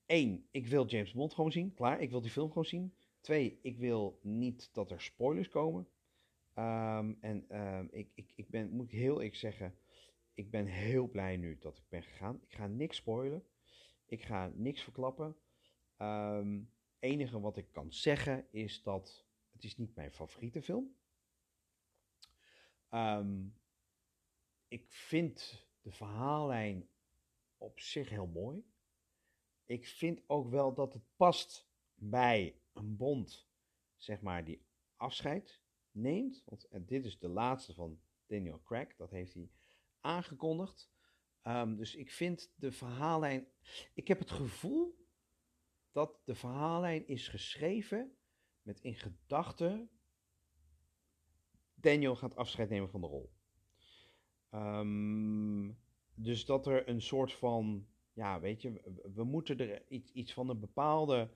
Eén, 0.07 0.49
ik 0.51 0.67
wil 0.67 0.87
James 0.87 1.13
Bond 1.13 1.35
gewoon 1.35 1.53
zien. 1.53 1.75
Klaar, 1.75 2.01
ik 2.01 2.11
wil 2.11 2.21
die 2.21 2.31
film 2.31 2.49
gewoon 2.49 2.65
zien. 2.65 2.95
Twee, 3.21 3.59
ik 3.63 3.79
wil 3.79 4.19
niet 4.23 4.71
dat 4.73 4.91
er 4.91 5.01
spoilers 5.01 5.49
komen. 5.49 5.89
Um, 6.55 7.19
en 7.21 7.61
um, 7.61 7.89
ik, 7.91 8.11
ik, 8.15 8.33
ik 8.35 8.49
ben, 8.49 8.71
moet 8.71 8.93
ik 8.93 8.99
heel 8.99 9.15
eerlijk 9.15 9.37
zeggen, 9.37 9.75
ik 10.35 10.51
ben 10.51 10.67
heel 10.67 11.09
blij 11.09 11.37
nu 11.37 11.59
dat 11.59 11.77
ik 11.77 11.85
ben 11.89 12.03
gegaan. 12.03 12.41
Ik 12.43 12.55
ga 12.55 12.67
niks 12.67 12.97
spoilen. 12.97 13.45
Ik 14.07 14.23
ga 14.23 14.53
niks 14.55 14.83
verklappen. 14.83 15.37
Um, 15.99 16.71
enige 16.99 17.41
wat 17.41 17.57
ik 17.57 17.67
kan 17.73 17.93
zeggen 17.93 18.47
is 18.51 18.83
dat 18.83 19.29
het 19.61 19.71
is 19.71 19.77
niet 19.77 19.95
mijn 19.95 20.13
favoriete 20.13 20.63
film. 20.63 20.97
ik 24.69 24.85
vind 24.89 25.67
de 25.81 25.91
verhaallijn 25.91 26.89
op 27.57 27.81
zich 27.81 28.09
heel 28.09 28.27
mooi 28.27 28.65
ik 29.71 29.87
vind 29.87 30.23
ook 30.27 30.49
wel 30.49 30.75
dat 30.75 30.93
het 30.93 31.03
past 31.17 31.69
bij 31.95 32.61
een 32.73 32.97
bond, 32.97 33.49
zeg 33.97 34.21
maar, 34.21 34.45
die 34.45 34.67
afscheid 34.97 35.61
neemt. 35.91 36.43
Want 36.45 36.69
dit 36.71 37.05
is 37.05 37.19
de 37.19 37.29
laatste 37.29 37.75
van 37.75 38.01
Daniel 38.27 38.63
Craig, 38.63 38.97
dat 38.97 39.11
heeft 39.11 39.35
hij 39.35 39.51
aangekondigd. 40.01 40.91
Um, 41.43 41.77
dus 41.77 41.95
ik 41.95 42.11
vind 42.11 42.53
de 42.55 42.73
verhaallijn. 42.73 43.47
Ik 43.95 44.09
heb 44.09 44.19
het 44.19 44.31
gevoel 44.31 45.07
dat 45.91 46.21
de 46.25 46.35
verhaallijn 46.35 47.07
is 47.07 47.29
geschreven 47.29 48.17
met 48.63 48.81
in 48.81 48.95
gedachten. 48.95 49.91
Daniel 51.75 52.17
gaat 52.17 52.37
afscheid 52.37 52.69
nemen 52.69 52.91
van 52.91 53.01
de 53.01 53.07
rol. 53.07 53.33
Um, 54.55 55.79
dus 56.15 56.45
dat 56.45 56.67
er 56.67 56.89
een 56.89 57.03
soort 57.03 57.33
van 57.33 57.87
ja, 58.13 58.41
weet 58.41 58.63
je, 58.63 59.01
we, 59.15 59.25
moeten 59.25 59.59
er 59.59 59.83
iets, 59.89 60.13
iets 60.13 60.33
van 60.33 60.49
een 60.49 60.61
bepaalde 60.61 61.31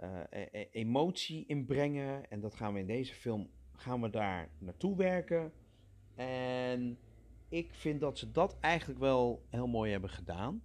uh, 0.00 0.20
e 0.30 0.68
emotie 0.70 1.46
in 1.46 1.66
brengen. 1.66 2.30
En 2.30 2.40
dat 2.40 2.54
gaan 2.54 2.72
we 2.72 2.80
in 2.80 2.86
deze 2.86 3.14
film, 3.14 3.50
gaan 3.72 4.00
we 4.00 4.10
daar 4.10 4.50
naartoe 4.58 4.96
werken. 4.96 5.52
En 6.14 6.98
ik 7.48 7.74
vind 7.74 8.00
dat 8.00 8.18
ze 8.18 8.30
dat 8.30 8.58
eigenlijk 8.60 9.00
wel 9.00 9.46
heel 9.48 9.66
mooi 9.66 9.90
hebben 9.90 10.10
gedaan. 10.10 10.62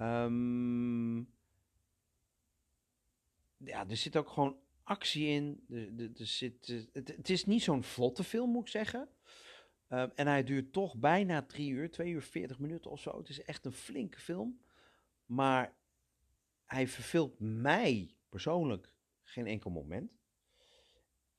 Um, 0.00 1.18
ja, 3.56 3.88
er 3.88 3.96
zit 3.96 4.16
ook 4.16 4.28
gewoon 4.28 4.56
actie 4.90 5.26
in. 5.26 5.64
Zit, 6.14 6.88
het, 6.92 7.30
is 7.30 7.46
niet 7.46 7.62
zo'n 7.62 7.82
vlotte 7.82 8.24
film, 8.24 8.50
moet 8.50 8.62
ik 8.62 8.68
zeggen. 8.68 9.08
Uh, 9.88 10.06
en 10.14 10.26
hij 10.26 10.44
duurt 10.44 10.72
toch 10.72 10.96
bijna 10.96 11.42
drie 11.42 11.70
uur, 11.70 11.90
twee 11.90 12.12
uur 12.12 12.22
veertig 12.22 12.58
minuten 12.58 12.90
of 12.90 13.00
zo. 13.00 13.18
Het 13.18 13.28
is 13.28 13.42
echt 13.42 13.64
een 13.64 13.72
flinke 13.72 14.20
film. 14.20 14.60
Maar 15.26 15.76
hij 16.64 16.88
verveelt 16.88 17.34
mij 17.38 18.14
persoonlijk 18.28 18.94
geen 19.22 19.46
enkel 19.46 19.70
moment. 19.70 20.12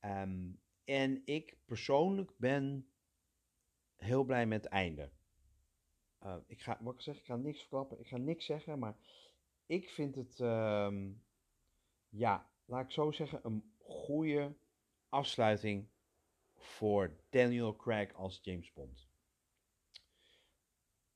Um, 0.00 0.60
en 0.84 1.22
ik 1.24 1.56
persoonlijk 1.64 2.32
ben 2.36 2.88
heel 3.96 4.24
blij 4.24 4.46
met 4.46 4.64
het 4.64 4.72
einde. 4.72 5.10
Uh, 6.22 6.36
ik 6.46 6.60
ga, 6.60 6.78
wat 6.80 6.94
ik 6.94 7.00
zeg, 7.00 7.16
ik 7.16 7.24
ga 7.24 7.36
niks 7.36 7.60
verklappen, 7.60 8.00
ik 8.00 8.06
ga 8.06 8.16
niks 8.16 8.46
zeggen, 8.46 8.78
maar 8.78 8.96
ik 9.66 9.90
vind 9.90 10.14
het, 10.14 10.36
ja, 12.08 12.51
laat 12.72 12.84
ik 12.84 12.90
zo 12.90 13.10
zeggen, 13.10 13.40
een 13.42 13.72
goede 13.78 14.54
afsluiting 15.08 15.88
voor 16.56 17.16
Daniel 17.30 17.76
Craig 17.76 18.14
als 18.14 18.40
James 18.42 18.72
Bond. 18.72 19.08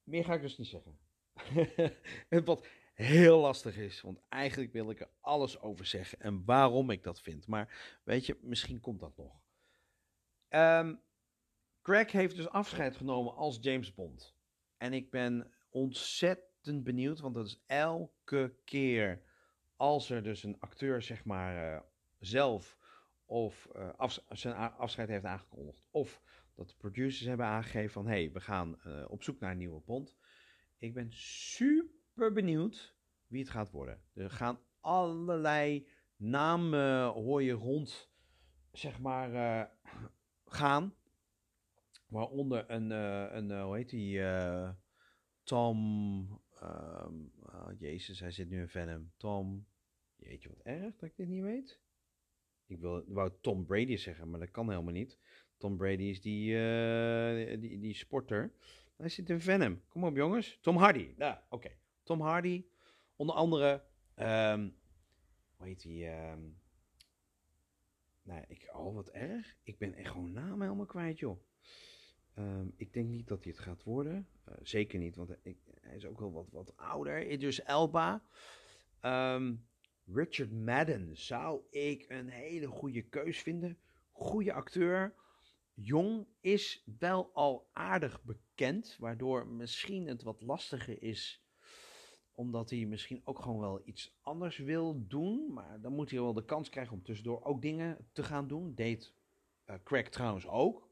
Meer 0.02 0.24
ga 0.24 0.34
ik 0.34 0.40
dus 0.40 0.58
niet 0.58 0.66
zeggen. 0.66 0.98
Wat 2.44 2.66
heel 2.94 3.40
lastig 3.40 3.76
is, 3.76 4.00
want 4.00 4.20
eigenlijk 4.28 4.72
wil 4.72 4.90
ik 4.90 5.00
er 5.00 5.10
alles 5.20 5.60
over 5.60 5.86
zeggen 5.86 6.20
en 6.20 6.44
waarom 6.44 6.90
ik 6.90 7.02
dat 7.02 7.20
vind. 7.20 7.46
Maar 7.46 7.98
weet 8.04 8.26
je, 8.26 8.38
misschien 8.40 8.80
komt 8.80 9.00
dat 9.00 9.16
nog. 9.16 9.40
Um, 10.48 11.00
Craig 11.82 12.12
heeft 12.12 12.36
dus 12.36 12.48
afscheid 12.48 12.96
genomen 12.96 13.34
als 13.34 13.58
James 13.60 13.94
Bond. 13.94 14.34
En 14.76 14.92
ik 14.92 15.10
ben 15.10 15.52
ontzettend 15.70 16.84
benieuwd, 16.84 17.20
want 17.20 17.34
dat 17.34 17.46
is 17.46 17.62
elke 17.66 18.54
keer 18.64 19.22
als 19.76 20.10
er 20.10 20.22
dus 20.22 20.42
een 20.42 20.60
acteur, 20.60 21.02
zeg 21.02 21.24
maar, 21.24 21.74
uh, 21.74 21.80
zelf 22.18 22.78
of 23.24 23.68
uh, 23.76 23.88
af, 23.96 24.24
zijn 24.28 24.54
afscheid 24.54 25.08
heeft 25.08 25.24
aangekondigd, 25.24 25.82
of 25.90 26.22
dat 26.54 26.68
de 26.68 26.74
producers 26.76 27.26
hebben 27.26 27.46
aangegeven 27.46 27.90
van, 27.90 28.06
hé, 28.06 28.12
hey, 28.12 28.32
we 28.32 28.40
gaan 28.40 28.78
uh, 28.86 29.04
op 29.08 29.22
zoek 29.22 29.40
naar 29.40 29.50
een 29.50 29.58
nieuwe 29.58 29.80
Bond 29.80 30.16
ik 30.78 30.94
ben 30.94 31.12
super 31.12 32.32
benieuwd 32.32 32.94
wie 33.26 33.40
het 33.40 33.50
gaat 33.50 33.70
worden. 33.70 34.02
Er 34.14 34.30
gaan 34.30 34.58
allerlei 34.80 35.88
namen 36.16 37.06
hoor 37.06 37.42
je 37.42 37.52
rond, 37.52 38.10
zeg 38.72 39.00
maar, 39.00 39.70
gaan. 40.44 40.94
Waaronder 42.06 42.70
een, 42.70 42.90
een 43.36 43.60
hoe 43.60 43.76
heet 43.76 43.90
die, 43.90 44.22
Tom, 45.42 46.40
um, 46.62 47.32
oh, 47.42 47.68
jezus, 47.78 48.20
hij 48.20 48.30
zit 48.30 48.48
nu 48.48 48.60
in 48.60 48.68
Venom. 48.68 49.10
Tom, 49.16 49.66
Jeetje, 50.16 50.48
wat 50.48 50.60
erg 50.60 50.96
dat 50.96 51.08
ik 51.08 51.16
dit 51.16 51.28
niet 51.28 51.42
weet. 51.42 51.80
Ik 52.66 52.78
wil, 52.78 53.04
wou 53.06 53.32
Tom 53.40 53.66
Brady 53.66 53.96
zeggen, 53.96 54.30
maar 54.30 54.40
dat 54.40 54.50
kan 54.50 54.70
helemaal 54.70 54.92
niet. 54.92 55.18
Tom 55.56 55.76
Brady 55.76 56.02
is 56.02 56.20
die, 56.20 56.58
eh, 56.58 57.60
die, 57.60 57.78
die 57.78 57.94
sporter. 57.94 58.52
Hij 58.96 59.08
zit 59.08 59.30
in 59.30 59.40
Venom. 59.40 59.82
Kom 59.88 60.04
op, 60.04 60.16
jongens. 60.16 60.58
Tom 60.60 60.76
Hardy. 60.76 61.14
Ja, 61.18 61.46
oké. 61.50 61.70
Tom 62.02 62.20
Hardy. 62.20 62.64
Onder 63.16 63.34
andere. 63.34 63.84
ehm 64.14 64.68
hoe 65.56 65.66
heet 65.66 65.82
die? 65.82 66.06
ehm 66.06 66.40
nou, 68.22 68.44
ik, 68.48 68.70
oh, 68.72 68.94
wat 68.94 69.08
erg. 69.08 69.56
Ik 69.62 69.78
ben 69.78 69.94
echt 69.94 70.10
gewoon 70.10 70.32
naam 70.32 70.62
helemaal 70.62 70.86
kwijt, 70.86 71.18
joh. 71.18 71.40
Ik 72.76 72.92
denk 72.92 73.08
niet 73.08 73.28
dat 73.28 73.44
hij 73.44 73.52
het 73.52 73.62
gaat 73.62 73.82
worden. 73.82 74.28
Eh, 74.44 74.54
zeker 74.62 74.98
niet, 74.98 75.16
want 75.16 75.36
ik, 75.42 75.58
hij 75.86 75.96
is 75.96 76.06
ook 76.06 76.18
wel 76.18 76.32
wat, 76.32 76.48
wat 76.50 76.76
ouder. 76.76 77.30
Idris 77.30 77.62
Elba. 77.62 78.22
Ehm, 79.00 79.54
Richard 80.06 80.52
Madden 80.52 81.16
zou 81.16 81.62
ik 81.70 82.04
een 82.08 82.28
hele 82.28 82.66
goede 82.66 83.02
keus 83.02 83.38
vinden. 83.38 83.78
Goede 84.12 84.52
acteur. 84.52 85.14
Jong 85.74 86.26
is 86.40 86.84
wel 86.98 87.30
al 87.32 87.68
aardig 87.72 88.22
bekend, 88.22 88.96
waardoor 88.98 89.46
misschien 89.46 90.06
het 90.06 90.22
wat 90.22 90.42
lastiger 90.42 91.02
is 91.02 91.46
omdat 92.36 92.70
hij 92.70 92.86
misschien 92.86 93.20
ook 93.24 93.38
gewoon 93.38 93.60
wel 93.60 93.80
iets 93.84 94.16
anders 94.20 94.58
wil 94.58 95.06
doen. 95.06 95.52
Maar 95.52 95.80
dan 95.80 95.92
moet 95.92 96.10
hij 96.10 96.20
wel 96.20 96.32
de 96.32 96.44
kans 96.44 96.68
krijgen 96.68 96.92
om 96.92 97.02
tussendoor 97.02 97.44
ook 97.44 97.62
dingen 97.62 98.08
te 98.12 98.22
gaan 98.22 98.48
doen. 98.48 98.74
Deed 98.74 99.12
eh, 99.64 99.76
Craig 99.84 100.08
trouwens 100.08 100.46
ook. 100.46 100.88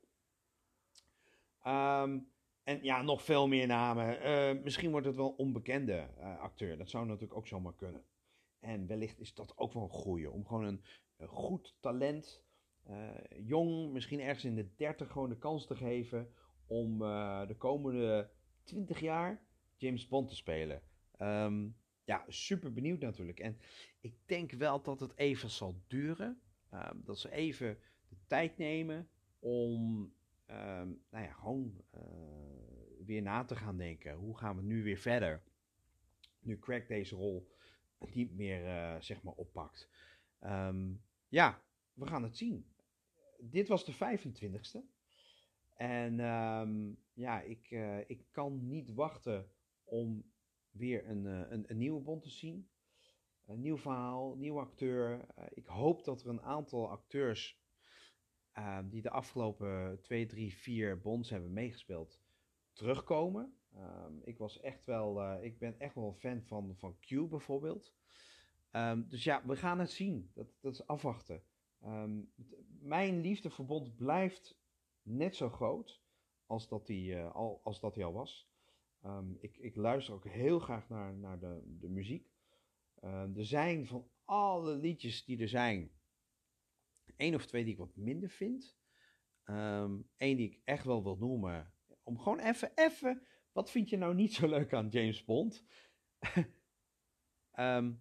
Ehm, 1.63 2.19
en 2.65 2.79
ja, 2.83 3.03
nog 3.03 3.23
veel 3.23 3.49
meer 3.49 3.67
namen. 3.67 4.21
Eh, 4.21 4.63
misschien 4.63 4.91
wordt 4.91 5.07
het 5.07 5.17
wel 5.17 5.29
een 5.29 5.37
onbekende 5.37 6.09
eh, 6.19 6.39
acteur. 6.39 6.77
Dat 6.79 6.91
zou 6.91 7.07
natuurlijk 7.07 7.35
ook 7.35 7.47
zomaar 7.47 7.75
kunnen. 7.75 8.05
En 8.61 8.87
wellicht 8.87 9.21
is 9.21 9.35
dat 9.35 9.59
ook 9.59 9.73
wel 9.73 9.83
een 9.83 9.89
goeie. 9.89 10.31
Om 10.31 10.47
gewoon 10.47 10.65
een, 10.65 10.83
goed 11.29 11.77
talent, 11.81 12.45
eh, 12.83 13.11
jong, 13.39 13.93
misschien 13.93 14.21
ergens 14.21 14.45
in 14.45 14.55
de 14.55 14.75
30, 14.75 15.11
gewoon 15.11 15.29
de 15.29 15.39
kans 15.39 15.67
te 15.67 15.77
geven 15.77 16.33
om 16.67 16.99
de 17.49 17.55
komende 17.59 18.31
20 18.63 19.01
jaar 19.01 19.47
James 19.77 20.09
Bond 20.09 20.29
te 20.29 20.35
spelen. 20.35 20.83
Ehm, 21.17 21.69
ja, 22.05 22.25
super 22.29 22.73
benieuwd 22.73 23.01
natuurlijk. 23.01 23.41
En 23.41 23.59
ik 24.01 24.15
denk 24.27 24.53
wel 24.53 24.83
dat 24.83 25.01
het 25.01 25.17
even 25.17 25.51
zal 25.51 25.83
duren. 25.87 26.41
Ehm, 26.71 26.97
dat 27.05 27.19
ze 27.19 27.31
even 27.31 27.79
de 28.09 28.17
tijd 28.27 28.59
nemen 28.59 29.09
om 29.39 30.13
ehm, 30.47 30.89
nou 31.11 31.25
ja, 31.25 31.33
gewoon 31.33 31.85
eh, 31.91 32.03
weer 33.05 33.23
na 33.23 33.45
te 33.45 33.57
gaan 33.57 33.77
denken. 33.77 34.15
Hoe 34.15 34.39
gaan 34.39 34.57
we 34.57 34.63
nu 34.63 34.83
weer 34.83 34.99
verder? 34.99 35.43
Nu 36.41 36.59
Craig 36.59 36.87
deze 36.87 37.17
rol 37.17 37.53
niet 38.13 38.35
meer 38.35 38.67
eh, 38.67 39.01
zeg 39.01 39.23
maar 39.23 39.33
oppakt. 39.33 39.89
Ehm, 40.39 40.93
ja, 41.29 41.63
we 41.95 42.07
gaan 42.07 42.23
het 42.23 42.37
zien. 42.37 42.67
Dit 43.39 43.69
was 43.69 43.85
de 43.85 43.95
25ste. 43.95 44.79
En 45.75 46.21
ehm, 46.21 46.93
ja, 47.13 47.41
ik, 47.41 47.71
eh, 47.71 47.99
ik 48.11 48.25
kan 48.31 48.69
niet 48.69 48.95
wachten 48.95 49.51
om 49.85 50.33
weer 50.71 51.09
een, 51.09 51.25
een, 51.25 51.65
een 51.67 51.79
nieuwe 51.79 52.01
Bond 52.01 52.23
te 52.23 52.31
zien. 52.31 52.69
Een 53.47 53.61
nieuw 53.61 53.77
verhaal, 53.77 54.35
nieuwe 54.37 54.61
acteur. 54.61 55.27
Ik 55.51 55.67
hoop 55.67 56.05
dat 56.05 56.23
er 56.23 56.29
een 56.29 56.43
aantal 56.43 56.91
acteurs 56.91 57.64
eh, 58.55 58.79
die 58.85 59.03
de 59.03 59.11
afgelopen 59.11 60.01
2, 60.03 60.27
3, 60.27 60.55
4 60.55 61.01
Bonds 61.01 61.31
hebben 61.31 61.53
meegespeeld, 61.53 62.21
terugkomen. 62.73 63.57
Ehm, 63.75 64.13
ik 64.23 64.39
was 64.39 64.61
echt 64.61 64.85
wel, 64.85 65.23
eh, 65.23 65.45
ik 65.45 65.59
ben 65.59 65.81
echt 65.81 65.95
wel 65.95 66.09
een 66.09 66.15
fan 66.15 66.43
van, 66.43 66.77
van 66.77 66.99
Q 67.01 67.29
bijvoorbeeld. 67.29 67.95
Ehm, 68.71 69.03
dus 69.09 69.25
ja, 69.25 69.43
we 69.47 69.57
gaan 69.57 69.79
het 69.79 69.91
zien. 69.91 70.31
Dat, 70.35 70.47
dat 70.61 70.73
is 70.73 70.87
afwachten. 70.87 71.43
Ehm, 71.81 72.21
mijn 72.81 73.21
liefdeverbond 73.21 73.97
blijft 73.97 74.59
net 75.03 75.37
zo 75.37 75.51
groot 75.51 76.03
als 76.47 76.69
dat 76.69 76.89
hij 76.89 77.19
eh, 77.19 77.35
al, 77.35 77.61
als 77.63 77.81
dat 77.81 77.95
hij 77.95 78.05
al 78.05 78.13
was. 78.13 78.49
Ehm, 79.03 79.35
ik, 79.41 79.57
ik 79.57 79.77
luister 79.77 80.15
ook 80.15 80.29
heel 80.29 80.59
graag 80.59 80.89
naar, 80.89 81.15
naar 81.15 81.39
de, 81.39 81.63
de 81.81 81.89
muziek. 81.89 82.33
Ehm, 83.01 83.37
er 83.37 83.47
zijn 83.47 83.87
van 83.87 84.09
alle 84.25 84.77
liedjes 84.77 85.25
die 85.25 85.39
er 85.39 85.49
zijn, 85.49 85.91
één 87.17 87.35
of 87.35 87.47
twee 87.47 87.65
die 87.65 87.73
ik 87.73 87.79
wat 87.79 87.97
minder 87.97 88.29
vind. 88.29 88.77
Eén 89.45 90.07
die 90.17 90.51
ik 90.51 90.61
echt 90.65 90.85
wel 90.85 91.03
wil 91.03 91.17
noemen. 91.17 91.73
Om 92.03 92.19
gewoon 92.19 92.39
even, 92.39 92.73
even, 92.75 93.23
wat 93.53 93.71
vind 93.71 93.89
je 93.89 93.97
nou 93.97 94.15
niet 94.15 94.35
zo 94.35 94.49
leuk 94.49 94.73
aan 94.73 94.89
James 94.89 95.25
Bond? 95.25 95.65
Ehm, 97.55 97.93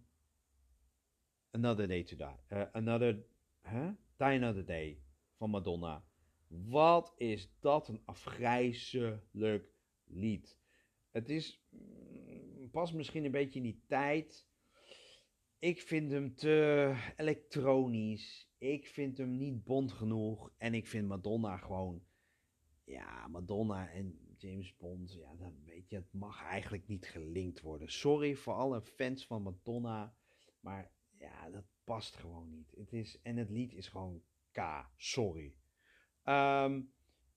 another 1.52 1.88
Day 1.88 2.04
to 2.04 2.15
Die. 2.15 2.36
Eh, 2.47 2.71
another? 2.71 3.26
Die 4.17 4.28
Another 4.28 4.65
Day 4.65 5.02
van 5.38 5.49
Madonna. 5.49 6.06
Wat 6.47 7.13
is 7.17 7.49
dat 7.60 7.88
een 7.88 8.02
afgrijzelijk 8.06 9.73
lied. 10.04 10.60
Het 11.12 11.30
is, 11.30 11.65
mm, 11.69 12.69
past 12.71 12.93
misschien 12.93 13.26
een 13.26 13.32
beetje 13.32 13.60
in 13.60 13.65
die 13.65 13.84
tijd. 13.88 14.47
Ik 15.60 15.82
vind 15.82 16.12
hem 16.12 16.36
te 16.36 16.95
elektronisch. 17.17 18.52
Ik 18.63 18.88
vind 18.88 19.17
hem 19.17 19.38
niet 19.38 19.63
bond 19.63 19.91
genoeg. 19.91 20.52
En 20.58 20.73
ik 20.73 20.88
vind 20.88 21.08
Madonna 21.08 21.58
gewoon. 21.58 22.04
Ja, 22.84 23.28
Madonna 23.28 23.89
en 23.89 24.36
James 24.38 24.76
Bond. 24.78 25.13
Ja, 25.13 25.36
dan 25.36 25.56
weet 25.65 25.89
je, 25.89 25.95
het 25.95 26.13
mag 26.13 26.43
eigenlijk 26.43 26.88
niet 26.88 27.06
gelinkt 27.06 27.62
worden. 27.62 27.91
Sorry 27.91 28.36
voor 28.36 28.54
alle 28.54 28.82
fans 28.82 29.26
van 29.26 29.41
Madonna. 29.41 30.15
Maar 30.60 30.91
ja, 31.17 31.49
dat 31.49 31.63
past 31.84 32.15
gewoon 32.15 32.49
niet. 32.49 32.71
Het 32.76 32.93
is, 32.93 33.21
en 33.21 33.38
het 33.38 33.49
lied 33.49 33.73
is 33.73 33.88
gewoon 33.88 34.23
K. 34.52 34.89
Sorry. 34.95 35.56
Ehm, 36.23 36.82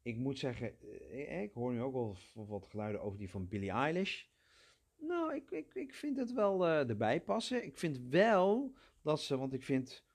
ik 0.03 0.17
moet 0.17 0.39
zeggen, 0.39 0.81
eh, 0.81 1.43
ik 1.43 1.53
hoor 1.53 1.73
nu 1.73 1.83
ook 1.83 1.93
wel 1.93 2.17
wat 2.47 2.67
geluiden 2.67 3.03
over 3.03 3.19
die 3.19 3.31
van 3.31 3.49
Billie 3.49 3.71
Eilish. 3.71 4.25
Nou, 4.97 5.35
ik, 5.35 5.51
ik, 5.51 5.75
ik 5.75 5.95
vind 5.95 6.17
het 6.17 6.33
wel 6.33 6.67
eh, 6.67 6.89
erbij 6.89 7.21
passen. 7.23 7.65
Ik 7.65 7.79
vind 7.79 7.99
wel 7.99 8.77
dat 9.03 9.21
ze, 9.21 9.37
want 9.37 9.53
ik 9.53 9.63
vind 9.63 10.06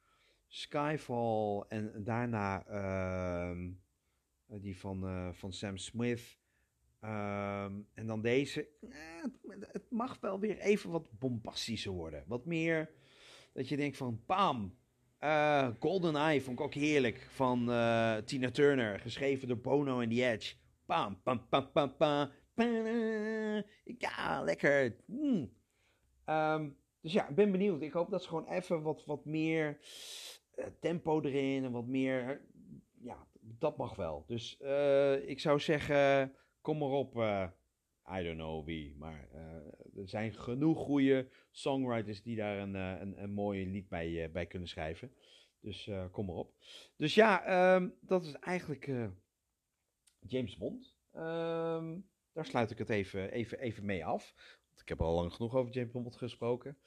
Skyfall 0.53 1.63
en 1.67 2.03
daarna 2.03 2.65
ehm, 2.65 3.69
die 4.61 4.77
van, 4.79 5.07
eh, 5.07 5.29
van 5.31 5.53
Sam 5.53 5.77
Smith. 5.77 6.39
ehm, 6.99 7.73
en 7.93 8.05
dan 8.07 8.21
deze. 8.21 8.67
eh, 8.89 9.23
het, 9.71 9.83
mag 9.89 10.17
wel 10.19 10.39
weer 10.39 10.57
even 10.57 10.89
wat 10.89 11.19
bombastischer 11.19 11.91
worden. 11.91 12.23
Wat 12.27 12.45
meer 12.45 12.91
dat 13.53 13.69
je 13.69 13.77
denkt 13.77 13.97
van, 13.97 14.23
pam. 14.25 14.77
Eh, 15.17 15.69
Golden 15.79 16.15
Eye 16.15 16.41
vond 16.41 16.59
ik 16.59 16.65
ook 16.65 16.73
heerlijk 16.73 17.27
van 17.29 17.59
Tina 18.25 18.51
Turner, 18.51 18.99
geschreven 18.99 19.47
door 19.47 19.59
Bono 19.59 19.99
en 19.99 20.09
The 20.09 20.25
Edge. 20.25 20.55
Pam, 20.85 21.21
pam, 21.21 21.47
pam, 21.49 21.71
pam, 21.71 21.95
pam. 21.97 22.29
Ja, 23.97 24.41
lekker. 24.43 24.95
Mm. 25.05 25.51
Ehm, 26.25 26.69
dus 27.01 27.13
ja, 27.13 27.27
ik 27.27 27.35
ben 27.35 27.51
benieuwd. 27.51 27.81
Ik 27.81 27.93
hoop 27.93 28.09
dat 28.09 28.21
ze 28.21 28.27
gewoon 28.27 28.47
even 28.47 28.81
wat, 28.81 29.05
wat 29.05 29.25
meer 29.25 29.79
tempo 30.79 31.21
erin 31.21 31.63
en 31.63 31.71
wat 31.71 31.85
meer. 31.87 32.41
Ja, 33.01 33.27
dat 33.41 33.77
mag 33.77 33.95
wel. 33.95 34.23
Dus 34.27 34.57
eh, 34.59 35.29
ik 35.29 35.39
zou 35.39 35.59
zeggen, 35.59 36.35
kom 36.61 36.77
maar 36.77 36.89
op. 36.89 37.17
eh, 37.17 37.47
I 38.19 38.23
don't 38.23 38.37
know 38.37 38.65
wie, 38.65 38.95
maar 38.97 39.27
eh, 39.33 39.99
er 40.01 40.07
zijn 40.09 40.33
genoeg 40.33 40.77
goede 40.77 41.29
songwriters 41.51 42.21
die 42.21 42.35
daar 42.35 42.57
een, 42.57 42.75
eh, 42.75 42.99
een, 42.99 43.23
een 43.23 43.31
mooi 43.33 43.71
lied 43.71 43.87
bij, 43.89 44.23
eh, 44.23 44.31
bij 44.31 44.45
kunnen 44.45 44.67
schrijven. 44.67 45.11
Dus 45.59 45.87
eh, 45.87 46.05
kom 46.11 46.25
maar 46.25 46.35
op. 46.35 46.53
Dus 46.95 47.15
ja, 47.15 47.43
ehm, 47.43 47.89
dat 48.01 48.25
is 48.25 48.33
eigenlijk 48.33 48.87
eh, 48.87 49.07
James 50.19 50.57
Bond. 50.57 50.95
Ehm, 51.11 51.99
daar 52.33 52.45
sluit 52.45 52.71
ik 52.71 52.77
het 52.77 52.89
even, 52.89 53.31
even, 53.31 53.59
even 53.59 53.85
mee 53.85 54.05
af. 54.05 54.33
Want 54.67 54.81
ik 54.81 54.89
heb 54.89 55.01
al 55.01 55.15
lang 55.15 55.33
genoeg 55.33 55.55
over 55.55 55.73
James 55.73 55.91
Bond 55.91 56.15
gesproken. 56.15 56.77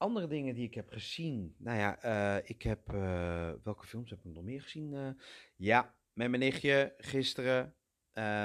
Andere 0.00 0.26
dingen 0.26 0.54
die 0.54 0.66
ik 0.66 0.74
heb 0.74 0.90
gezien. 0.90 1.54
Nou 1.58 1.78
ja, 1.78 2.02
eh, 2.02 2.48
ik 2.48 2.62
heb. 2.62 2.92
eh, 2.92 3.52
welke 3.64 3.86
films 3.86 4.10
heb 4.10 4.18
ik 4.18 4.24
nog 4.32 4.42
meer 4.44 4.62
gezien? 4.62 4.94
Eh, 4.94 5.10
ja, 5.56 5.94
met 6.12 6.28
mijn 6.28 6.42
nichtje 6.42 6.94
gisteren. 6.98 7.74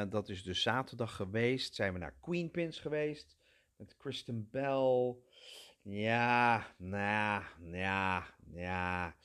dat 0.10 0.30
is 0.30 0.44
dus 0.44 0.62
zaterdag 0.62 1.16
geweest. 1.16 1.76
Zijn 1.76 1.94
we 1.94 2.00
naar 2.00 2.16
Queen 2.22 2.52
Pins 2.52 2.80
geweest. 2.80 3.38
Met 3.76 3.98
Kristen 3.98 4.50
Bell. 4.52 5.16
Ja, 5.82 6.76
nou, 6.78 7.44
ja, 7.72 8.36
ja. 8.54 9.16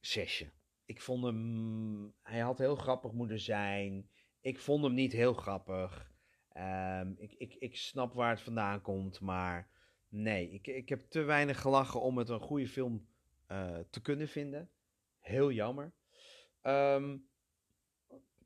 Zesje. 0.00 0.52
Ik 0.84 1.00
vond 1.00 1.24
hem. 1.24 2.14
Hij 2.22 2.40
had 2.40 2.58
heel 2.58 2.76
grappig 2.76 3.12
moeten 3.12 3.40
zijn. 3.40 4.10
Ik 4.40 4.60
vond 4.60 4.84
hem 4.84 4.94
niet 4.94 5.12
heel 5.12 5.34
grappig. 5.34 6.10
Ehm, 6.48 7.12
ik, 7.16 7.32
ik, 7.32 7.54
ik 7.54 7.76
snap 7.76 8.14
waar 8.14 8.30
het 8.30 8.40
vandaan 8.42 8.80
komt, 8.80 9.20
maar 9.20 9.68
nee, 10.16 10.50
ik, 10.50 10.66
ik 10.66 10.88
heb 10.88 11.00
te 11.00 11.22
weinig 11.22 11.60
gelachen 11.60 12.00
om 12.00 12.18
het 12.18 12.28
een 12.28 12.40
goede 12.40 12.68
film 12.68 13.08
eh, 13.46 13.78
te 13.90 14.00
kunnen 14.00 14.28
vinden. 14.28 14.70
Heel 15.18 15.52
jammer. 15.52 15.92
Ehm, 16.60 17.16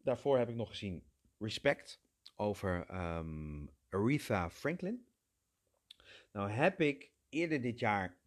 daarvoor 0.03 0.39
heb 0.39 0.49
ik 0.49 0.55
nog 0.55 0.69
gezien 0.69 1.05
Respect 1.39 2.03
over 2.35 2.87
ehm, 2.87 3.67
Aretha 3.89 4.51
Franklin. 4.51 5.07
Nou 6.33 6.51
heb 6.51 6.81
ik 6.81 7.11
eerder 7.29 7.63
dit 7.63 7.79
jaar 7.79 8.19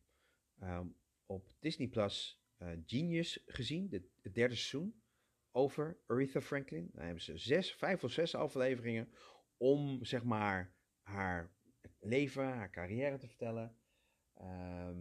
ehm, 0.59 0.87
op 1.25 1.53
Disney 1.59 1.87
Plus 1.87 2.43
eh, 2.57 2.69
Genius 2.85 3.43
gezien, 3.45 3.89
de, 3.89 4.09
het 4.21 4.35
derde 4.35 4.55
seizoen, 4.55 5.01
over 5.51 5.97
Aretha 6.07 6.41
Franklin. 6.41 6.89
Daar 6.93 7.05
hebben 7.05 7.23
ze 7.23 7.37
zes, 7.37 7.73
vijf 7.73 8.03
of 8.03 8.11
zes 8.11 8.35
afleveringen 8.35 9.13
om 9.57 10.05
zeg 10.05 10.23
maar 10.23 10.75
haar 11.01 11.51
leven, 12.03 12.43
haar 12.43 12.69
carrière 12.69 13.17
te 13.17 13.27
vertellen. 13.27 13.75
Ehm, 14.33 14.99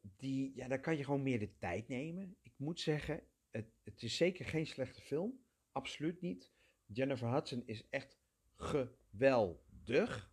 die, 0.00 0.52
ja, 0.54 0.68
daar 0.68 0.80
kan 0.80 0.96
je 0.96 1.04
gewoon 1.04 1.22
meer 1.22 1.38
de 1.38 1.58
tijd 1.58 1.88
nemen. 1.88 2.36
Ik 2.42 2.52
moet 2.56 2.80
zeggen, 2.80 3.22
het, 3.50 3.66
het 3.84 4.02
is 4.02 4.16
zeker 4.16 4.44
geen 4.44 4.66
slechte 4.66 5.00
film. 5.00 5.40
Absoluut 5.72 6.20
niet. 6.20 6.52
Jennifer 6.86 7.32
Hudson 7.32 7.62
is 7.66 7.88
echt 7.90 8.18
geweldig. 8.56 10.30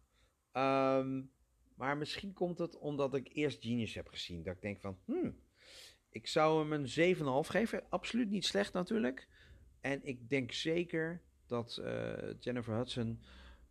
Ehm, 0.51 1.24
maar 1.76 1.97
misschien 1.97 2.34
komt 2.34 2.57
het 2.57 2.78
omdat 2.78 3.16
ik 3.16 3.30
eerst 3.34 3.63
Genius 3.63 3.93
heb 3.93 4.07
gezien. 4.07 4.43
Dat 4.43 4.55
ik 4.55 4.61
denk 4.61 4.80
van, 4.80 4.97
hmm, 5.05 5.39
ik 6.09 6.28
zou 6.28 6.59
hem 6.59 6.74
een 6.74 7.16
7,5 7.45 7.49
geven. 7.49 7.89
Absoluut 7.89 8.30
niet 8.30 8.45
slecht 8.45 8.74
natuurlijk. 8.74 9.28
En 9.82 10.05
ik 10.05 10.30
denk 10.30 10.51
zeker 10.51 11.22
dat 11.45 11.78
eh, 11.78 12.34
Jennifer 12.39 12.76
Hudson 12.76 13.22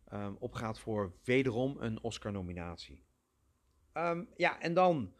ehm, 0.07 0.33
opgaat 0.39 0.79
voor 0.79 1.13
wederom 1.23 1.75
een 1.79 2.01
Oscar-nominatie. 2.01 3.03
Ehm, 3.91 4.23
ja, 4.35 4.61
en 4.61 4.73
dan 4.73 5.13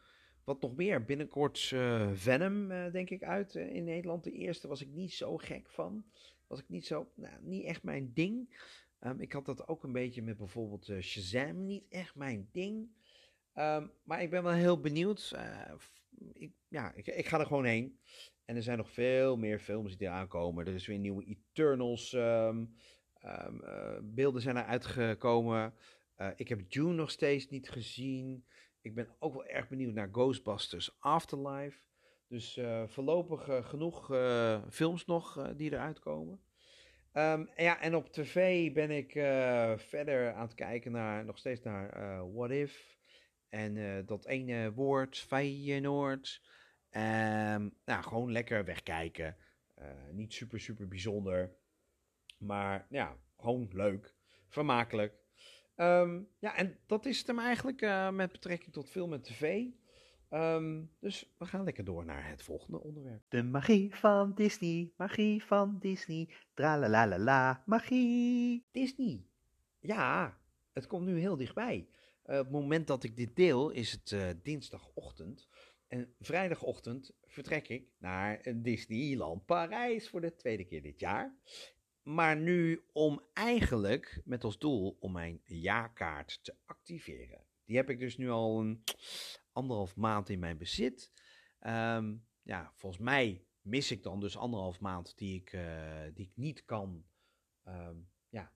wat 0.43 0.61
nog 0.61 0.75
meer. 0.75 1.05
Binnenkort 1.05 1.71
uh, 1.71 2.09
Venom, 2.13 2.71
uh, 2.71 2.91
denk 2.91 3.09
ik, 3.09 3.23
uit 3.23 3.55
in 3.55 3.83
Nederland. 3.83 4.23
De 4.23 4.31
eerste 4.31 4.67
was 4.67 4.81
ik 4.81 4.87
niet 4.87 5.13
zo 5.13 5.37
gek 5.37 5.69
van. 5.69 6.05
Was 6.47 6.59
ik 6.59 6.69
niet 6.69 6.85
zo, 6.85 7.11
nou, 7.15 7.33
niet 7.41 7.65
echt 7.65 7.83
mijn 7.83 8.11
ding. 8.13 8.63
Um, 8.99 9.19
ik 9.19 9.31
had 9.31 9.45
dat 9.45 9.67
ook 9.67 9.83
een 9.83 9.91
beetje 9.91 10.21
met 10.21 10.37
bijvoorbeeld 10.37 10.91
Shazam, 11.01 11.65
niet 11.65 11.85
echt 11.89 12.15
mijn 12.15 12.49
ding. 12.51 12.89
Maar 14.03 14.21
ik 14.21 14.29
ben 14.29 14.43
wel 14.43 14.53
heel 14.53 14.79
benieuwd. 14.79 15.31
Uh, 15.35 15.71
ik, 16.33 16.51
ja, 16.67 16.93
ik, 16.93 17.07
ik, 17.07 17.27
ga 17.27 17.39
er 17.39 17.45
gewoon 17.45 17.65
heen. 17.65 17.99
En 18.45 18.55
er 18.55 18.63
zijn 18.63 18.77
nog 18.77 18.91
veel 18.91 19.37
meer 19.37 19.59
films 19.59 19.97
die 19.97 20.07
eraan 20.07 20.27
komen. 20.27 20.67
Er 20.67 20.73
is 20.73 20.87
weer 20.87 20.99
nieuwe 20.99 21.25
Eternals. 21.25 22.17
Um, 23.25 23.61
uh, 23.63 23.97
beelden 24.03 24.41
zijn 24.41 24.55
er 24.55 24.65
uitgekomen. 24.65 25.73
Uh, 26.17 26.29
ik 26.35 26.47
heb 26.47 26.61
June 26.67 26.93
nog 26.93 27.11
steeds 27.11 27.49
niet 27.49 27.69
gezien. 27.69 28.45
Ik 28.81 28.95
ben 28.95 29.15
ook 29.19 29.33
wel 29.33 29.45
erg 29.45 29.67
benieuwd 29.67 29.93
naar 29.93 30.09
Ghostbusters 30.11 30.99
Afterlife. 30.99 31.79
Dus 32.27 32.59
voorlopig 32.85 33.67
genoeg 33.67 34.05
films 34.69 35.05
nog 35.05 35.53
die 35.55 35.71
eruit 35.71 35.99
komen. 35.99 36.39
Um, 37.13 37.49
ja, 37.55 37.81
en 37.81 37.95
op 37.95 38.11
tv 38.11 38.71
ben 38.73 38.91
ik 38.91 39.11
verder 39.79 40.33
aan 40.33 40.45
het 40.45 40.53
kijken 40.53 40.91
naar, 40.91 41.25
nog 41.25 41.37
steeds 41.37 41.61
naar 41.61 41.89
What 42.33 42.51
If. 42.51 42.97
En 43.49 44.05
dat 44.05 44.25
ene 44.25 44.73
woord, 44.73 45.17
Feyenoord. 45.17 46.41
Um, 46.91 47.73
nou, 47.85 48.03
gewoon 48.03 48.31
lekker 48.31 48.65
wegkijken. 48.65 49.37
Niet 50.11 50.33
super, 50.33 50.59
super 50.59 50.87
bijzonder. 50.87 51.55
Maar 52.37 52.87
ja, 52.89 53.17
gewoon 53.37 53.69
leuk. 53.71 54.15
Vermakelijk. 54.47 55.23
Um, 55.75 56.27
ja, 56.39 56.55
en 56.55 56.77
dat 56.85 57.05
is 57.05 57.17
het 57.17 57.27
hem 57.27 57.39
eigenlijk 57.39 57.81
uh, 57.81 58.09
met 58.11 58.31
betrekking 58.31 58.73
tot 58.73 58.89
film 58.89 59.13
en 59.13 59.21
tv. 59.21 59.65
Um, 60.29 60.91
dus 60.99 61.33
we 61.37 61.45
gaan 61.45 61.63
lekker 61.63 61.83
door 61.83 62.05
naar 62.05 62.29
het 62.29 62.43
volgende 62.43 62.79
onderwerp. 62.79 63.23
De 63.29 63.43
magie 63.43 63.95
van 63.95 64.33
Disney, 64.33 64.91
magie 64.97 65.43
van 65.43 65.79
Disney, 65.79 66.29
la 66.55 67.63
magie. 67.65 68.65
Disney. 68.71 69.25
Ja, 69.79 70.39
het 70.73 70.87
komt 70.87 71.05
nu 71.05 71.19
heel 71.19 71.37
dichtbij. 71.37 71.87
Uh, 72.25 72.37
op 72.37 72.43
het 72.43 72.51
moment 72.51 72.87
dat 72.87 73.03
ik 73.03 73.15
dit 73.15 73.35
deel 73.35 73.69
is 73.69 73.91
het 73.91 74.11
uh, 74.11 74.29
dinsdagochtend. 74.43 75.47
En 75.87 76.13
vrijdagochtend 76.19 77.11
vertrek 77.23 77.67
ik 77.67 77.89
naar 77.97 78.41
Disneyland 78.55 79.45
Parijs 79.45 80.09
voor 80.09 80.21
de 80.21 80.35
tweede 80.35 80.65
keer 80.65 80.81
dit 80.81 80.99
jaar. 80.99 81.35
Maar 82.05 82.37
nu 82.37 82.85
om 82.93 83.21
eigenlijk 83.33 84.21
met 84.25 84.43
als 84.43 84.57
doel 84.57 84.97
om 84.99 85.11
mijn 85.11 85.41
jaarkaart 85.43 86.39
te 86.43 86.55
activeren. 86.65 87.43
Die 87.65 87.75
heb 87.75 87.89
ik 87.89 87.99
dus 87.99 88.17
nu 88.17 88.29
al 88.29 88.59
een 88.59 88.83
anderhalf 89.51 89.95
maand 89.95 90.29
in 90.29 90.39
mijn 90.39 90.57
bezit. 90.57 91.11
Um, 91.59 92.25
ja, 92.41 92.71
volgens 92.75 93.01
mij 93.01 93.45
mis 93.61 93.91
ik 93.91 94.03
dan 94.03 94.19
dus 94.19 94.37
anderhalf 94.37 94.79
maand 94.79 95.17
die 95.17 95.41
ik, 95.41 95.53
uh, 95.53 96.03
die 96.13 96.25
ik 96.25 96.35
niet 96.35 96.65
kan. 96.65 97.05
Um, 97.67 98.09
ja, 98.29 98.51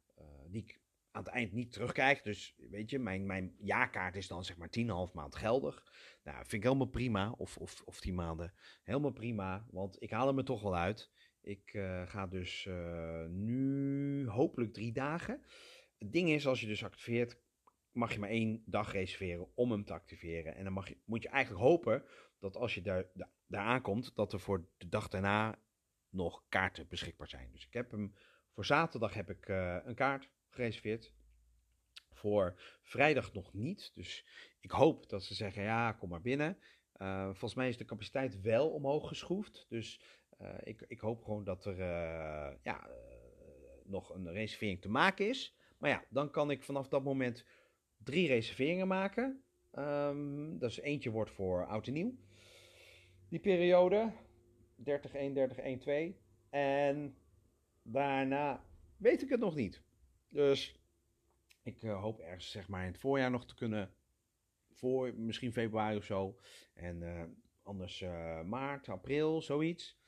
die 0.47 0.61
ik 0.61 0.81
aan 1.11 1.23
het 1.23 1.33
eind 1.33 1.51
niet 1.51 1.71
terugkrijg. 1.71 2.21
Dus 2.21 2.55
weet 2.57 2.89
je, 2.89 2.99
mijn, 2.99 3.25
mijn 3.25 3.55
jaarkaart 3.59 4.15
is 4.15 4.27
dan 4.27 4.45
zeg 4.45 4.57
maar 4.57 4.69
10,5 5.07 5.13
maand 5.13 5.35
geldig. 5.35 5.83
Nou, 6.23 6.37
vind 6.37 6.53
ik 6.53 6.63
helemaal 6.63 6.87
prima. 6.87 7.31
Of, 7.31 7.57
of, 7.57 7.81
of 7.85 7.99
10 7.99 8.15
maanden. 8.15 8.53
Helemaal 8.83 9.11
prima, 9.11 9.65
want 9.71 10.01
ik 10.01 10.11
haal 10.11 10.27
hem 10.27 10.37
er 10.37 10.43
toch 10.43 10.61
wel 10.61 10.75
uit. 10.75 11.11
Ik 11.41 11.73
uh, 11.73 12.07
ga 12.07 12.27
dus 12.27 12.65
uh, 12.65 13.25
nu 13.25 14.27
hopelijk 14.27 14.73
drie 14.73 14.91
dagen. 14.91 15.41
Het 15.97 16.11
ding 16.11 16.29
is, 16.29 16.47
als 16.47 16.61
je 16.61 16.67
dus 16.67 16.83
activeert, 16.83 17.37
mag 17.91 18.13
je 18.13 18.19
maar 18.19 18.29
één 18.29 18.63
dag 18.65 18.91
reserveren 18.91 19.47
om 19.55 19.71
hem 19.71 19.85
te 19.85 19.93
activeren. 19.93 20.55
En 20.55 20.63
dan 20.63 20.73
mag 20.73 20.87
je, 20.87 20.97
moet 21.05 21.23
je 21.23 21.29
eigenlijk 21.29 21.63
hopen 21.63 22.03
dat 22.39 22.55
als 22.55 22.75
je 22.75 22.81
daar, 22.81 23.05
daar 23.47 23.65
aankomt, 23.65 24.15
dat 24.15 24.33
er 24.33 24.39
voor 24.39 24.67
de 24.77 24.89
dag 24.89 25.07
daarna 25.07 25.59
nog 26.09 26.43
kaarten 26.49 26.87
beschikbaar 26.87 27.27
zijn. 27.27 27.51
Dus 27.51 27.65
ik 27.65 27.73
heb 27.73 27.91
hem 27.91 28.13
voor 28.53 28.65
zaterdag 28.65 29.13
heb 29.13 29.29
ik 29.29 29.47
uh, 29.47 29.77
een 29.83 29.95
kaart 29.95 30.29
gereserveerd. 30.49 31.13
Voor 32.11 32.61
vrijdag 32.81 33.33
nog 33.33 33.53
niet. 33.53 33.91
Dus 33.95 34.25
ik 34.59 34.71
hoop 34.71 35.09
dat 35.09 35.23
ze 35.23 35.33
zeggen: 35.33 35.63
ja, 35.63 35.91
kom 35.91 36.09
maar 36.09 36.21
binnen. 36.21 36.57
Volgens 37.23 37.53
mij 37.53 37.69
is 37.69 37.77
de 37.77 37.85
capaciteit 37.85 38.41
wel 38.41 38.69
omhoog 38.69 39.07
geschroefd. 39.07 39.65
Dus 39.69 40.01
ik, 40.63 40.85
ik, 40.87 40.99
hoop 40.99 41.23
gewoon 41.23 41.43
dat 41.43 41.65
er 41.65 41.79
uh, 41.79 42.55
ja, 42.63 42.89
nog 43.83 44.13
een 44.13 44.31
reservering 44.31 44.81
te 44.81 44.89
maken 44.89 45.27
is. 45.27 45.55
Maar 45.77 45.89
ja, 45.89 46.03
dan 46.09 46.31
kan 46.31 46.51
ik 46.51 46.63
vanaf 46.63 46.87
dat 46.87 47.03
moment 47.03 47.45
drie 48.03 48.27
reserveringen 48.27 48.87
maken. 48.87 49.43
Um, 49.73 50.59
dus 50.59 50.79
eentje 50.79 51.09
wordt 51.09 51.31
voor 51.31 51.65
oud 51.65 51.87
en 51.87 51.93
nieuw. 51.93 52.15
Die 53.29 53.39
periode 53.39 54.11
30, 54.75 55.13
31, 55.13 55.57
1, 55.57 55.79
2. 55.79 56.17
En 56.49 57.17
daarna 57.81 58.63
weet 58.97 59.21
ik 59.21 59.29
het 59.29 59.39
nog 59.39 59.55
niet. 59.55 59.83
Dus 60.29 60.79
ik 61.63 61.81
hoop 61.81 62.19
ergens 62.19 62.51
zeg 62.51 62.67
maar 62.67 62.85
in 62.85 62.91
het 62.91 62.99
voorjaar 62.99 63.31
nog 63.31 63.45
te 63.45 63.55
kunnen. 63.55 63.93
Voor 64.71 65.13
misschien 65.13 65.51
februari 65.51 65.97
of 65.97 66.03
zo. 66.03 66.39
En 66.73 67.03
anders 67.63 68.03
maart, 68.45 68.89
april, 68.89 69.41
zoiets. 69.41 69.99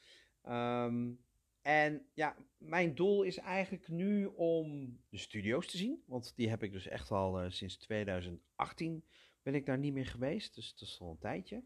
Um, 0.47 1.19
en 1.61 2.05
ja, 2.13 2.35
mijn 2.57 2.95
doel 2.95 3.23
is 3.23 3.37
eigenlijk 3.37 3.87
nu 3.87 4.25
om 4.25 4.97
de 5.09 5.17
studio's 5.17 5.67
te 5.67 5.77
zien. 5.77 6.03
Want 6.05 6.33
die 6.35 6.49
heb 6.49 6.63
ik 6.63 6.71
dus 6.71 6.87
echt 6.87 7.11
al 7.11 7.51
sinds 7.51 7.77
2018 7.77 9.03
ben 9.43 9.55
ik 9.55 9.65
daar 9.65 9.77
niet 9.77 9.93
meer 9.93 10.05
geweest. 10.05 10.55
Dus 10.55 10.73
dat 10.73 10.87
is 10.87 10.99
al 10.99 11.11
een 11.11 11.17
tijdje. 11.17 11.63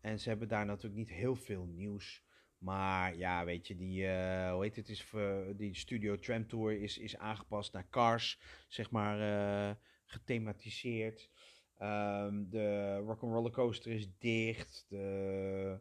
En 0.00 0.20
ze 0.20 0.28
hebben 0.28 0.48
daar 0.48 0.66
natuurlijk 0.66 0.94
niet 0.94 1.10
heel 1.10 1.36
veel 1.36 1.64
nieuws 1.64 2.26
maar 2.58 3.16
ja, 3.16 3.44
weet 3.44 3.66
je, 3.66 3.76
die, 3.76 4.02
uh, 4.02 4.52
hoe 4.52 4.62
heet 4.62 4.76
het, 4.76 4.88
is, 4.88 5.12
die 5.56 5.74
Studio 5.74 6.18
Tram 6.18 6.46
Tour 6.46 6.80
is, 6.80 6.98
is 6.98 7.16
aangepast 7.16 7.72
naar 7.72 7.88
Cars, 7.90 8.38
zeg 8.68 8.90
maar, 8.90 9.76
gethematiseerd. 10.04 11.30
Um, 11.82 12.50
de 12.50 12.96
Rock'n'Roller 12.96 13.52
Coaster 13.52 13.92
is 13.92 14.08
dicht. 14.18 14.86
De, 14.88 15.78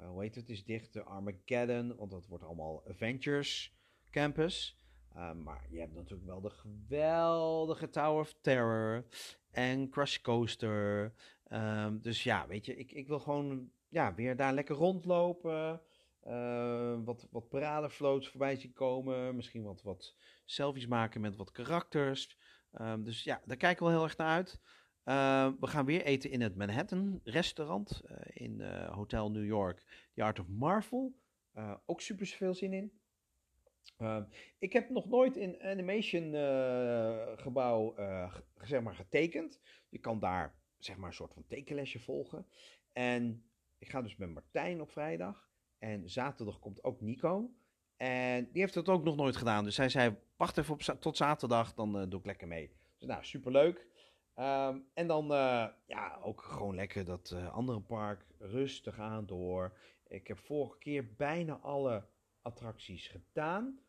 uh, 0.00 0.08
hoe 0.08 0.22
heet 0.22 0.34
het, 0.34 0.48
is 0.48 0.64
dicht. 0.64 0.92
De 0.92 1.02
Armageddon, 1.02 1.96
want 1.96 2.10
dat 2.10 2.26
wordt 2.26 2.44
allemaal 2.44 2.82
Avengers 2.88 3.76
Campus. 4.10 4.76
Um, 5.16 5.42
maar 5.42 5.66
je 5.70 5.80
hebt 5.80 5.94
natuurlijk 5.94 6.26
wel 6.26 6.40
de 6.40 6.50
geweldige 6.50 7.90
Tower 7.90 8.20
of 8.20 8.34
Terror 8.40 9.04
en 9.50 9.90
Crush 9.90 10.18
Coaster. 10.18 11.14
Um, 11.52 12.00
dus 12.02 12.22
ja, 12.22 12.46
weet 12.46 12.66
je, 12.66 12.76
ik, 12.76 12.92
ik 12.92 13.06
wil 13.06 13.20
gewoon 13.20 13.70
ja, 13.88 14.14
weer 14.14 14.36
daar 14.36 14.52
lekker 14.52 14.76
rondlopen. 14.76 15.80
Uh, 16.26 16.98
wat, 17.04 17.26
wat 17.30 17.48
paradefloats 17.48 18.28
voorbij 18.28 18.56
zien 18.56 18.72
komen. 18.72 19.36
Misschien 19.36 19.62
wat, 19.62 19.82
wat 19.82 20.14
selfies 20.44 20.86
maken 20.86 21.20
met 21.20 21.36
wat 21.36 21.50
karakters. 21.50 22.38
Um, 22.80 23.04
dus 23.04 23.24
ja, 23.24 23.40
daar 23.44 23.56
kijken 23.56 23.84
we 23.84 23.90
wel 23.90 24.00
heel 24.00 24.08
erg 24.08 24.16
naar 24.16 24.36
uit. 24.36 24.60
Uh, 25.08 25.48
we 25.60 25.66
gaan 25.66 25.84
weer 25.84 26.04
eten 26.04 26.30
in 26.30 26.40
het 26.40 26.56
Manhattan 26.56 27.20
restaurant 27.24 28.02
uh, 28.10 28.16
in 28.32 28.62
Hotel 28.90 29.30
New 29.30 29.44
York, 29.44 29.84
The 30.14 30.22
Art 30.22 30.38
of 30.38 30.48
Marvel. 30.48 31.14
ook 31.86 32.00
super 32.00 32.26
veel 32.26 32.54
zin 32.54 32.72
in. 32.72 32.92
Ehm, 33.96 34.24
ik 34.58 34.72
heb 34.72 34.90
nog 34.90 35.08
nooit 35.08 35.36
in 35.36 35.62
animation 35.62 36.32
gebouw 37.36 37.94
zeg 38.62 38.80
maar 38.80 38.94
getekend. 38.94 39.60
Je 39.88 39.98
kan 39.98 40.18
daar 40.18 40.54
zeg 40.78 40.96
maar 40.96 41.08
een 41.08 41.14
soort 41.14 41.34
van 41.34 41.46
tekenlesje 41.46 42.00
volgen. 42.00 42.46
En 42.92 43.44
ik 43.78 43.90
ga 43.90 44.02
dus 44.02 44.16
met 44.16 44.30
Martijn 44.30 44.80
op 44.80 44.90
vrijdag. 44.90 45.48
En 45.78 46.10
zaterdag 46.10 46.58
komt 46.58 46.84
ook 46.84 47.00
Nico. 47.00 47.50
En 47.96 48.48
die 48.52 48.60
heeft 48.60 48.74
het 48.74 48.88
ook 48.88 49.04
nog 49.04 49.16
nooit 49.16 49.36
gedaan. 49.36 49.64
Dus 49.64 49.76
hij 49.76 49.88
zei, 49.88 50.16
wacht 50.36 50.58
even 50.58 50.74
op, 50.74 50.80
tot 50.80 51.16
zaterdag, 51.16 51.74
dan 51.74 52.08
doe 52.08 52.20
ik 52.20 52.26
lekker 52.26 52.48
mee. 52.48 52.70
Dus 52.98 53.08
nou, 53.08 53.24
superleuk. 53.24 53.87
Ehm, 54.38 54.78
en 54.94 55.06
dan 55.06 55.32
eh, 55.32 55.66
ja, 55.86 56.18
ook 56.22 56.42
gewoon 56.42 56.74
lekker 56.74 57.04
dat 57.04 57.30
eh, 57.30 57.54
andere 57.54 57.80
park 57.80 58.26
rustig 58.38 58.98
aan 58.98 59.26
door. 59.26 59.78
Ik 60.06 60.26
heb 60.26 60.38
vorige 60.38 60.78
keer 60.78 61.14
bijna 61.14 61.58
alle 61.58 62.06
attracties 62.42 63.08
gedaan. 63.08 63.80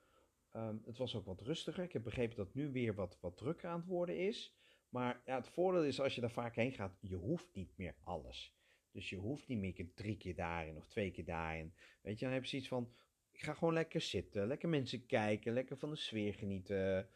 Ehm, 0.51 0.77
het 0.85 0.97
was 0.97 1.15
ook 1.15 1.25
wat 1.25 1.41
rustiger. 1.41 1.83
Ik 1.83 1.93
heb 1.93 2.03
begrepen 2.03 2.35
dat 2.35 2.53
nu 2.53 2.71
weer 2.71 2.95
wat, 2.95 3.17
wat 3.21 3.37
drukker 3.37 3.69
aan 3.69 3.79
het 3.79 3.87
worden 3.87 4.17
is. 4.17 4.55
Maar 4.89 5.21
ja, 5.25 5.35
het 5.35 5.49
voordeel 5.49 5.83
is 5.83 6.01
als 6.01 6.15
je 6.15 6.21
daar 6.21 6.31
vaak 6.31 6.55
heen 6.55 6.73
gaat, 6.73 6.97
je 7.01 7.15
hoeft 7.15 7.53
niet 7.53 7.77
meer 7.77 7.95
alles. 8.03 8.53
Dus 8.91 9.09
je 9.09 9.17
hoeft 9.17 9.47
niet 9.47 9.59
meer 9.59 9.91
drie 9.95 10.17
keer 10.17 10.35
daarin 10.35 10.77
of 10.77 10.87
twee 10.87 11.11
keer 11.11 11.25
daarin. 11.25 11.73
Weet 12.01 12.19
je, 12.19 12.25
dan 12.25 12.33
heb 12.33 12.43
je 12.43 12.49
zoiets 12.49 12.67
van, 12.67 12.93
ik 13.31 13.41
ga 13.41 13.53
gewoon 13.53 13.73
lekker 13.73 14.01
zitten, 14.01 14.47
lekker 14.47 14.69
mensen 14.69 15.05
kijken, 15.05 15.53
lekker 15.53 15.77
van 15.77 15.89
de 15.89 15.95
sfeer 15.95 16.33
genieten. 16.33 17.09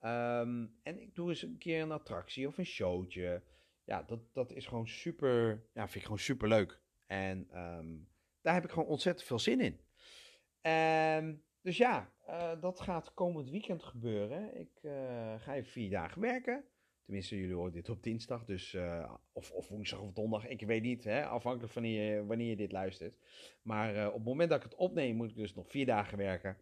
Ehm, 0.00 0.66
en 0.82 1.00
ik 1.00 1.14
doe 1.14 1.28
eens 1.28 1.42
een 1.42 1.58
keer 1.58 1.82
een 1.82 1.92
attractie 1.92 2.46
of 2.46 2.58
een 2.58 2.66
showtje. 2.66 3.42
Ja, 3.84 4.02
dat, 4.02 4.20
dat 4.32 4.52
is 4.52 4.66
gewoon 4.66 4.88
super, 4.88 5.64
ja, 5.74 5.82
vind 5.82 5.94
ik 5.94 6.02
gewoon 6.02 6.18
super 6.18 6.48
leuk. 6.48 6.80
En 7.06 7.48
ehm, 7.50 7.96
daar 8.40 8.54
heb 8.54 8.64
ik 8.64 8.70
gewoon 8.70 8.88
ontzettend 8.88 9.26
veel 9.26 9.38
zin 9.38 9.60
in. 9.60 9.80
Ehm, 10.60 11.34
dus 11.62 11.76
ja, 11.76 12.12
uh, 12.28 12.60
dat 12.60 12.80
gaat 12.80 13.14
komend 13.14 13.50
weekend 13.50 13.82
gebeuren. 13.82 14.58
Ik 14.58 14.78
uh, 14.82 14.92
ga 15.38 15.54
even 15.54 15.70
vier 15.70 15.90
dagen 15.90 16.20
werken. 16.20 16.64
Tenminste, 17.04 17.36
jullie 17.36 17.54
horen 17.54 17.72
dit 17.72 17.88
op 17.88 18.02
dinsdag, 18.02 18.44
dus, 18.44 18.72
uh, 18.72 19.12
of, 19.32 19.50
of 19.50 19.68
woensdag 19.68 20.00
of 20.00 20.12
donderdag, 20.12 20.50
ik 20.50 20.60
weet 20.60 20.82
niet, 20.82 21.04
hè, 21.04 21.26
afhankelijk 21.26 21.72
van 21.72 21.82
wanneer 21.82 22.26
wanneer 22.26 22.48
je 22.48 22.56
dit 22.56 22.72
luistert. 22.72 23.18
Maar 23.62 24.08
op 24.08 24.14
het 24.14 24.24
moment 24.24 24.50
dat 24.50 24.58
ik 24.58 24.70
het 24.70 24.78
opneem, 24.78 25.16
moet 25.16 25.30
ik 25.30 25.36
dus 25.36 25.54
nog 25.54 25.70
vier 25.70 25.86
dagen 25.86 26.18
werken. 26.18 26.56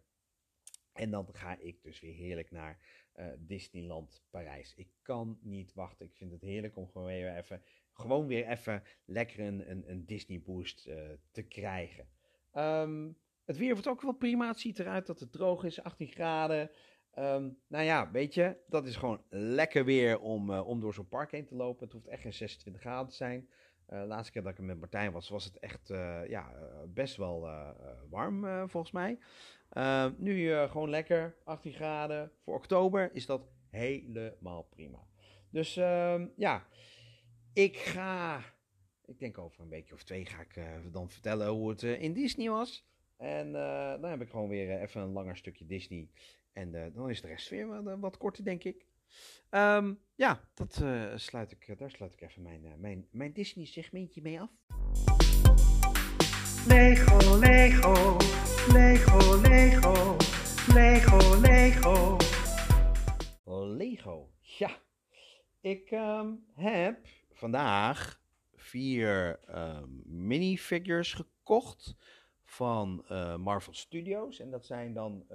En 0.93 1.11
dan 1.11 1.27
ga 1.31 1.57
ik 1.59 1.83
dus 1.83 1.99
weer 1.99 2.13
heerlijk 2.13 2.51
naar 2.51 2.79
uh, 3.19 3.25
Disneyland 3.37 4.23
Parijs. 4.29 4.73
Ik 4.75 4.89
kan 5.01 5.39
niet 5.41 5.73
wachten. 5.73 6.05
Ik 6.05 6.15
vind 6.15 6.31
het 6.31 6.41
heerlijk 6.41 6.77
om 6.77 6.87
gewoon 6.87 7.07
weer 7.07 7.35
even, 7.35 7.61
gewoon 7.93 8.27
weer 8.27 8.47
even 8.47 8.83
lekker 9.05 9.39
een, 9.39 9.71
een, 9.71 9.89
een 9.89 10.05
Disney 10.05 10.41
boost 10.41 10.87
uh, 10.87 11.09
te 11.31 11.41
krijgen. 11.41 12.07
Um, 12.53 13.17
het 13.45 13.57
weer 13.57 13.73
wordt 13.73 13.87
ook 13.87 14.01
wel 14.01 14.13
prima. 14.13 14.47
Het 14.47 14.59
ziet 14.59 14.79
eruit 14.79 15.05
dat 15.05 15.19
het 15.19 15.31
droog 15.31 15.63
is, 15.63 15.83
18 15.83 16.07
graden. 16.07 16.71
Um, 17.17 17.57
nou 17.67 17.83
ja, 17.83 18.11
weet 18.11 18.33
je, 18.33 18.57
dat 18.67 18.85
is 18.85 18.95
gewoon 18.95 19.23
lekker 19.29 19.85
weer 19.85 20.19
om, 20.19 20.49
uh, 20.49 20.67
om 20.67 20.79
door 20.79 20.93
zo'n 20.93 21.07
park 21.07 21.31
heen 21.31 21.45
te 21.45 21.55
lopen. 21.55 21.83
Het 21.83 21.93
hoeft 21.93 22.07
echt 22.07 22.21
geen 22.21 22.33
26 22.33 22.81
graden 22.81 23.09
te 23.09 23.15
zijn. 23.15 23.49
De 23.89 24.05
laatste 24.07 24.31
keer 24.31 24.41
dat 24.43 24.51
ik 24.51 24.59
met 24.59 24.79
Martijn 24.79 25.11
was, 25.11 25.29
was 25.29 25.45
het 25.45 25.59
echt 25.59 25.87
ja, 26.27 26.51
best 26.87 27.15
wel 27.15 27.47
warm 28.09 28.69
volgens 28.69 28.91
mij. 28.91 29.19
Nu 30.17 30.67
gewoon 30.67 30.89
lekker, 30.89 31.35
18 31.43 31.73
graden. 31.73 32.31
Voor 32.43 32.55
oktober 32.55 33.09
is 33.13 33.25
dat 33.25 33.41
helemaal 33.69 34.63
prima. 34.63 35.07
Dus 35.49 35.77
uh, 35.77 36.21
ja, 36.35 36.67
ik 37.53 37.77
ga, 37.77 38.43
ik 39.05 39.19
denk 39.19 39.37
over 39.37 39.61
een 39.61 39.69
weekje 39.69 39.93
of 39.93 40.03
twee 40.03 40.25
ga 40.25 40.41
ik 40.41 40.59
dan 40.91 41.09
vertellen 41.09 41.47
hoe 41.47 41.69
het 41.69 41.83
in 41.83 42.13
Disney 42.13 42.49
was. 42.49 42.87
En 43.17 43.51
dan 44.01 44.09
heb 44.09 44.21
ik 44.21 44.29
gewoon 44.29 44.49
weer 44.49 44.81
even 44.81 45.01
een 45.01 45.11
langer 45.11 45.37
stukje 45.37 45.65
Disney. 45.65 46.09
En 46.53 46.91
dan 46.93 47.09
is 47.09 47.21
de 47.21 47.27
rest 47.27 47.49
weer 47.49 47.83
wat, 47.83 47.99
wat 47.99 48.17
korter, 48.17 48.43
denk 48.43 48.63
ik. 48.63 48.85
Um, 49.51 49.99
ja, 50.15 50.49
dat, 50.53 50.83
sluit 51.15 51.51
ik, 51.51 51.79
daar 51.79 51.91
sluit 51.91 52.13
ik 52.13 52.21
even 52.21 52.41
mijn, 52.41 52.79
mijn, 52.79 53.07
mijn 53.11 53.33
Disney 53.33 53.65
segmentje 53.65 54.21
mee 54.21 54.41
af. 54.41 54.49
Lego, 56.67 57.37
Lego, 57.39 58.17
Lego, 58.71 59.41
Lego, 59.41 60.17
Lego, 60.73 61.39
Lego. 61.39 62.17
Lego, 63.75 64.31
ja. 64.39 64.81
Ik 65.61 65.91
um, 65.91 66.45
heb 66.53 67.07
vandaag 67.31 68.21
vier 68.55 69.39
um, 69.49 70.01
minifigures 70.05 71.13
gekocht 71.13 71.95
van 72.43 73.05
uh, 73.11 73.35
Marvel 73.35 73.73
Studios. 73.73 74.39
En 74.39 74.51
dat 74.51 74.65
zijn 74.65 74.93
dan 74.93 75.25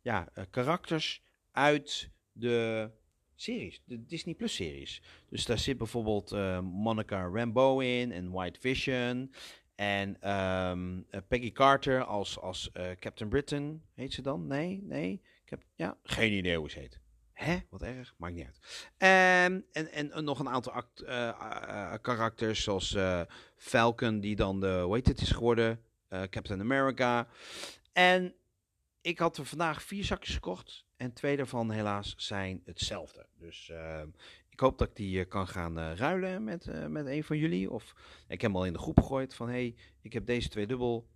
ja, 0.00 0.28
karakters 0.50 1.24
uit 1.50 2.10
de 2.34 2.90
series, 3.34 3.82
de 3.84 4.04
Disney 4.04 4.34
Plus 4.34 4.54
series. 4.54 5.02
Dus 5.28 5.46
daar 5.46 5.58
zit 5.58 5.78
bijvoorbeeld 5.78 6.30
Monica 6.62 7.30
Rambeau 7.32 7.84
in 7.84 8.12
en 8.12 8.30
White 8.30 8.60
Vision. 8.60 9.34
En 9.74 10.30
um, 10.70 11.06
Peggy 11.28 11.52
Carter 11.52 12.04
als, 12.04 12.38
als 12.38 12.70
uh, 12.76 12.90
Captain 12.98 13.30
Britain, 13.30 13.82
heet 13.94 14.12
ze 14.12 14.22
dan? 14.22 14.46
Nee, 14.46 14.80
nee. 14.82 15.22
Cap 15.44 15.62
ja, 15.74 15.96
geen 16.02 16.32
idee 16.32 16.58
hoe 16.58 16.70
ze 16.70 16.78
heet. 16.78 17.00
Hè? 17.32 17.56
Wat 17.70 17.82
erg, 17.82 18.14
maakt 18.16 18.34
niet 18.34 18.46
uit. 18.46 18.58
Um, 19.48 19.64
en, 19.72 19.92
en, 19.92 20.12
en 20.12 20.24
nog 20.24 20.38
een 20.38 20.48
aantal 20.48 20.72
act, 20.72 21.02
uh, 21.02 21.94
karakters 22.00 22.62
zoals 22.62 22.96
Falcon, 23.56 24.20
die 24.20 24.36
dan 24.36 24.60
de, 24.60 24.80
hoe 24.84 24.94
heet 24.94 25.08
het 25.08 25.20
is 25.20 25.30
geworden? 25.30 25.80
Captain 26.08 26.60
America. 26.60 27.28
En 27.92 28.34
ik 29.04 29.18
had 29.18 29.36
er 29.36 29.44
vandaag 29.44 29.82
vier 29.82 30.04
zakjes 30.04 30.34
gekocht. 30.34 30.84
En 30.96 31.12
twee 31.12 31.36
daarvan 31.36 31.70
helaas 31.70 32.14
zijn 32.16 32.62
hetzelfde. 32.64 33.26
Dus 33.38 33.68
ehm, 33.68 34.08
ik 34.48 34.60
hoop 34.60 34.78
dat 34.78 34.88
ik 34.88 34.96
die 34.96 35.18
uh, 35.18 35.28
kan 35.28 35.46
gaan 35.48 35.78
uh, 35.78 35.94
ruilen 35.94 36.44
met, 36.44 36.66
uh, 36.66 36.86
met 36.86 37.06
een 37.06 37.24
van 37.24 37.38
jullie. 37.38 37.70
Of 37.70 37.94
ik 38.28 38.40
heb 38.40 38.50
hem 38.50 38.56
al 38.56 38.66
in 38.66 38.72
de 38.72 38.78
groep 38.78 39.00
gegooid 39.00 39.34
van... 39.34 39.48
hey, 39.48 39.74
ik 40.00 40.12
heb 40.12 40.26
deze 40.26 40.48
twee 40.48 40.66
dubbel. 40.66 41.06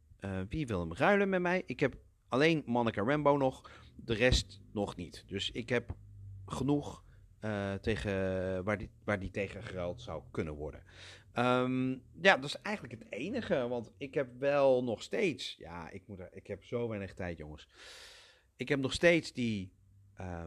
wie 0.48 0.66
wil 0.66 0.80
hem 0.80 0.94
ruilen 0.94 1.28
met 1.28 1.40
mij? 1.40 1.62
Ik 1.66 1.80
heb 1.80 1.96
alleen 2.28 2.62
Monica 2.66 3.02
Rambo 3.02 3.36
nog. 3.36 3.70
De 3.96 4.14
rest 4.14 4.60
nog 4.72 4.96
niet. 4.96 5.24
Dus 5.26 5.50
ik 5.50 5.68
heb 5.68 5.94
genoeg 6.46 7.04
tegen, 7.80 8.64
waar, 8.64 8.78
die, 8.78 8.90
waar 9.04 9.18
die 9.18 9.30
tegen 9.30 9.62
geruild 9.62 10.02
zou 10.02 10.22
kunnen 10.30 10.54
worden. 10.54 10.82
Um, 11.38 12.02
ja, 12.20 12.36
dat 12.36 12.44
is 12.44 12.60
eigenlijk 12.60 12.98
het 12.98 13.12
enige. 13.12 13.68
Want 13.68 13.90
ik 13.96 14.14
heb 14.14 14.38
wel 14.38 14.84
nog 14.84 15.02
steeds... 15.02 15.56
Ja, 15.58 15.90
ik, 15.90 16.02
moet 16.06 16.18
er, 16.18 16.28
ik 16.32 16.46
heb 16.46 16.64
zo 16.64 16.88
weinig 16.88 17.14
tijd, 17.14 17.38
jongens. 17.38 17.68
Ik 18.56 18.68
heb 18.68 18.78
nog 18.78 18.92
steeds 18.92 19.32
die 19.32 19.72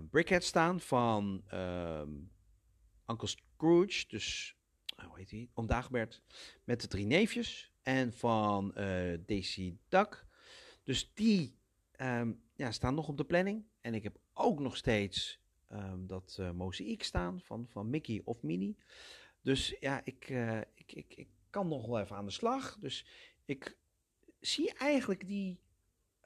Brickhead 0.10 0.44
staan 0.44 0.80
van... 0.80 1.44
Um, 1.54 2.32
Uncle 3.08 3.28
Scrooge, 3.28 4.06
dus 4.08 4.56
hoe 5.06 5.18
heet 5.18 5.32
hij? 5.32 5.50
Oom 5.54 5.68
Dagbert, 5.68 6.22
met 6.64 6.82
de 6.82 6.88
drie 6.88 7.06
neefjes. 7.06 7.72
En 7.82 8.14
van 8.14 8.74
uh, 8.78 9.18
Daisy 9.26 9.78
Duck. 9.90 10.26
Dus 10.84 11.14
die 11.14 11.56
um, 11.98 12.42
ja, 12.56 12.72
staan 12.72 12.96
nog 12.96 13.08
op 13.08 13.18
de 13.18 13.26
planning. 13.26 13.66
En 13.82 13.94
ik 13.94 14.04
heb 14.04 14.18
ook 14.34 14.60
nog 14.60 14.78
steeds 14.78 15.40
um, 15.72 16.08
dat 16.08 16.38
uh, 16.40 16.52
mozaïek 16.52 17.04
staan 17.04 17.42
van, 17.42 17.68
van 17.70 17.90
Mickey 17.90 18.22
of 18.24 18.42
Minnie. 18.42 18.78
Dus 19.42 19.76
ja, 19.80 20.02
ik, 20.04 20.30
uh, 20.30 20.58
ik, 20.76 20.94
ik, 20.94 21.14
ik 21.16 21.28
kan 21.50 21.68
nog 21.68 21.86
wel 21.86 22.00
even 22.00 22.16
aan 22.16 22.26
de 22.26 22.32
slag. 22.32 22.78
Dus 22.80 23.06
ik 23.46 23.78
zie 24.40 24.74
eigenlijk 24.74 25.28
die 25.28 25.60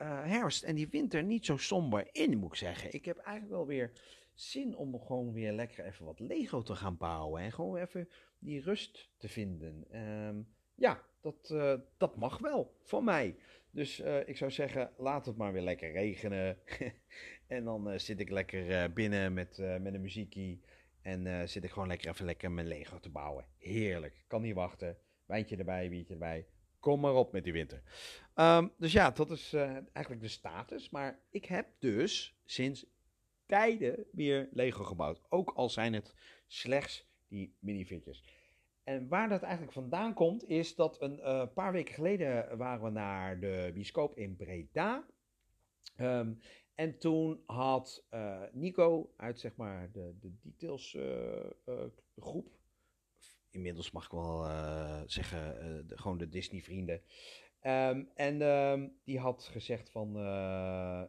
herfst 0.04 0.64
en 0.64 0.76
die 0.76 0.88
winter 0.88 1.24
niet 1.24 1.46
zo 1.46 1.58
somber 1.58 2.08
in, 2.12 2.38
moet 2.38 2.52
ik 2.52 2.58
zeggen. 2.58 2.94
Ik 2.94 3.06
heb 3.06 3.18
eigenlijk 3.18 3.56
wel 3.56 3.66
weer 3.66 3.92
zin 4.34 4.76
om 4.76 5.00
gewoon 5.00 5.34
weer 5.34 5.52
lekker 5.52 5.86
even 5.86 6.06
wat 6.06 6.20
Lego 6.20 6.62
te 6.62 6.76
gaan 6.76 6.98
bouwen. 6.98 7.42
En 7.42 7.52
gewoon 7.52 7.78
even 7.78 8.10
die 8.40 8.62
rust 8.62 9.10
te 9.18 9.28
vinden. 9.28 10.02
Um, 10.02 10.48
ja, 10.76 11.04
dat, 11.22 11.50
uh, 11.52 11.74
dat 11.98 12.16
mag 12.16 12.38
wel 12.38 12.78
van 12.84 13.04
mij. 13.04 13.36
Dus 13.72 14.00
ik 14.26 14.38
zou 14.38 14.52
zeggen, 14.52 14.92
laat 14.98 15.26
het 15.26 15.38
maar 15.38 15.54
weer 15.54 15.62
lekker 15.62 15.92
regenen. 15.92 16.58
en 17.48 17.64
dan 17.64 18.00
zit 18.00 18.20
ik 18.20 18.30
lekker 18.30 18.94
binnen 18.94 19.34
met, 19.34 19.58
met 19.58 19.94
een 19.94 20.02
muziekie. 20.02 20.62
En 21.06 21.50
zit 21.50 21.64
ik 21.64 21.72
gewoon 21.72 21.88
lekker 21.88 22.10
even 22.10 22.26
lekker 22.26 22.52
mijn 22.52 22.68
Lego 22.68 23.00
te 23.00 23.10
bouwen. 23.10 23.46
Heerlijk. 23.58 24.24
Kan 24.28 24.42
niet 24.42 24.54
wachten. 24.54 24.98
Wijntje 25.26 25.58
erbij, 25.58 25.90
biertje 25.90 26.14
erbij. 26.14 26.48
Kom 26.80 27.00
maar 27.00 27.14
op 27.14 27.32
met 27.32 27.44
die 27.44 27.54
winter. 27.54 27.82
Um, 28.36 28.72
dus 28.78 28.92
ja, 28.92 29.12
dat 29.12 29.32
is 29.32 29.54
eigenlijk 29.54 30.22
de 30.22 30.28
status. 30.28 30.90
Maar 30.90 31.20
ik 31.30 31.46
heb 31.46 31.68
dus 31.80 32.38
sinds 32.46 32.86
tijden 33.46 34.06
weer 34.12 34.50
Lego 34.52 34.84
gebouwd. 34.84 35.22
Ook 35.30 35.52
al 35.56 35.70
zijn 35.70 35.94
het 35.94 36.14
slechts 36.48 37.08
die 37.28 37.56
minifigures. 37.60 38.24
En 38.84 39.08
waar 39.08 39.30
dat 39.30 39.42
eigenlijk 39.42 39.74
vandaan 39.74 40.14
komt, 40.14 40.50
is 40.50 40.76
dat 40.76 41.02
een 41.02 41.20
uh, 41.20 41.46
paar 41.54 41.72
weken 41.72 41.94
geleden 41.94 42.58
waren 42.58 42.84
we 42.84 42.90
naar 42.90 43.40
de 43.40 43.72
bioscoop 43.74 44.18
in 44.18 44.36
Breda. 44.36 45.06
Um, 46.02 46.40
en 46.76 46.98
toen 46.98 47.42
had 47.46 48.06
uh, 48.14 48.42
Nico 48.52 49.14
uit 49.18 49.40
zeg 49.40 49.56
maar 49.56 49.92
de, 49.92 50.14
de 50.20 50.32
details 50.42 50.94
uh, 50.94 51.84
groep, 52.18 52.48
inmiddels 53.50 53.92
mag 53.92 54.06
ik 54.06 54.12
wel 54.12 54.46
zeggen, 55.06 55.84
gewoon 55.88 56.18
de 56.18 56.30
Disney 56.30 56.62
vrienden, 56.62 57.02
Um, 57.68 58.10
en 58.16 58.42
um, 58.42 58.98
die 59.04 59.20
had 59.20 59.44
gezegd 59.52 59.90
van, 59.90 60.14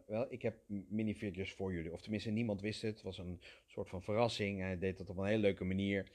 wel, 0.07 0.27
ik 0.29 0.43
heb 0.43 0.57
minifigures 0.69 1.53
voor 1.53 1.73
jullie. 1.73 1.93
Of 1.93 2.01
tenminste, 2.01 2.31
niemand 2.31 2.61
wist 2.61 2.83
het. 2.83 2.95
Het 2.95 3.03
was 3.03 3.19
een 3.19 3.41
soort 3.67 3.89
van 3.89 4.03
verrassing. 4.03 4.61
Hij 4.61 4.79
deed 4.79 4.99
dat 4.99 5.11
op 5.11 5.17
een 5.17 5.27
hele 5.27 5.41
leuke 5.41 5.64
manier. 5.64 6.11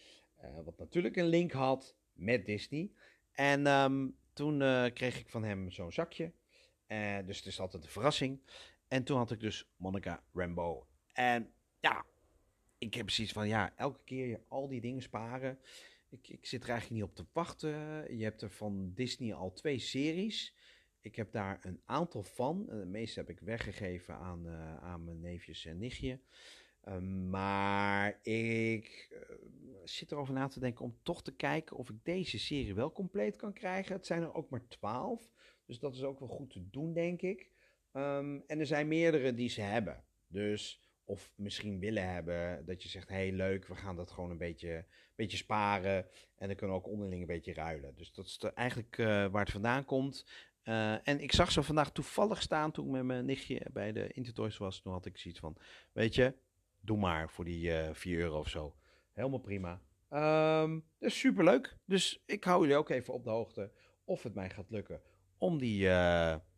Wat 0.63 0.77
natuurlijk 0.77 1.15
een 1.15 1.25
link 1.25 1.51
had 1.51 1.95
met 2.13 2.45
Disney. 2.45 2.91
En 3.31 3.67
um, 3.67 4.17
toen 4.33 4.59
kreeg 4.93 5.19
ik 5.19 5.29
van 5.29 5.43
hem 5.43 5.71
zo'n 5.71 5.91
zakje. 5.91 6.31
dus 7.25 7.37
het 7.37 7.45
is 7.45 7.59
altijd 7.59 7.83
een 7.83 7.89
verrassing. 7.89 8.41
En 8.91 9.03
toen 9.03 9.17
had 9.17 9.31
ik 9.31 9.39
dus 9.39 9.71
Monica 9.77 10.23
Rambo. 10.33 10.87
En 11.13 11.53
ja, 11.79 12.05
ik 12.77 12.93
heb 12.93 13.09
zoiets 13.09 13.33
van, 13.33 13.47
ja, 13.47 13.77
elke 13.77 14.03
keer 14.03 14.27
je 14.27 14.39
al 14.47 14.67
die 14.67 14.81
dingen 14.81 15.01
sparen. 15.01 15.59
Ik, 16.09 16.27
ik 16.27 16.45
zit 16.45 16.63
er 16.63 16.69
eigenlijk 16.69 17.01
niet 17.01 17.09
op 17.09 17.15
te 17.15 17.25
wachten. 17.33 17.71
Je 18.17 18.23
hebt 18.23 18.41
er 18.41 18.49
van 18.49 18.93
Disney 18.93 19.33
al 19.33 19.53
twee 19.53 19.79
series. 19.79 20.55
Ik 21.01 21.15
heb 21.15 21.31
daar 21.31 21.59
een 21.61 21.81
aantal 21.85 22.23
van. 22.23 22.65
De 22.65 22.85
meeste 22.85 23.19
heb 23.19 23.29
ik 23.29 23.39
weggegeven 23.39 24.15
aan, 24.15 24.47
uh, 24.47 24.77
aan 24.77 25.03
mijn 25.03 25.19
neefjes 25.19 25.65
en 25.65 25.77
nichtje. 25.77 26.19
Um, 26.87 27.29
maar 27.29 28.19
ik 28.23 29.09
uh, 29.11 29.19
zit 29.83 30.11
erover 30.11 30.33
na 30.33 30.47
te 30.47 30.59
denken 30.59 30.85
om 30.85 30.97
toch 31.03 31.23
te 31.23 31.35
kijken 31.35 31.77
of 31.77 31.89
ik 31.89 32.03
deze 32.03 32.39
serie 32.39 32.75
wel 32.75 32.91
compleet 32.91 33.35
kan 33.35 33.53
krijgen. 33.53 33.95
Het 33.95 34.05
zijn 34.05 34.21
er 34.21 34.33
ook 34.33 34.49
maar 34.49 34.67
twaalf. 34.67 35.31
Dus 35.65 35.79
dat 35.79 35.95
is 35.95 36.03
ook 36.03 36.19
wel 36.19 36.29
goed 36.29 36.49
te 36.49 36.69
doen, 36.69 36.93
denk 36.93 37.21
ik. 37.21 37.51
Um, 37.93 38.43
en 38.47 38.59
er 38.59 38.65
zijn 38.65 38.87
meerdere 38.87 39.33
die 39.33 39.49
ze 39.49 39.61
hebben. 39.61 40.03
Dus 40.27 40.81
of 41.03 41.31
misschien 41.35 41.79
willen 41.79 42.13
hebben 42.13 42.65
dat 42.65 42.83
je 42.83 42.89
zegt: 42.89 43.09
hey, 43.09 43.31
leuk, 43.31 43.67
we 43.67 43.75
gaan 43.75 43.95
dat 43.95 44.11
gewoon 44.11 44.29
een 44.31 44.37
beetje, 44.37 44.85
beetje 45.15 45.37
sparen. 45.37 46.05
En 46.37 46.47
dan 46.47 46.55
kunnen 46.55 46.75
we 46.75 46.81
ook 46.81 46.91
onderling 46.91 47.21
een 47.21 47.27
beetje 47.27 47.53
ruilen. 47.53 47.95
Dus 47.95 48.13
dat 48.13 48.25
is 48.25 48.39
eigenlijk 48.53 48.97
uh, 48.97 49.05
waar 49.27 49.43
het 49.43 49.51
vandaan 49.51 49.85
komt. 49.85 50.25
Uh, 50.63 51.07
en 51.07 51.19
ik 51.19 51.31
zag 51.31 51.51
ze 51.51 51.63
vandaag 51.63 51.91
toevallig 51.91 52.41
staan 52.41 52.71
toen 52.71 52.85
ik 52.85 52.91
met 52.91 53.03
mijn 53.03 53.25
nichtje 53.25 53.65
bij 53.71 53.91
de 53.91 54.07
Intertoys 54.07 54.57
was. 54.57 54.81
Toen 54.81 54.93
had 54.93 55.05
ik 55.05 55.17
zoiets 55.17 55.39
van: 55.39 55.57
Weet 55.91 56.15
je, 56.15 56.33
doe 56.79 56.97
maar 56.97 57.29
voor 57.29 57.45
die 57.45 57.69
uh, 57.69 57.89
4 57.93 58.19
euro 58.19 58.39
of 58.39 58.49
zo. 58.49 58.75
Helemaal 59.13 59.39
prima. 59.39 59.81
Um, 60.63 60.83
dus 60.99 61.19
superleuk. 61.19 61.75
Dus 61.85 62.23
ik 62.25 62.43
hou 62.43 62.61
jullie 62.61 62.75
ook 62.75 62.89
even 62.89 63.13
op 63.13 63.23
de 63.23 63.29
hoogte 63.29 63.71
of 64.03 64.23
het 64.23 64.33
mij 64.33 64.49
gaat 64.49 64.69
lukken 64.69 65.01
om 65.37 65.57
die, 65.57 65.89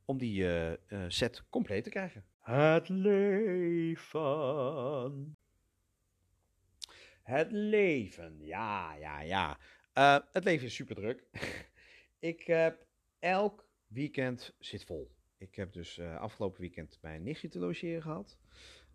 om 0.05 0.17
die 0.17 0.43
uh, 0.43 0.71
uh, 0.71 0.75
set 1.07 1.43
compleet 1.49 1.83
te 1.83 1.89
krijgen. 1.89 2.25
Het 2.39 2.89
leven. 2.89 4.07
Het 7.23 7.51
leven, 7.51 8.45
ja, 8.45 8.95
ja, 8.95 9.21
ja. 9.21 9.57
Uh, 9.97 10.17
het 10.31 10.43
leven 10.43 10.65
is 10.65 10.75
super 10.75 10.95
druk. 10.95 11.25
ik 12.19 12.43
heb 12.43 12.85
elk 13.19 13.67
weekend 13.87 14.55
zit 14.59 14.83
vol. 14.83 15.15
Ik 15.37 15.55
heb 15.55 15.73
dus 15.73 15.97
uh, 15.97 16.19
afgelopen 16.19 16.61
weekend 16.61 16.97
mijn 17.01 17.23
nichtje 17.23 17.47
te 17.47 17.59
logeren 17.59 18.01
gehad. 18.01 18.37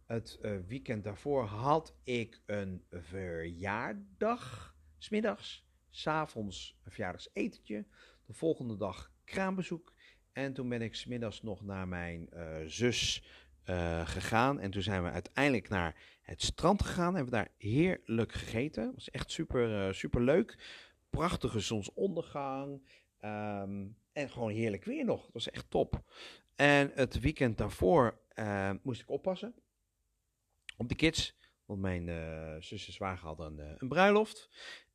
Het 0.07 0.39
uh, 0.43 0.59
weekend 0.67 1.05
daarvoor 1.05 1.45
had 1.45 1.97
ik 2.03 2.43
een 2.47 2.85
verjaardag. 2.91 4.77
Smiddags, 4.99 5.67
s'avonds 5.91 6.79
een 6.85 6.91
verjaardagsetentje. 6.91 7.87
De 8.27 8.33
volgende 8.35 8.77
dag 8.77 9.13
kraambezoek. 9.25 9.95
En 10.39 10.53
toen 10.53 10.69
ben 10.69 10.83
ik 10.83 10.95
smiddags 10.95 11.43
nog 11.43 11.63
naar 11.63 11.89
mijn 11.89 12.29
uh, 12.35 12.57
zus 12.67 13.23
uh, 13.65 14.09
gegaan. 14.09 14.61
En 14.61 14.71
toen 14.71 14.83
zijn 14.83 15.03
we 15.03 15.11
uiteindelijk 15.11 15.69
naar 15.69 15.95
het 16.23 16.43
strand 16.43 16.83
gegaan. 16.83 17.15
Hebben 17.15 17.33
daar 17.33 17.49
heerlijk 17.57 18.33
gegeten. 18.33 18.85
Het 18.85 18.95
was 18.95 19.11
echt 19.11 19.31
super, 19.31 19.87
uh, 19.87 19.93
super 19.93 20.23
leuk. 20.23 20.59
Prachtige 21.11 21.61
zonsondergang. 21.61 22.83
Um, 23.25 23.97
en 24.13 24.31
gewoon 24.31 24.51
heerlijk 24.51 24.85
weer 24.85 25.05
nog. 25.05 25.23
Dat 25.23 25.33
was 25.33 25.51
echt 25.51 25.71
top. 25.71 26.03
En 26.57 26.91
het 26.95 27.21
weekend 27.21 27.59
daarvoor 27.59 28.19
moest 28.83 29.01
ik 29.01 29.11
oppassen. 29.11 29.55
Op 30.77 30.89
de 30.89 30.95
kids. 30.95 31.37
Want 31.65 31.81
mijn 31.81 32.07
uh, 32.07 32.55
zus 32.59 32.87
en 32.87 32.93
zwager 32.93 33.27
hadden 33.27 33.59
een, 33.59 33.77
een 33.79 33.89
bruiloft. 33.89 34.49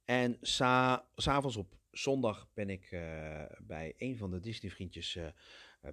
En 0.06 0.38
sa 0.42 1.06
s'avonds 1.16 1.58
op 1.58 1.76
zondag 1.94 2.50
ben 2.54 2.70
ik 2.70 2.92
uh, 2.92 3.44
bij 3.60 3.94
een 3.98 4.18
van 4.18 4.32
de 4.32 4.40
Disney-vriendjes 4.40 5.16
uh, 5.16 5.28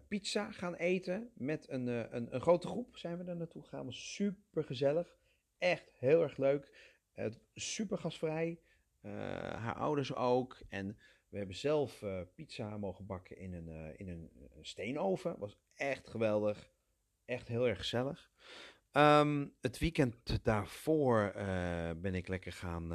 pizza 0.08 0.52
gaan 0.52 0.74
eten. 0.74 1.30
Met 1.34 1.68
een, 1.68 1.86
een, 1.86 2.34
een, 2.34 2.40
grote 2.40 2.66
groep 2.66 2.96
zijn 2.96 3.18
we 3.18 3.24
er 3.24 3.36
naartoe 3.36 3.62
gegaan. 3.62 3.92
Super 3.92 4.64
gezellig. 4.64 5.16
Echt 5.58 5.92
heel 5.98 6.22
erg 6.22 6.36
leuk. 6.36 6.94
super 7.54 7.98
gastvrij. 7.98 8.60
haar 9.00 9.74
ouders 9.74 10.14
ook. 10.14 10.60
En 10.68 10.98
we 11.28 11.38
hebben 11.38 11.56
zelf 11.56 12.04
pizza 12.34 12.76
mogen 12.76 13.06
bakken 13.06 13.36
in 13.36 13.52
een, 13.52 13.98
in 13.98 14.08
een, 14.08 14.30
een 14.56 14.66
steenoven. 14.66 15.38
Was 15.38 15.58
echt 15.74 16.08
geweldig. 16.08 16.72
Echt 17.24 17.48
heel 17.48 17.68
erg 17.68 17.78
gezellig. 17.78 18.30
Um, 18.92 19.54
het 19.60 19.78
weekend 19.78 20.44
daarvoor 20.44 21.32
ben 21.96 22.14
ik 22.14 22.28
lekker 22.28 22.52
gaan 22.52 22.92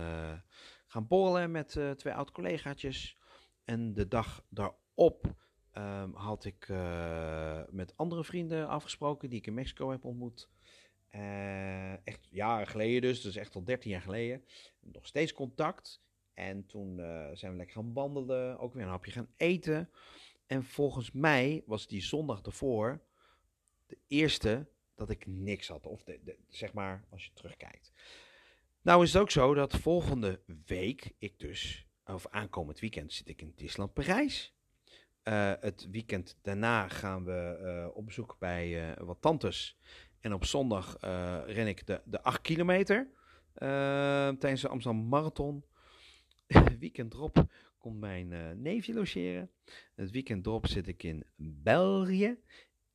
gaan 0.95 1.07
borrelen 1.07 1.51
met 1.51 1.75
uh, 1.75 1.91
twee 1.91 2.13
oud-collegaatjes. 2.13 3.17
En 3.65 3.93
de 3.93 4.07
dag 4.07 4.45
daarop 4.49 5.35
um, 5.77 6.13
had 6.13 6.45
ik 6.45 6.67
uh, 6.67 7.61
met 7.69 7.97
andere 7.97 8.23
vrienden 8.23 8.67
afgesproken 8.67 9.29
die 9.29 9.39
ik 9.39 9.47
in 9.47 9.53
Mexico 9.53 9.91
heb 9.91 10.05
ontmoet. 10.05 10.49
Uh, 11.11 12.07
echt 12.07 12.27
jaren 12.29 12.67
geleden 12.67 13.01
dus, 13.01 13.21
dus 13.21 13.35
echt 13.35 13.55
al 13.55 13.63
13 13.63 13.91
jaar 13.91 14.01
geleden. 14.01 14.43
Nog 14.79 15.05
steeds 15.05 15.33
contact. 15.33 16.03
En 16.33 16.65
toen 16.65 16.95
zijn 17.33 17.51
we 17.51 17.57
lekker 17.57 17.75
gaan 17.75 17.93
wandelen, 17.93 18.59
ook 18.59 18.73
weer 18.73 18.83
een 18.83 18.89
hapje 18.89 19.11
gaan 19.11 19.33
eten. 19.37 19.89
En 20.47 20.63
volgens 20.63 21.11
mij 21.11 21.63
was 21.65 21.87
die 21.87 22.01
zondag 22.01 22.41
ervoor 22.41 23.01
de 23.85 23.97
eerste 24.07 24.67
dat 24.95 25.09
ik 25.09 25.25
niks 25.27 25.67
had. 25.67 25.85
Of 25.85 26.03
de, 26.03 26.19
de, 26.23 26.37
zeg 26.49 26.73
maar, 26.73 27.05
als 27.09 27.25
je 27.25 27.31
terugkijkt. 27.33 27.93
Nou 28.85 29.03
is 29.03 29.13
het 29.13 29.21
ook 29.21 29.31
zo 29.31 29.53
dat 29.53 29.77
volgende 29.77 30.41
week 30.65 31.11
ik 31.17 31.39
dus, 31.39 31.87
of 32.05 32.27
aankomend 32.27 32.79
weekend, 32.79 33.13
zit 33.13 33.27
ik 33.27 33.41
in 33.41 33.53
Disneyland 33.55 33.93
Parijs. 33.93 34.53
Uh, 35.23 35.53
het 35.59 35.87
weekend 35.91 36.37
daarna 36.41 36.87
gaan 36.87 37.23
we 37.23 37.59
uh, 37.61 37.97
op 37.97 38.05
bezoek 38.05 38.35
bij 38.39 38.89
uh, 38.89 39.05
wat 39.05 39.21
tantes. 39.21 39.77
En 40.19 40.33
op 40.33 40.45
zondag 40.45 40.97
ren 41.45 41.67
ik 41.67 41.87
de, 41.87 42.01
de 42.05 42.21
8 42.21 42.41
kilometer 42.41 43.09
tijdens 44.39 44.61
de 44.61 44.67
Amsterdam 44.67 45.07
Marathon. 45.07 45.65
weekend 46.79 47.13
erop 47.13 47.45
komt 47.77 47.99
mijn 47.99 48.61
neefje 48.61 48.93
logeren. 48.93 49.51
Het 49.95 50.11
weekend 50.11 50.45
erop 50.45 50.67
zit 50.67 50.87
ik 50.87 51.03
in 51.03 51.23
België. 51.35 52.37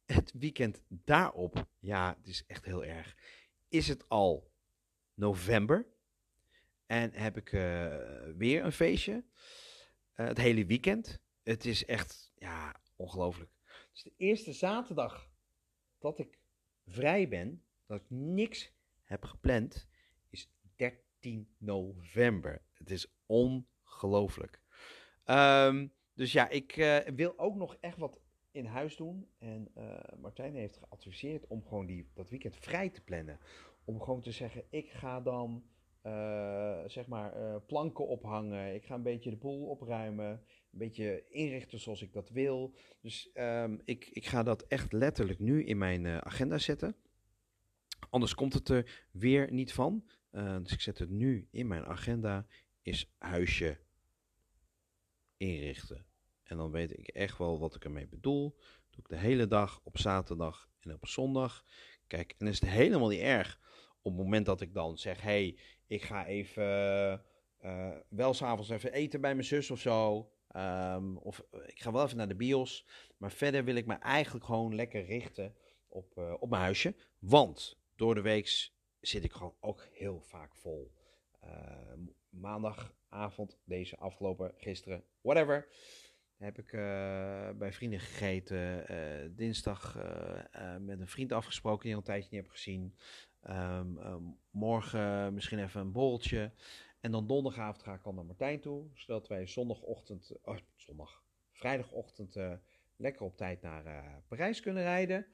Het 0.07 0.32
weekend 0.38 0.82
daarop, 0.88 1.66
ja, 1.78 2.14
het 2.18 2.28
is 2.28 2.45
echt 2.47 2.64
heel 2.64 2.84
erg, 2.84 3.16
is 3.68 3.88
het 3.88 4.09
al 4.09 4.50
november. 5.21 5.87
En 6.87 7.12
heb 7.12 7.37
ik 7.37 7.53
uh, 7.53 7.97
weer 8.37 8.64
een 8.64 8.73
feestje. 8.73 9.12
Uh, 9.12 10.27
het 10.27 10.39
hele 10.39 10.66
weekend. 10.66 11.21
Het 11.43 11.64
is 11.64 11.85
echt, 11.85 12.33
ja, 12.35 12.75
ongelooflijk. 12.97 13.51
Dus 13.93 14.03
de 14.03 14.12
eerste 14.16 14.53
zaterdag 14.53 15.31
dat 15.99 16.18
ik 16.18 16.39
vrij 16.87 17.29
ben, 17.29 17.62
dat 17.87 18.01
ik 18.01 18.07
niks 18.09 18.73
heb 19.05 19.25
gepland, 19.25 19.89
is 20.31 20.51
13 20.77 21.55
november. 21.59 22.62
Het 22.73 22.91
is 22.91 23.14
ongelooflijk. 23.27 24.61
Um, 25.25 25.93
dus 26.14 26.33
ja, 26.33 26.49
ik 26.49 26.77
uh, 26.77 26.99
wil 26.99 27.39
ook 27.39 27.55
nog 27.55 27.77
echt 27.81 27.99
wat 27.99 28.21
in 28.51 28.64
huis 28.64 28.97
doen. 28.97 29.29
En 29.39 29.73
Martijn 30.21 30.55
heeft 30.55 30.77
geadviseerd 30.77 31.47
om 31.47 31.64
gewoon 31.64 31.87
die, 31.87 32.11
dat 32.14 32.31
weekend 32.31 32.57
vrij 32.57 32.91
te 32.91 33.01
plannen 33.01 33.41
om 33.91 34.01
gewoon 34.01 34.20
te 34.20 34.32
zeggen, 34.32 34.64
ik 34.70 34.91
ga 34.91 35.20
dan 35.20 35.64
uh, 36.07 36.78
zeg 36.86 37.07
maar 37.07 37.36
uh, 37.36 37.57
planken 37.66 38.07
ophangen. 38.07 38.74
Ik 38.74 38.84
ga 38.84 38.95
een 38.95 39.03
beetje 39.03 39.30
de 39.30 39.36
boel 39.36 39.66
opruimen. 39.66 40.30
Een 40.72 40.78
beetje 40.78 41.24
inrichten 41.28 41.80
zoals 41.80 42.03
ik 42.03 42.12
dat 42.12 42.30
wil. 42.30 42.74
Dus 43.01 43.30
um, 43.34 43.80
ik, 43.84 44.07
ik 44.07 44.26
ga 44.26 44.43
dat 44.43 44.62
echt 44.62 44.93
letterlijk 44.93 45.38
nu 45.38 45.64
in 45.64 45.78
mijn 45.78 46.05
uh, 46.05 46.18
agenda 46.18 46.59
zetten. 46.59 46.97
Anders 48.11 48.34
komt 48.34 48.53
het 48.53 48.68
er 48.68 49.07
weer 49.11 49.53
niet 49.53 49.72
van. 49.72 50.05
dus 50.62 50.72
ik 50.72 50.80
zet 50.80 50.99
het 50.99 51.11
nu 51.11 51.49
in 51.51 51.66
mijn 51.66 51.84
agenda. 51.84 52.47
Is 52.82 53.14
huisje 53.18 53.78
inrichten. 55.36 56.07
En 56.43 56.57
dan 56.57 56.70
weet 56.70 56.99
ik 56.99 57.09
echt 57.09 57.38
wel 57.38 57.59
wat 57.59 57.74
ik 57.74 57.84
ermee 57.84 58.07
bedoel. 58.07 58.57
Doe 58.91 59.01
ik 59.01 59.09
de 59.09 59.16
hele 59.16 59.47
dag 59.47 59.80
op 59.82 59.99
zaterdag 59.99 60.70
en 60.80 60.95
op 60.95 61.07
zondag. 61.07 61.64
Kijk, 62.11 62.35
en 62.39 62.47
is 62.47 62.61
het 62.61 62.71
helemaal 62.71 63.09
niet 63.09 63.21
erg 63.21 63.61
op 64.03 64.13
het 64.13 64.23
moment 64.23 64.47
dat 64.47 64.61
ik 64.61 64.75
dan 64.75 64.99
zeg: 64.99 65.21
hey, 65.21 65.59
ik 65.87 66.03
ga 66.03 66.27
even 66.27 67.23
uh, 67.65 67.97
wel 68.09 68.35
s'avonds 68.35 68.71
even 68.71 68.93
eten 68.93 69.21
bij 69.21 69.35
mijn 69.35 69.47
zus 69.47 69.71
of 69.71 69.81
zo. 69.81 70.31
Um, 70.57 71.17
of 71.17 71.43
ik 71.67 71.81
ga 71.81 71.93
wel 71.93 72.05
even 72.05 72.17
naar 72.17 72.29
de 72.29 72.37
bios. 72.37 72.87
Maar 73.17 73.33
verder 73.33 73.65
wil 73.65 73.75
ik 73.75 73.87
me 73.87 73.95
eigenlijk 73.95 74.45
gewoon 74.45 74.75
lekker 74.75 75.05
richten 75.05 75.55
op, 75.89 76.19
uh, 76.19 76.35
op 76.39 76.51
mijn 76.51 76.63
huisje. 76.63 76.95
Want 77.19 77.81
door 77.97 78.15
de 78.15 78.21
week 78.21 78.71
zit 79.01 79.25
ik 79.25 79.33
gewoon 79.33 79.57
ook 79.61 79.89
heel 79.93 80.21
vaak 80.21 80.55
vol. 80.57 80.93
Uh, 81.45 81.51
maandagavond, 82.29 83.59
deze 83.65 83.97
afgelopen, 83.97 84.53
gisteren, 84.57 85.05
whatever. 85.21 85.69
Heb 86.41 86.59
ik 86.59 86.70
bij 87.59 87.72
vrienden 87.72 88.01
gegeten. 88.01 89.36
dinsdag 89.36 89.95
met 90.80 91.01
een 91.01 91.09
vriend 91.09 91.32
afgesproken 91.32 91.82
die 91.82 91.93
al 91.93 91.99
een 91.99 92.05
tijdje 92.05 92.28
niet 92.30 92.41
heb 92.41 92.51
gezien. 92.51 92.95
Um, 93.49 93.99
um, 93.99 94.38
morgen 94.51 95.34
misschien 95.34 95.59
even 95.59 95.80
een 95.80 95.93
borreltje. 95.93 96.53
En 97.01 97.11
dan 97.11 97.26
donderdagavond 97.26 97.82
ga 97.82 97.95
ik 97.95 98.05
al 98.05 98.12
naar 98.12 98.24
Martijn 98.24 98.61
toe. 98.61 98.86
Zodat 98.95 99.28
wij 99.28 99.47
zondagochtend, 99.47 100.32
oh, 100.43 100.57
zondag, 100.76 101.22
vrijdagochtend 101.53 102.36
lekker 102.97 103.24
op 103.24 103.36
tijd 103.36 103.62
naar 103.62 104.22
Parijs 104.28 104.61
kunnen 104.61 104.82
rijden. 104.82 105.26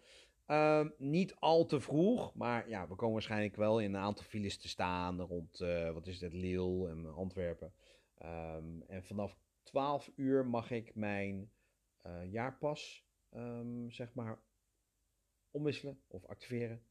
Ehm, 0.47 0.89
niet 0.99 1.35
al 1.35 1.67
te 1.67 1.81
vroeg, 1.81 2.35
maar 2.35 2.69
ja, 2.69 2.89
we 2.89 2.95
komen 2.95 3.13
waarschijnlijk 3.13 3.57
wel 3.57 3.81
in 3.81 3.95
een 3.95 4.01
aantal 4.01 4.25
files 4.25 4.59
te 4.59 4.69
staan 4.69 5.21
rond, 5.21 5.61
eh, 5.61 5.91
wat 5.91 6.07
is 6.07 6.21
het, 6.21 6.33
Lille 6.33 6.89
en 6.89 7.15
Antwerpen. 7.15 7.73
Ehm, 8.19 8.81
en 8.87 9.05
vanaf 9.05 9.37
12 9.67 10.11
uur 10.17 10.47
mag 10.47 10.71
ik 10.71 10.95
mijn 10.95 11.51
uh, 12.07 12.33
jaarpas, 12.33 13.07
um, 13.35 13.91
zeg 13.91 14.15
maar, 14.15 14.39
omwisselen 15.51 16.01
of 16.07 16.25
activeren. 16.25 16.83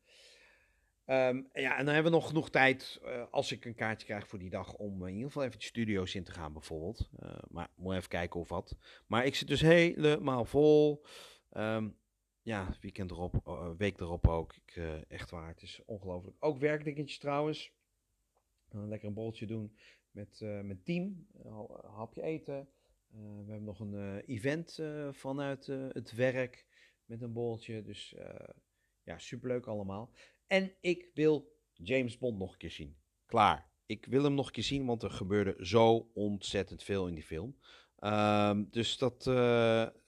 Um, 1.06 1.50
ja, 1.54 1.78
en 1.78 1.86
dan 1.86 1.94
hebben 1.94 2.12
we 2.12 2.18
nog 2.18 2.28
genoeg 2.28 2.50
tijd, 2.50 3.02
uh, 3.04 3.26
als 3.32 3.52
ik 3.52 3.66
een 3.66 3.76
kaartje 3.76 4.08
krijg 4.08 4.28
voor 4.28 4.40
die 4.40 4.50
dag, 4.50 4.74
om 4.74 5.08
in 5.08 5.14
ieder 5.14 5.28
geval 5.28 5.44
even 5.44 5.60
de 5.60 5.66
studio's 5.66 6.16
in 6.16 6.24
te 6.24 6.32
gaan 6.32 6.54
bijvoorbeeld. 6.54 7.10
Uh, 7.24 7.38
maar 7.50 7.70
moet 7.76 7.96
even 7.96 8.10
kijken 8.10 8.40
of 8.40 8.50
wat. 8.50 8.78
Maar 9.08 9.26
ik 9.26 9.36
zit 9.36 9.48
dus 9.48 9.62
helemaal 9.62 10.46
vol. 10.46 11.06
Um, 11.52 11.98
ja, 12.42 12.76
weekend 12.82 13.12
erop, 13.12 13.60
week 13.78 14.00
erop 14.00 14.28
ook. 14.28 14.56
Ik, 14.56 14.76
echt 15.08 15.30
waar, 15.30 15.48
het 15.48 15.62
is 15.62 15.82
ongelooflijk. 15.86 16.38
Ook 16.40 16.58
werkdingetjes 16.58 17.18
trouwens. 17.18 17.74
lekker 18.70 19.08
een 19.08 19.14
boltje 19.14 19.46
doen 19.46 19.76
met 20.16 20.40
mijn 20.40 20.82
team. 20.84 21.28
Een 21.44 21.68
hapje 21.92 22.22
eten. 22.22 22.68
we 23.08 23.52
hebben 23.52 23.64
nog 23.64 23.80
een 23.80 24.20
event 24.20 24.80
vanuit 25.12 25.66
het 25.68 26.12
werk 26.16 26.66
met 27.06 27.22
een 27.22 27.34
boltje. 27.34 27.84
Dus 27.84 28.16
ja, 29.04 29.18
superleuk 29.18 29.66
allemaal. 29.66 30.12
En 30.48 30.74
ik 30.82 31.10
wil 31.14 31.58
James 31.74 32.18
Bond 32.18 32.38
nog 32.38 32.52
een 32.52 32.58
keer 32.58 32.72
zien. 32.72 32.98
Klaar. 33.26 33.70
Ik 33.86 34.06
wil 34.06 34.24
hem 34.24 34.34
nog 34.34 34.46
een 34.46 34.52
keer 34.52 34.64
zien, 34.64 34.86
want 34.86 35.04
er 35.04 35.12
gebeurde 35.12 35.56
zo 35.66 36.12
ontzettend 36.14 36.84
veel 36.84 37.08
in 37.08 37.14
die 37.14 37.24
film. 37.24 37.58
Um, 38.00 38.68
dus 38.72 38.98
dat 38.98 39.24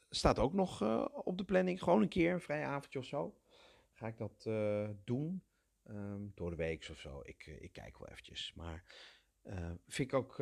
staat 0.10 0.40
ook 0.40 0.54
nog 0.54 0.82
op 1.24 1.38
de 1.38 1.46
planning. 1.46 1.84
Gewoon 1.84 2.02
een 2.02 2.10
keer, 2.10 2.34
een 2.34 2.42
vrij 2.42 2.66
avondje 2.66 3.00
of 3.00 3.06
zo. 3.06 3.38
Ga 3.94 4.08
ik 4.08 4.18
dat 4.18 4.44
doen. 5.04 5.44
Um, 5.90 6.32
door 6.36 6.50
de 6.50 6.56
week 6.56 6.88
of 6.92 7.00
zo. 7.00 7.22
Ik, 7.24 7.46
ik 7.60 7.72
kijk 7.72 7.98
wel 7.98 8.08
eventjes. 8.08 8.54
Maar 8.56 8.84
vind 9.88 10.12
ik 10.12 10.14
ook 10.14 10.36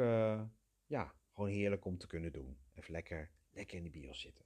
ja, 0.85 1.13
gewoon 1.31 1.49
heerlijk 1.49 1.85
om 1.85 1.97
te 1.97 2.07
kunnen 2.07 2.31
doen. 2.31 2.57
Even 2.75 2.91
lekker, 2.91 3.29
lekker 3.51 3.77
in 3.77 3.83
de 3.83 3.89
bios 3.89 4.21
zitten. 4.21 4.45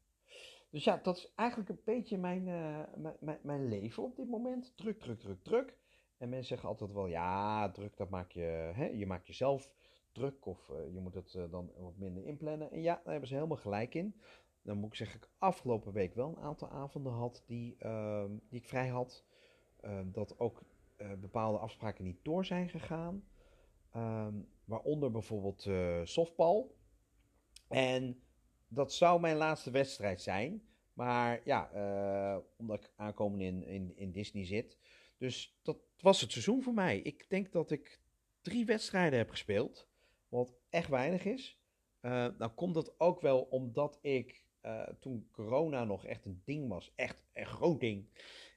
Dus 0.70 0.84
ja, 0.84 1.00
dat 1.04 1.18
is 1.18 1.32
eigenlijk 1.36 1.70
een 1.70 1.82
beetje 1.84 2.18
mijn, 2.18 2.48
uh, 2.48 2.84
mijn, 3.20 3.40
mijn, 3.42 3.68
leven 3.68 4.04
op 4.04 4.16
dit 4.16 4.30
moment. 4.30 4.74
Druk, 4.78 5.00
druk, 5.00 5.20
druk, 5.20 5.44
druk. 5.44 5.78
En 6.18 6.30
mensen 6.30 6.48
zeggen 6.48 6.70
altijd 6.70 6.92
wel, 6.92 7.08
ja, 7.08 7.72
druk, 7.72 7.98
dat 7.98 8.10
maak 8.10 8.32
je, 8.32 8.72
hè, 8.74 8.86
je 8.86 9.06
maakt 9.06 9.28
jezelf 9.28 9.72
druk 10.12 10.46
of 10.46 10.68
je 10.68 11.00
moet 11.00 11.14
het 11.14 11.38
dan 11.50 11.72
wat 11.78 11.98
minder 11.98 12.24
inplannen. 12.24 12.72
En 12.72 12.82
ja, 12.82 12.94
daar 12.96 13.12
hebben 13.12 13.28
ze 13.28 13.36
helemaal 13.36 13.58
gelijk 13.58 13.96
in. 13.96 14.22
Dan 14.62 14.78
moet 14.78 14.90
ik 14.90 14.96
zeggen, 14.96 15.20
ik 15.20 15.30
afgelopen 15.38 15.94
week 15.94 16.14
wel 16.14 16.30
een 16.30 16.44
aantal 16.44 16.70
avonden 16.70 17.14
had 17.14 17.44
die, 17.46 17.76
ehm, 17.78 18.32
die 18.50 18.60
ik 18.60 18.68
vrij 18.68 18.88
had. 18.88 19.26
Ehm, 19.82 20.12
dat 20.12 20.40
ook 20.40 20.64
bepaalde 21.20 21.58
afspraken 21.58 22.04
niet 22.04 22.20
door 22.24 22.46
zijn 22.46 22.70
gegaan. 22.70 23.24
Um, 23.96 24.48
waaronder 24.66 25.12
bijvoorbeeld 25.12 25.70
softbal. 26.04 26.76
En 27.68 28.22
dat 28.68 28.94
zou 28.94 29.20
mijn 29.20 29.38
laatste 29.38 29.72
wedstrijd 29.72 30.22
zijn. 30.22 30.64
Maar 30.94 31.42
ja, 31.46 31.72
uh, 31.74 32.38
omdat 32.58 32.84
ik 32.84 32.92
aankomen 32.96 33.42
in, 33.42 33.64
in, 33.64 33.94
in 33.96 34.12
Disney 34.12 34.46
zit. 34.46 34.78
Dus 35.18 35.60
dat 35.62 35.78
was 36.00 36.22
het 36.22 36.32
seizoen 36.32 36.64
voor 36.64 36.74
mij. 36.74 37.00
Ik 37.00 37.30
denk 37.30 37.52
dat 37.52 37.72
ik 37.72 38.00
drie 38.42 38.66
wedstrijden 38.66 39.20
heb 39.20 39.30
gespeeld. 39.30 39.88
Wat 40.28 40.54
echt 40.70 40.90
weinig 40.90 41.26
is. 41.26 41.60
Uh, 42.02 42.12
nou 42.12 42.52
komt 42.52 42.74
dat 42.74 43.00
ook 43.00 43.22
wel 43.22 43.42
omdat 43.42 44.00
ik 44.02 44.46
uh, 44.62 44.88
toen 45.00 45.28
corona 45.32 45.84
nog 45.84 46.06
echt 46.06 46.26
een 46.26 46.42
ding 46.46 46.70
was. 46.70 46.92
Echt 46.96 47.24
een 47.34 47.46
groot 47.46 47.80
ding. 47.80 48.10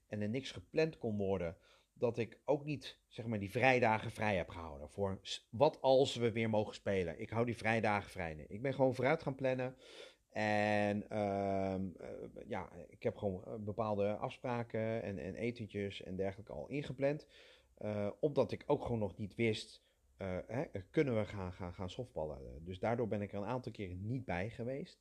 En 0.06 0.20
er 0.20 0.28
niks 0.28 0.50
gepland 0.50 0.98
kon 0.98 1.16
worden. 1.16 1.56
Dat 2.02 2.18
ik 2.18 2.40
ook 2.44 2.64
niet 2.64 2.98
zeg 3.08 3.26
maar 3.26 3.38
die 3.38 3.50
vrijdagen 3.50 4.10
vrij 4.10 4.36
heb 4.36 4.48
gehouden. 4.48 4.90
Voor 4.90 5.20
wat 5.50 5.80
als 5.80 6.16
we 6.16 6.32
weer 6.32 6.50
mogen 6.50 6.74
spelen. 6.74 7.20
Ik 7.20 7.30
hou 7.30 7.46
die 7.46 7.56
vrijdagen 7.56 8.10
vrij. 8.10 8.44
Ik 8.48 8.62
ben 8.62 8.74
gewoon 8.74 8.94
vooruit 8.94 9.22
gaan 9.22 9.34
plannen. 9.34 9.76
En 10.30 11.04
uh, 11.12 11.74
ja, 12.46 12.72
ik 12.88 13.02
heb 13.02 13.16
gewoon 13.16 13.44
eh, 13.44 13.54
bepaalde 13.54 14.16
afspraken 14.16 15.02
en, 15.02 15.18
en 15.18 15.34
etentjes 15.34 16.02
en 16.02 16.16
dergelijke 16.16 16.52
al 16.52 16.68
ingepland. 16.68 17.26
Uh, 17.78 18.10
omdat 18.20 18.52
ik 18.52 18.62
ook 18.66 18.82
gewoon 18.82 18.98
nog 18.98 19.16
niet 19.16 19.34
wist, 19.34 19.84
hè, 20.46 20.64
kunnen 20.90 21.18
we 21.18 21.24
gaan, 21.24 21.52
gaan, 21.52 21.74
gaan 21.74 21.90
softballen. 21.90 22.64
Dus 22.64 22.78
daardoor 22.78 23.08
ben 23.08 23.22
ik 23.22 23.32
er 23.32 23.38
een 23.38 23.44
aantal 23.44 23.72
keren 23.72 24.06
niet 24.06 24.24
bij 24.24 24.50
geweest. 24.50 25.00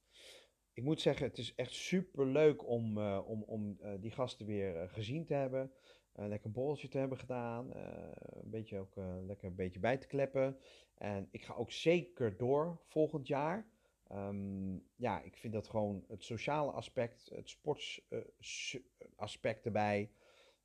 Ik 0.73 0.83
moet 0.83 1.01
zeggen, 1.01 1.27
het 1.27 1.37
is 1.37 1.55
echt 1.55 1.73
super 1.73 2.25
leuk 2.25 2.67
om, 2.67 2.97
om, 3.17 3.43
om 3.43 3.79
die 3.99 4.11
gasten 4.11 4.45
weer 4.45 4.89
gezien 4.89 5.25
te 5.25 5.33
hebben. 5.33 5.71
Lekker 6.15 6.45
een 6.45 6.51
borreltje 6.51 6.87
te 6.87 6.97
hebben 6.97 7.17
gedaan. 7.17 7.71
een 7.73 8.49
beetje 8.49 8.79
ook 8.79 8.95
lekker 9.25 9.47
een 9.47 9.55
beetje 9.55 9.79
bij 9.79 9.97
te 9.97 10.07
kleppen. 10.07 10.57
En 10.95 11.27
ik 11.31 11.43
ga 11.43 11.53
ook 11.53 11.71
zeker 11.71 12.37
door 12.37 12.81
volgend 12.85 13.27
jaar. 13.27 13.69
Um, 14.11 14.83
ja, 14.95 15.21
ik 15.21 15.37
vind 15.37 15.53
dat 15.53 15.67
gewoon 15.67 16.05
het 16.07 16.23
sociale 16.23 16.71
aspect, 16.71 17.29
het 17.33 17.49
sportsaspect 17.49 19.65
erbij, 19.65 20.11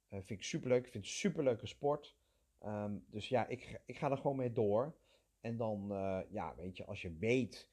vind 0.09 0.31
ik 0.31 0.43
superleuk. 0.43 0.85
Ik 0.85 0.93
vind 0.93 1.05
het 1.05 1.13
superleuke 1.13 1.67
sport. 1.67 2.17
Um, 2.65 3.05
dus 3.11 3.29
ja, 3.29 3.47
ik, 3.47 3.81
ik 3.87 3.99
ga 3.99 4.11
er 4.11 4.17
gewoon 4.17 4.37
mee 4.37 4.53
door. 4.53 4.97
En 5.41 5.57
dan, 5.57 5.87
ja, 6.31 6.55
weet 6.57 6.77
je, 6.77 6.85
als 6.85 7.03
je 7.03 7.17
weet 7.17 7.69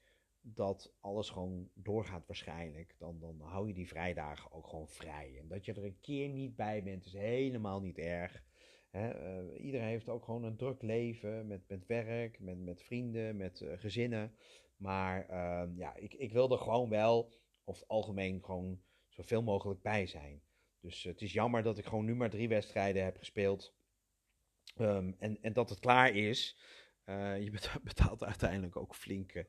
dat 0.46 0.94
alles 1.00 1.30
gewoon 1.30 1.70
doorgaat 1.74 2.26
waarschijnlijk, 2.26 2.94
dan, 2.98 3.20
dan 3.20 3.40
hou 3.40 3.68
je 3.68 3.74
die 3.74 3.88
vrijdagen 3.88 4.52
ook 4.52 4.66
gewoon 4.66 4.88
vrij. 4.88 5.38
En 5.38 5.48
dat 5.48 5.64
je 5.64 5.72
er 5.72 5.84
een 5.84 6.00
keer 6.00 6.28
niet 6.28 6.56
bij 6.56 6.82
bent, 6.82 7.04
is 7.04 7.12
helemaal 7.12 7.80
niet 7.80 7.98
erg. 7.98 8.44
Uh, 8.92 9.64
iedereen 9.64 9.86
heeft 9.86 10.08
ook 10.08 10.24
gewoon 10.24 10.44
een 10.44 10.56
druk 10.56 10.82
leven 10.82 11.46
met, 11.46 11.68
met 11.68 11.86
werk, 11.86 12.40
met, 12.40 12.58
met 12.58 12.82
vrienden, 12.82 13.36
met 13.36 13.60
uh, 13.60 13.78
gezinnen. 13.78 14.36
Maar 14.76 15.30
uh, 15.30 15.76
ja, 15.76 15.96
ik, 15.96 16.14
ik 16.14 16.32
wil 16.32 16.50
er 16.50 16.58
gewoon 16.58 16.88
wel, 16.88 17.32
of 17.64 17.78
het 17.78 17.88
algemeen, 17.88 18.44
gewoon 18.44 18.80
zoveel 19.08 19.42
mogelijk 19.42 19.82
bij 19.82 20.06
zijn. 20.06 20.42
Dus 20.80 21.02
het 21.02 21.20
is 21.20 21.32
jammer 21.32 21.62
dat 21.62 21.78
ik 21.78 21.84
gewoon 21.84 22.04
nu 22.04 22.14
maar 22.14 22.30
drie 22.30 22.48
wedstrijden 22.48 23.04
heb 23.04 23.16
gespeeld. 23.16 23.74
Um, 24.80 25.16
en, 25.18 25.38
en 25.42 25.52
dat 25.52 25.70
het 25.70 25.78
klaar 25.78 26.14
is. 26.14 26.58
Uh, 27.04 27.42
je 27.42 27.50
betaalt 27.82 28.24
uiteindelijk 28.24 28.76
ook 28.76 28.94
flink 28.94 29.44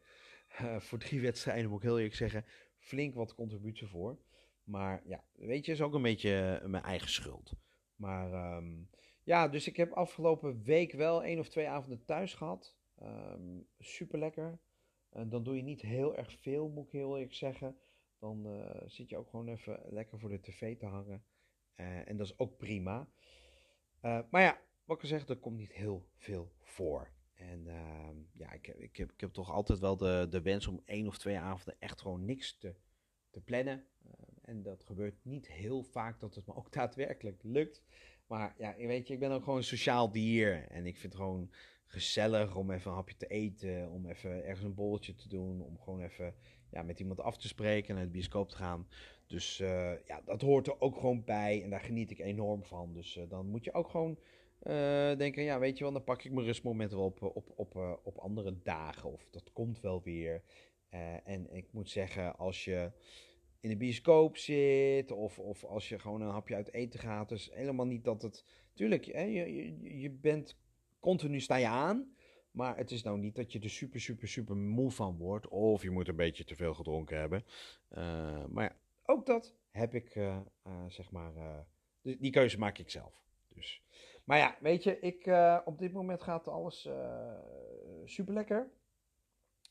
uh, 0.61 0.79
voor 0.79 0.97
drie 0.97 1.21
wedstrijden, 1.21 1.69
moet 1.69 1.77
ik 1.77 1.85
heel 1.85 1.97
eerlijk 1.97 2.15
zeggen, 2.15 2.45
flink 2.77 3.15
wat 3.15 3.35
contributie 3.35 3.87
voor. 3.87 4.17
Maar 4.63 5.01
ja, 5.05 5.23
weet 5.35 5.65
je, 5.65 5.71
is 5.71 5.81
ook 5.81 5.93
een 5.93 6.01
beetje 6.01 6.61
mijn 6.65 6.83
eigen 6.83 7.09
schuld. 7.09 7.53
Maar 7.95 8.55
um, 8.57 8.89
ja, 9.23 9.47
dus 9.47 9.67
ik 9.67 9.77
heb 9.77 9.91
afgelopen 9.91 10.63
week 10.63 10.91
wel 10.91 11.23
één 11.23 11.39
of 11.39 11.49
twee 11.49 11.67
avonden 11.67 12.05
thuis 12.05 12.33
gehad. 12.33 12.75
Um, 13.03 13.67
super 13.79 14.19
lekker. 14.19 14.59
En 15.09 15.29
dan 15.29 15.43
doe 15.43 15.55
je 15.55 15.61
niet 15.61 15.81
heel 15.81 16.15
erg 16.15 16.37
veel, 16.39 16.69
moet 16.69 16.85
ik 16.85 16.91
heel 16.91 17.15
eerlijk 17.15 17.33
zeggen. 17.33 17.77
Dan 18.19 18.47
uh, 18.47 18.81
zit 18.85 19.09
je 19.09 19.17
ook 19.17 19.29
gewoon 19.29 19.47
even 19.47 19.79
lekker 19.89 20.19
voor 20.19 20.29
de 20.29 20.41
tv 20.41 20.77
te 20.77 20.85
hangen. 20.85 21.23
En 22.05 22.17
dat 22.17 22.27
is 22.27 22.39
ook 22.39 22.57
prima. 22.57 23.09
Maar 24.01 24.41
ja, 24.41 24.61
wat 24.85 24.97
ik 24.97 25.03
al 25.03 25.09
zeg, 25.09 25.27
er 25.27 25.37
komt 25.37 25.57
niet 25.57 25.73
heel 25.73 26.07
veel 26.15 26.51
voor. 26.61 27.14
En 27.35 27.67
ehm, 27.67 28.15
ja, 28.33 28.51
ik, 28.51 28.67
ik, 28.67 28.97
heb, 28.97 29.11
ik 29.11 29.21
heb 29.21 29.33
toch 29.33 29.51
altijd 29.51 29.79
wel 29.79 29.97
de, 29.97 30.27
de 30.29 30.41
wens 30.41 30.67
om 30.67 30.81
één 30.85 31.07
of 31.07 31.17
twee 31.17 31.37
avonden 31.37 31.75
echt 31.79 32.01
gewoon 32.01 32.25
niks 32.25 32.57
te, 32.57 32.75
te 33.29 33.41
plannen. 33.41 33.85
en 34.41 34.61
dat 34.61 34.83
gebeurt 34.83 35.15
niet 35.21 35.47
heel 35.47 35.83
vaak 35.83 36.19
dat 36.19 36.35
het 36.35 36.45
me 36.45 36.55
ook 36.55 36.71
daadwerkelijk 36.79 37.43
lukt. 37.43 37.83
Maar 38.27 38.55
ja, 38.57 38.75
weet 38.75 39.07
je, 39.07 39.13
ik 39.13 39.19
ben 39.19 39.31
ook 39.31 39.43
gewoon 39.43 39.57
een 39.57 39.63
sociaal 39.63 40.11
dier. 40.11 40.67
En 40.67 40.85
ik 40.85 40.97
vind 40.97 41.15
gewoon 41.15 41.51
gezellig 41.85 42.55
om 42.55 42.71
even 42.71 42.91
een 42.91 42.97
hapje 42.97 43.17
te 43.17 43.27
eten, 43.27 43.89
om 43.89 44.09
even 44.09 44.45
ergens 44.45 44.65
een 44.65 44.73
bolletje 44.73 45.15
te 45.15 45.27
doen, 45.27 45.61
om 45.61 45.79
gewoon 45.79 46.01
even 46.01 46.35
ja, 46.71 46.83
met 46.83 46.99
iemand 46.99 47.19
af 47.19 47.37
te 47.37 47.47
spreken 47.47 47.89
en 47.89 47.95
naar 47.95 48.03
de 48.03 48.11
bioscoop 48.11 48.49
te 48.49 48.55
gaan. 48.55 48.87
Dus 49.27 49.59
uh, 49.59 50.05
ja, 50.05 50.21
dat 50.25 50.41
hoort 50.41 50.67
er 50.67 50.81
ook 50.81 50.95
gewoon 50.95 51.23
bij 51.23 51.63
en 51.63 51.69
daar 51.69 51.79
geniet 51.79 52.11
ik 52.11 52.19
enorm 52.19 52.63
van. 52.63 52.93
Dus 52.93 53.17
uh, 53.17 53.29
dan 53.29 53.47
moet 53.47 53.63
je 53.63 53.73
ook 53.73 53.89
gewoon 53.89 54.19
denken, 55.17 55.43
ja, 55.43 55.59
weet 55.59 55.77
je 55.77 55.83
wel, 55.83 55.93
dan 55.93 56.03
pak 56.03 56.23
ik 56.23 56.31
mijn 56.31 56.45
rustmomenten 56.45 56.97
wel 56.97 57.05
op, 57.05 57.21
op, 57.21 57.51
op, 57.55 57.99
op 58.03 58.17
andere 58.17 58.61
dagen 58.63 59.11
of 59.11 59.27
dat 59.29 59.51
komt 59.53 59.79
wel 59.79 60.01
weer. 60.03 60.43
en 61.23 61.53
ik 61.53 61.67
moet 61.71 61.89
zeggen, 61.89 62.37
als 62.37 62.63
je 62.63 62.91
in 63.59 63.69
de 63.69 63.77
bioscoop 63.77 64.37
zit 64.37 65.11
of, 65.11 65.39
of 65.39 65.63
als 65.63 65.89
je 65.89 65.99
gewoon 65.99 66.21
een 66.21 66.29
hapje 66.29 66.55
uit 66.55 66.73
eten 66.73 66.99
gaat, 66.99 67.29
dus 67.29 67.49
helemaal 67.53 67.85
niet 67.85 68.03
dat 68.03 68.21
het... 68.21 68.45
Tuurlijk, 68.73 69.05
hè, 69.05 69.23
je, 69.23 69.53
je, 69.53 69.99
je 69.99 70.09
bent 70.09 70.57
continu 70.99 71.39
sta 71.39 71.55
je 71.55 71.67
aan. 71.67 72.15
Maar 72.51 72.77
het 72.77 72.91
is 72.91 73.03
nou 73.03 73.19
niet 73.19 73.35
dat 73.35 73.51
je 73.51 73.59
er 73.59 73.69
super, 73.69 73.99
super, 73.99 74.27
super 74.27 74.55
moe 74.55 74.91
van 74.91 75.17
wordt. 75.17 75.47
Of 75.47 75.81
je 75.83 75.89
moet 75.89 76.07
een 76.07 76.15
beetje 76.15 76.43
te 76.43 76.55
veel 76.55 76.73
gedronken 76.73 77.19
hebben. 77.19 77.45
Maar 78.53 78.63
ja, 78.63 78.75
ook 79.05 79.25
dat 79.25 79.55
heb 79.71 79.93
ik, 79.93 80.11
zeg 80.87 81.11
maar, 81.11 81.65
die, 82.01 82.17
die, 82.17 82.31
keuze 82.31 82.57
maak 82.57 82.77
ik 82.77 82.89
zelf. 82.89 83.23
Dus. 83.47 83.84
Maar 84.25 84.37
ja, 84.37 84.55
weet 84.59 84.83
je, 84.83 84.99
ik, 84.99 85.27
op 85.65 85.77
dit 85.77 85.93
moment 85.93 86.21
gaat 86.21 86.47
alles 86.47 86.89
super 88.05 88.33
lekker. 88.33 88.71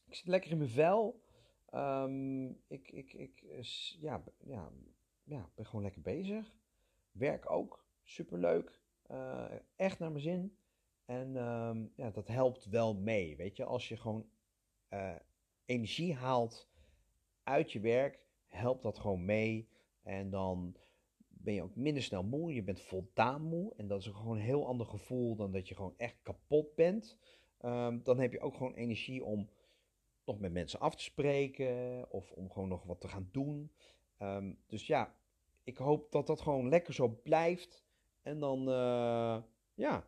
Ik 0.07 0.15
zit 0.15 0.27
lekker 0.27 0.51
in 0.51 0.59
mijn 0.59 0.71
vel. 0.71 1.23
Um, 1.75 2.49
ik, 2.69 2.91
ik, 2.91 3.13
ik 3.13 3.43
ja, 4.01 4.23
ja, 4.39 4.71
ja, 5.25 5.51
ben 5.55 5.67
gewoon 5.67 5.83
lekker 5.83 6.03
bezig. 6.03 6.57
Werk 7.11 7.51
ook, 7.51 7.87
superleuk. 8.03 8.81
Uh, 9.11 9.53
echt 9.77 9.99
naar 9.99 10.11
mijn 10.11 10.23
zin. 10.23 10.57
En 11.05 11.37
ehm, 11.37 11.87
ja, 11.97 12.11
dat 12.11 12.29
helpt 12.29 12.65
wel 12.65 12.95
mee. 12.95 13.37
Weet 13.37 13.57
je, 13.57 13.65
als 13.65 13.89
je 13.89 13.97
gewoon 13.97 14.29
uh, 14.91 15.15
energie 15.65 16.15
haalt 16.15 16.69
uit 17.43 17.73
je 17.73 17.81
werk, 17.81 18.21
helpt 18.47 18.83
dat 18.83 18.99
gewoon 18.99 19.25
mee. 19.25 19.69
En 20.03 20.31
dan 20.31 20.77
ben 21.45 21.55
je 21.55 21.63
ook 21.63 21.77
minder 21.77 22.03
snel 22.03 22.23
moe. 22.23 22.55
Je 22.55 22.63
bent 22.63 22.81
voldaan 22.81 23.43
moe. 23.43 23.73
En 23.77 23.87
dat 23.87 24.01
is 24.01 24.07
gewoon 24.07 24.37
een 24.37 24.43
heel 24.43 24.67
ander 24.67 24.87
gevoel 24.87 25.37
dan 25.37 25.53
dat 25.53 25.69
je 25.69 25.75
gewoon 25.75 25.95
echt 25.97 26.17
kapot 26.23 26.75
bent. 26.75 27.19
Um, 27.61 28.03
dan 28.03 28.19
heb 28.19 28.33
je 28.33 28.41
ook 28.41 28.55
gewoon 28.55 28.75
energie 28.75 29.25
om 29.25 29.49
nog 30.25 30.39
met 30.39 30.53
mensen 30.53 30.81
af 30.81 30.97
te 30.97 31.03
spreken. 31.03 32.07
Of 32.11 32.33
om 32.33 32.51
gewoon 32.51 32.69
nog 32.69 32.85
wat 32.85 33.01
te 33.01 33.09
gaan 33.09 33.29
doen. 33.33 33.73
Um, 34.19 34.59
dus 34.67 34.87
ja, 34.87 35.15
ik 35.65 35.77
hoop 35.77 36.13
dat 36.13 36.27
dat 36.27 36.41
gewoon 36.41 36.69
lekker 36.69 36.95
zo 36.95 37.09
blijft. 37.23 37.85
En 38.23 38.41
dan, 38.41 38.69
uh, 38.69 39.43
ja, 39.75 40.07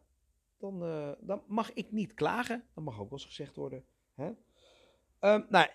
dan, 0.56 0.82
uh, 0.82 1.12
dan 1.20 1.42
mag 1.46 1.72
ik 1.72 1.92
niet 1.92 2.14
klagen. 2.14 2.64
Dat 2.74 2.84
mag 2.84 2.94
ook 2.94 3.10
wel 3.10 3.18
eens 3.18 3.24
gezegd 3.24 3.56
worden. 3.56 3.84
Hè? 4.14 4.26
Um, 5.20 5.46
nou, 5.48 5.68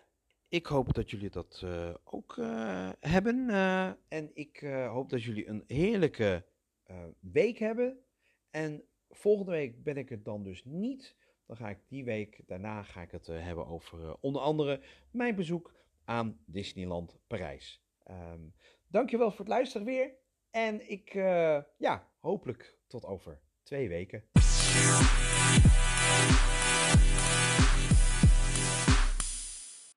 ik 0.52 0.66
hoop 0.66 0.94
dat 0.94 1.10
jullie 1.10 1.30
dat 1.30 1.62
uh, 1.64 1.94
ook 2.04 2.36
uh, 2.36 2.90
hebben. 3.00 3.50
Uh, 3.50 3.88
en 4.08 4.32
ik 4.34 4.60
hoop 4.88 5.10
dat 5.10 5.24
jullie 5.24 5.48
een 5.48 5.64
heerlijke 5.68 6.46
week 7.20 7.58
hebben. 7.58 8.00
En 8.50 8.84
volgende 9.10 9.52
week 9.52 9.84
ben 9.84 9.98
ik 9.98 10.10
het 10.10 10.26
dan 10.26 10.44
dus 10.44 10.64
niet. 10.66 11.16
Dan 11.46 11.58
ga 11.58 11.70
ik 11.70 11.78
die 11.88 12.04
week 12.04 12.42
daarna 12.48 12.84
ga 12.84 13.02
ik 13.02 13.12
het 13.12 13.28
hebben 13.28 13.68
over 13.68 14.16
onder 14.20 14.42
andere 14.42 14.82
mijn 15.12 15.36
bezoek 15.36 15.74
aan 16.06 16.40
Disneyland 16.46 17.20
Parijs. 17.28 17.84
Um, 18.10 18.54
dankjewel 18.88 19.30
voor 19.30 19.40
het 19.40 19.48
luisteren 19.48 19.86
weer. 19.88 20.12
En 20.50 20.90
ik, 20.90 21.14
ja, 21.78 22.08
hopelijk 22.20 22.78
tot 22.88 23.06
over 23.06 23.40
twee 23.64 23.90
weken. 23.90 24.24